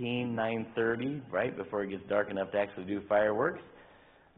9.30, 0.00 1.22
right, 1.30 1.56
before 1.56 1.82
it 1.82 1.90
gets 1.90 2.02
dark 2.08 2.30
enough 2.30 2.52
to 2.52 2.58
actually 2.58 2.84
do 2.84 3.02
fireworks. 3.08 3.62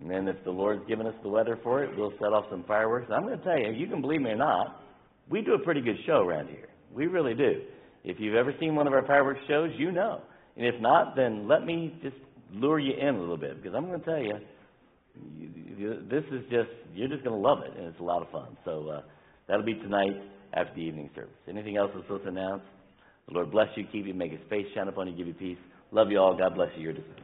And 0.00 0.10
then 0.10 0.28
if 0.28 0.42
the 0.44 0.50
Lord's 0.50 0.86
given 0.88 1.06
us 1.06 1.14
the 1.22 1.28
weather 1.28 1.58
for 1.62 1.84
it, 1.84 1.90
we'll 1.96 2.12
set 2.12 2.32
off 2.32 2.46
some 2.48 2.64
fireworks. 2.64 3.10
I'm 3.12 3.22
going 3.22 3.36
to 3.36 3.44
tell 3.44 3.58
you, 3.58 3.72
you 3.72 3.86
can 3.86 4.00
believe 4.00 4.22
me 4.22 4.30
or 4.30 4.36
not, 4.36 4.82
we 5.28 5.42
do 5.42 5.54
a 5.54 5.58
pretty 5.58 5.80
good 5.80 5.96
show 6.06 6.22
around 6.22 6.48
here. 6.48 6.68
We 6.94 7.06
really 7.06 7.34
do. 7.34 7.62
If 8.02 8.18
you've 8.18 8.36
ever 8.36 8.54
seen 8.58 8.74
one 8.74 8.86
of 8.86 8.92
our 8.92 9.06
fireworks 9.06 9.40
shows, 9.46 9.70
you 9.76 9.92
know. 9.92 10.22
And 10.56 10.66
if 10.66 10.80
not, 10.80 11.16
then 11.16 11.46
let 11.46 11.64
me 11.66 11.94
just 12.02 12.16
lure 12.52 12.78
you 12.78 12.94
in 12.96 13.14
a 13.14 13.20
little 13.20 13.36
bit, 13.36 13.62
because 13.62 13.76
I'm 13.76 13.86
going 13.86 14.00
to 14.00 14.04
tell 14.04 14.18
you, 14.18 14.38
you, 15.36 15.50
you 15.76 16.02
this 16.08 16.24
is 16.32 16.42
just, 16.50 16.70
you're 16.94 17.08
just 17.08 17.22
going 17.24 17.36
to 17.36 17.48
love 17.48 17.58
it, 17.64 17.76
and 17.76 17.86
it's 17.86 18.00
a 18.00 18.04
lot 18.04 18.22
of 18.22 18.30
fun. 18.30 18.56
So 18.64 18.88
uh, 18.88 19.02
that'll 19.48 19.64
be 19.64 19.74
tonight 19.74 20.16
after 20.54 20.74
the 20.74 20.80
evening 20.80 21.10
service. 21.14 21.30
Anything 21.48 21.76
else 21.76 21.90
that's 21.94 22.06
supposed 22.06 22.24
to 22.24 22.30
announce? 22.30 22.62
The 23.30 23.36
Lord 23.36 23.50
bless 23.52 23.68
you, 23.76 23.86
keep 23.90 24.06
you, 24.06 24.14
make 24.14 24.32
his 24.32 24.40
face 24.50 24.66
shine 24.74 24.88
upon 24.88 25.06
you, 25.06 25.16
give 25.16 25.28
you 25.28 25.34
peace. 25.34 25.58
Love 25.92 26.10
you 26.10 26.18
all. 26.18 26.36
God 26.36 26.54
bless 26.54 26.70
you. 26.76 26.82
You're 26.82 26.92
dismissed. 26.92 27.19